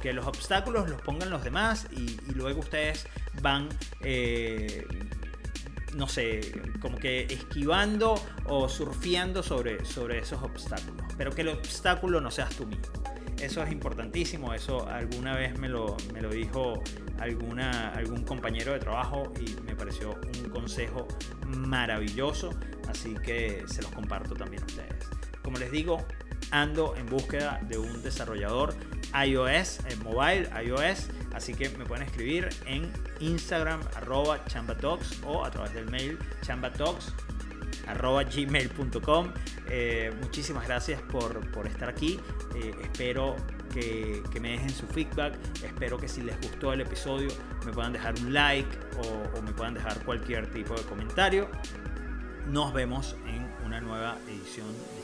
Que 0.00 0.12
los 0.12 0.26
obstáculos 0.26 0.88
los 0.88 1.00
pongan 1.02 1.30
los 1.30 1.44
demás 1.44 1.86
y, 1.92 2.16
luego 2.32 2.60
ustedes 2.60 3.06
van 3.40 3.68
eh, 4.00 4.84
no 5.94 6.08
sé, 6.08 6.40
como 6.80 6.96
que 6.98 7.24
esquivando 7.24 8.14
o 8.46 8.68
surfeando 8.68 9.42
sobre, 9.42 9.84
sobre 9.84 10.18
esos 10.18 10.42
obstáculos. 10.42 11.06
Pero 11.16 11.32
que 11.32 11.42
el 11.42 11.48
obstáculo 11.48 12.20
no 12.20 12.30
seas 12.30 12.54
tú 12.54 12.66
mismo. 12.66 12.92
Eso 13.40 13.62
es 13.62 13.72
importantísimo, 13.72 14.54
eso 14.54 14.88
alguna 14.88 15.34
vez 15.34 15.58
me 15.58 15.68
lo, 15.68 15.96
me 16.12 16.20
lo 16.20 16.30
dijo 16.30 16.82
alguna, 17.18 17.90
algún 17.90 18.22
compañero 18.22 18.72
de 18.72 18.78
trabajo 18.78 19.32
y 19.40 19.60
me 19.62 19.74
pareció 19.74 20.14
un 20.44 20.50
consejo 20.50 21.08
maravilloso, 21.46 22.50
así 22.88 23.14
que 23.14 23.64
se 23.66 23.82
los 23.82 23.90
comparto 23.90 24.34
también 24.34 24.62
a 24.62 24.66
ustedes. 24.66 25.08
Como 25.42 25.58
les 25.58 25.72
digo, 25.72 25.98
ando 26.52 26.94
en 26.96 27.06
búsqueda 27.06 27.60
de 27.68 27.78
un 27.78 28.02
desarrollador 28.02 28.74
iOS, 29.14 29.80
en 29.88 30.02
mobile, 30.02 30.48
iOS, 30.64 31.08
así 31.34 31.54
que 31.54 31.68
me 31.70 31.84
pueden 31.84 32.06
escribir 32.06 32.48
en 32.66 32.90
Instagram 33.20 33.80
arroba 33.96 34.44
chambatox 34.46 35.20
o 35.24 35.44
a 35.44 35.50
través 35.50 35.74
del 35.74 35.90
mail 35.90 36.18
chambatox 36.42 37.12
arroba 37.86 38.24
gmail.com 38.24 39.32
eh, 39.74 40.12
muchísimas 40.20 40.66
gracias 40.66 41.00
por, 41.02 41.40
estar 41.66 41.88
aquí. 41.88 42.20
Eh, 42.54 42.74
espero 42.82 43.36
que, 43.72 44.22
me 44.40 44.50
dejen 44.50 44.70
su 44.70 44.86
feedback. 44.86 45.34
Espero 45.62 45.96
que 45.98 46.08
si 46.08 46.20
les 46.22 46.38
gustó 46.40 46.72
el 46.72 46.82
episodio 46.82 47.28
me 47.64 47.72
puedan 47.72 47.92
dejar 47.92 48.14
un 48.18 48.34
like 48.34 48.68
o, 48.98 49.38
o 49.38 49.42
me 49.42 49.52
puedan 49.52 49.74
dejar 49.74 50.04
cualquier 50.04 50.50
tipo 50.52 50.74
de 50.74 50.82
comentario. 50.82 51.48
Nos 52.48 52.72
vemos 52.74 53.16
en 53.26 53.48
una 53.64 53.80
nueva 53.80 54.18
edición 54.28 54.66
de 54.66 55.01